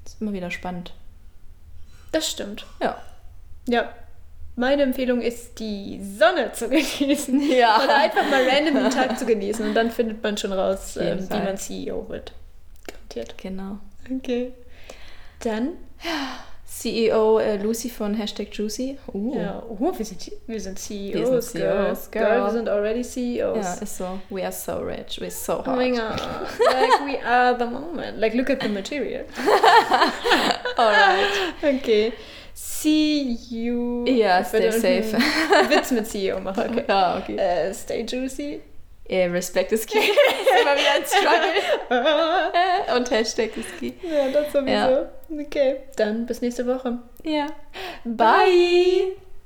Ist 0.08 0.22
immer 0.22 0.34
wieder 0.34 0.50
spannend. 0.52 0.94
das 2.12 2.30
stimmt. 2.30 2.66
Ja. 2.82 3.02
Ja. 3.68 3.94
Meine 4.56 4.82
Empfehlung 4.84 5.22
ist, 5.22 5.60
die 5.60 6.02
Sonne 6.02 6.52
zu 6.54 6.70
genießen. 6.70 7.52
Ja. 7.52 7.84
Oder 7.84 7.98
einfach 7.98 8.28
mal 8.30 8.48
random 8.50 8.76
den 8.76 8.90
Tag 8.90 9.20
zu 9.20 9.26
genießen. 9.26 9.68
Und 9.68 9.74
dann 9.76 9.92
findet 9.92 10.24
man 10.24 10.36
schon 10.38 10.52
raus, 10.54 10.98
ähm, 10.98 11.30
wie 11.30 11.38
man 11.40 11.58
CEO 11.58 12.08
wird. 12.10 12.32
Garantiert. 12.88 13.38
Genau. 13.38 13.78
Okay. 14.12 14.54
Dann, 15.44 15.74
CEO 16.80 17.40
äh, 17.40 17.58
Lucy 17.58 17.90
von 17.90 18.14
Hashtag 18.14 18.50
Juicy. 18.52 18.98
Uh. 19.12 19.36
ja, 19.36 19.64
oh, 19.68 19.92
wir 19.98 20.06
sind, 20.06 20.32
wir 20.46 20.60
sind 20.60 20.78
CEOs, 20.78 21.14
Wir 21.14 21.42
sind. 21.42 21.62
CEOs, 21.62 22.12
girl. 22.12 22.24
girl. 22.24 22.44
Wir 22.44 22.52
sind 22.52 22.70
already 22.70 23.02
CEOs. 23.02 23.66
Ja, 23.66 23.74
ist 23.82 23.98
so. 23.98 24.20
We 24.30 24.44
are 24.44 24.52
so 24.52 24.78
rich. 24.78 25.20
We're 25.20 25.32
so 25.32 25.56
hot. 25.56 25.68
Oh 25.68 25.76
my 25.76 25.90
god. 25.90 26.22
like 26.60 27.00
we 27.06 27.20
are 27.26 27.58
the 27.58 27.66
moment. 27.66 28.20
Like 28.20 28.36
look 28.36 28.50
at 28.50 28.62
the 28.62 28.70
material. 28.70 29.26
Alright. 30.78 31.54
Okay. 31.64 32.14
See 32.54 33.38
you. 33.50 34.06
Ja, 34.06 34.44
werde 34.52 34.72
stay 34.72 35.00
irgendeinen 35.00 35.70
Witz 35.70 35.92
mit 35.92 36.08
CEO 36.08 36.40
machen. 36.40 36.70
Okay. 36.70 36.84
Ja, 36.88 37.18
okay. 37.18 37.38
Äh, 37.38 37.74
stay 37.74 38.06
juicy. 38.06 38.62
Yeah, 39.10 39.32
Respect 39.32 39.72
is 39.72 39.86
key. 39.86 40.00
ist 40.00 40.62
immer 40.62 40.76
wieder 40.76 40.94
ein 40.96 41.06
Struggle. 41.06 42.96
Und 42.98 43.12
Hashtag 43.12 43.56
ist 43.56 43.80
key. 43.80 43.94
Ja, 44.04 44.30
das 44.30 44.52
sowieso. 44.52 44.70
Ja. 44.70 45.10
Okay. 45.30 45.78
Dann 45.96 46.26
bis 46.26 46.42
nächste 46.42 46.66
Woche. 46.68 47.00
Ja. 47.24 47.48
Bye. 48.04 49.16